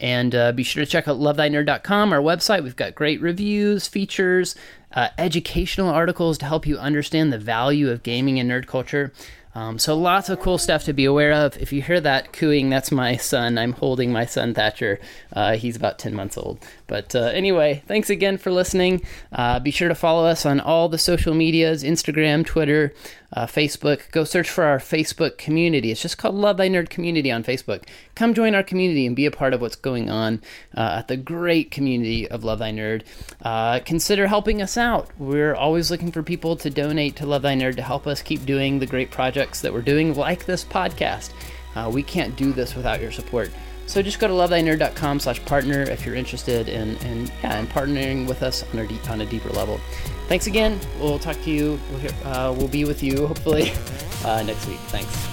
and 0.00 0.34
uh, 0.34 0.52
be 0.52 0.62
sure 0.62 0.82
to 0.82 0.90
check 0.90 1.06
out 1.08 1.18
lovethynerd.com, 1.18 2.12
our 2.12 2.20
website. 2.20 2.62
We've 2.62 2.74
got 2.74 2.94
great 2.94 3.20
reviews, 3.20 3.86
features, 3.86 4.54
uh, 4.92 5.08
educational 5.18 5.90
articles 5.90 6.38
to 6.38 6.46
help 6.46 6.66
you 6.66 6.78
understand 6.78 7.32
the 7.32 7.38
value 7.38 7.90
of 7.90 8.02
gaming 8.02 8.40
and 8.40 8.50
nerd 8.50 8.66
culture. 8.66 9.12
Um, 9.54 9.78
so 9.78 9.96
lots 9.96 10.28
of 10.28 10.40
cool 10.40 10.58
stuff 10.58 10.84
to 10.84 10.92
be 10.92 11.04
aware 11.04 11.32
of. 11.32 11.56
If 11.58 11.72
you 11.72 11.82
hear 11.82 12.00
that 12.00 12.32
cooing, 12.32 12.70
that's 12.70 12.92
my 12.92 13.16
son. 13.16 13.58
I'm 13.58 13.72
holding 13.72 14.12
my 14.12 14.24
son 14.24 14.54
Thatcher. 14.54 15.00
Uh, 15.32 15.56
he's 15.56 15.76
about 15.76 15.98
10 15.98 16.14
months 16.14 16.38
old. 16.38 16.64
But 16.90 17.14
uh, 17.14 17.20
anyway, 17.20 17.84
thanks 17.86 18.10
again 18.10 18.36
for 18.36 18.50
listening. 18.50 19.02
Uh, 19.30 19.60
be 19.60 19.70
sure 19.70 19.88
to 19.88 19.94
follow 19.94 20.26
us 20.26 20.44
on 20.44 20.58
all 20.58 20.88
the 20.88 20.98
social 20.98 21.34
medias 21.34 21.84
Instagram, 21.84 22.44
Twitter, 22.44 22.92
uh, 23.32 23.46
Facebook. 23.46 24.10
Go 24.10 24.24
search 24.24 24.50
for 24.50 24.64
our 24.64 24.78
Facebook 24.78 25.38
community. 25.38 25.92
It's 25.92 26.02
just 26.02 26.18
called 26.18 26.34
Love 26.34 26.56
Thy 26.56 26.68
Nerd 26.68 26.90
Community 26.90 27.30
on 27.30 27.44
Facebook. 27.44 27.84
Come 28.16 28.34
join 28.34 28.56
our 28.56 28.64
community 28.64 29.06
and 29.06 29.14
be 29.14 29.24
a 29.24 29.30
part 29.30 29.54
of 29.54 29.60
what's 29.60 29.76
going 29.76 30.10
on 30.10 30.42
uh, 30.76 30.96
at 30.98 31.06
the 31.06 31.16
great 31.16 31.70
community 31.70 32.28
of 32.28 32.42
Love 32.42 32.58
Thy 32.58 32.72
Nerd. 32.72 33.04
Uh, 33.40 33.78
consider 33.78 34.26
helping 34.26 34.60
us 34.60 34.76
out. 34.76 35.08
We're 35.16 35.54
always 35.54 35.92
looking 35.92 36.10
for 36.10 36.24
people 36.24 36.56
to 36.56 36.70
donate 36.70 37.14
to 37.16 37.24
Love 37.24 37.42
Thy 37.42 37.54
Nerd 37.54 37.76
to 37.76 37.82
help 37.82 38.08
us 38.08 38.20
keep 38.20 38.44
doing 38.44 38.80
the 38.80 38.86
great 38.86 39.12
projects 39.12 39.60
that 39.60 39.72
we're 39.72 39.82
doing, 39.82 40.16
like 40.16 40.44
this 40.44 40.64
podcast. 40.64 41.30
Uh, 41.76 41.88
we 41.88 42.02
can't 42.02 42.34
do 42.34 42.52
this 42.52 42.74
without 42.74 43.00
your 43.00 43.12
support. 43.12 43.48
So 43.90 44.00
just 44.02 44.20
go 44.20 44.28
to 44.28 44.32
lovethynerd.com 44.32 45.18
slash 45.18 45.44
partner 45.46 45.82
if 45.82 46.06
you're 46.06 46.14
interested 46.14 46.68
in, 46.68 46.96
in, 46.98 47.28
yeah, 47.42 47.58
in 47.58 47.66
partnering 47.66 48.28
with 48.28 48.44
us 48.44 48.62
on 48.72 48.78
a, 48.78 48.86
deep, 48.86 49.10
on 49.10 49.20
a 49.20 49.26
deeper 49.26 49.48
level. 49.48 49.80
thanks 50.28 50.46
again. 50.46 50.78
We'll 51.00 51.18
talk 51.18 51.34
to 51.42 51.50
you. 51.50 51.80
We'll, 51.90 51.98
hear, 51.98 52.10
uh, 52.24 52.54
we'll 52.56 52.68
be 52.68 52.84
with 52.84 53.02
you 53.02 53.26
hopefully 53.26 53.72
uh, 54.24 54.44
next 54.44 54.68
week. 54.68 54.78
Thanks. 54.90 55.29